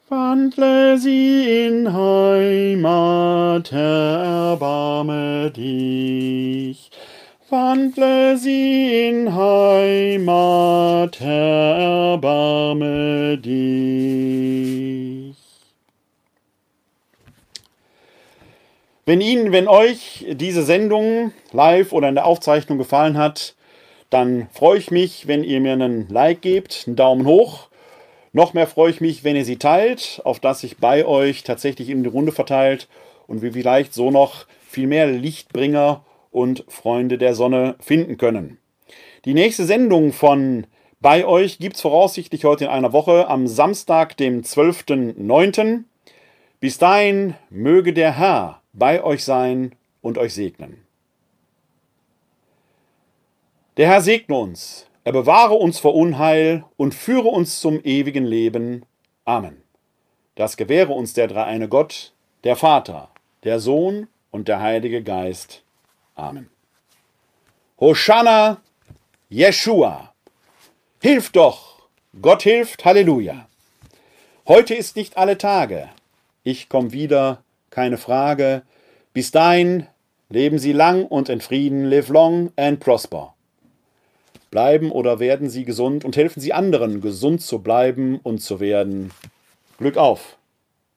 Wandle 0.07 0.98
sie 0.98 1.65
in 1.65 1.91
Heimat, 1.91 3.72
Herr, 3.72 4.52
erbarme 4.52 5.52
dich. 5.52 6.91
Wandle 7.49 8.38
sie 8.38 9.07
in 9.07 9.35
Heimat, 9.35 11.19
Herr, 11.19 12.11
erbarme 12.14 13.38
dich. 13.39 15.35
Wenn 19.06 19.22
Ihnen, 19.22 19.52
wenn 19.52 19.68
euch 19.68 20.26
diese 20.31 20.64
Sendung 20.64 21.34
live 21.52 21.91
oder 21.91 22.07
in 22.10 22.15
der 22.15 22.26
Aufzeichnung 22.26 22.77
gefallen 22.77 23.18
hat, 23.18 23.56
dann 24.09 24.47
freue 24.51 24.77
ich 24.77 24.91
mich, 24.91 25.27
wenn 25.27 25.43
ihr 25.43 25.59
mir 25.59 25.73
einen 25.73 26.07
Like 26.09 26.41
gebt, 26.41 26.85
einen 26.88 26.95
Daumen 26.95 27.25
hoch. 27.25 27.67
Noch 28.34 28.53
mehr 28.53 28.67
freue 28.67 28.91
ich 28.91 29.01
mich, 29.01 29.23
wenn 29.23 29.35
ihr 29.35 29.45
sie 29.45 29.57
teilt, 29.57 30.21
auf 30.23 30.39
dass 30.39 30.61
sich 30.61 30.77
bei 30.77 31.05
euch 31.05 31.43
tatsächlich 31.43 31.89
in 31.89 32.03
die 32.03 32.09
Runde 32.09 32.31
verteilt 32.31 32.88
und 33.27 33.41
wir 33.41 33.53
vielleicht 33.53 33.93
so 33.93 34.11
noch 34.11 34.45
viel 34.67 34.88
mehr 34.88 35.07
Lichtbringer 35.07 36.03
und 36.31 36.63
Freunde 36.67 37.17
der 37.17 37.34
Sonne 37.34 37.75
finden 37.79 38.17
können. 38.17 38.57
Die 39.25 39.34
nächste 39.34 39.65
Sendung 39.65 40.13
von 40.13 40.67
bei 40.99 41.25
euch 41.25 41.59
gibt 41.59 41.75
es 41.75 41.81
voraussichtlich 41.81 42.45
heute 42.45 42.65
in 42.65 42.71
einer 42.71 42.93
Woche 42.93 43.27
am 43.27 43.47
Samstag, 43.47 44.17
dem 44.17 44.41
12.09. 44.41 45.84
Bis 46.59 46.77
dahin 46.77 47.35
möge 47.49 47.93
der 47.93 48.17
Herr 48.17 48.61
bei 48.73 49.03
euch 49.03 49.23
sein 49.23 49.73
und 50.01 50.17
euch 50.17 50.34
segnen. 50.34 50.86
Der 53.77 53.89
Herr 53.89 54.01
segne 54.01 54.35
uns, 54.35 54.87
er 55.03 55.11
bewahre 55.11 55.53
uns 55.53 55.77
vor 55.77 55.93
Unheil 55.93 56.63
und 56.77 56.95
führe 56.95 57.27
uns 57.27 57.61
zum 57.61 57.79
ewigen 57.83 58.25
Leben. 58.25 58.83
Amen. 59.23 59.61
Das 60.33 60.57
gewähre 60.57 60.93
uns 60.93 61.13
der 61.13 61.27
dreieine 61.27 61.69
Gott, 61.69 62.11
der 62.43 62.55
Vater, 62.55 63.09
der 63.43 63.59
Sohn 63.59 64.07
und 64.31 64.47
der 64.47 64.61
Heilige 64.61 65.03
Geist. 65.03 65.63
Amen. 66.15 66.49
Hosanna, 67.79 68.61
Jeshua. 69.29 70.11
Hilf 70.99 71.31
doch, 71.31 71.87
Gott 72.19 72.41
hilft, 72.41 72.83
Halleluja. 72.83 73.47
Heute 74.47 74.73
ist 74.73 74.95
nicht 74.95 75.17
alle 75.17 75.37
Tage. 75.37 75.87
Ich 76.43 76.67
komm 76.67 76.93
wieder, 76.93 77.43
keine 77.69 77.97
Frage. 77.97 78.63
Bis 79.13 79.29
dahin 79.29 79.85
leben 80.29 80.57
Sie 80.57 80.73
lang 80.73 81.05
und 81.05 81.29
in 81.29 81.41
Frieden, 81.41 81.85
live 81.85 82.09
long 82.09 82.51
and 82.55 82.79
prosper. 82.79 83.35
Bleiben 84.52 84.91
oder 84.91 85.19
werden 85.19 85.49
Sie 85.49 85.65
gesund 85.65 86.06
und 86.06 86.15
helfen 86.15 86.40
Sie 86.40 86.53
anderen, 86.53 87.02
gesund 87.02 87.41
zu 87.41 87.60
bleiben 87.60 88.19
und 88.24 88.40
zu 88.40 88.60
werden. 88.60 89.11
Glück 89.78 89.98
auf! 89.98 90.38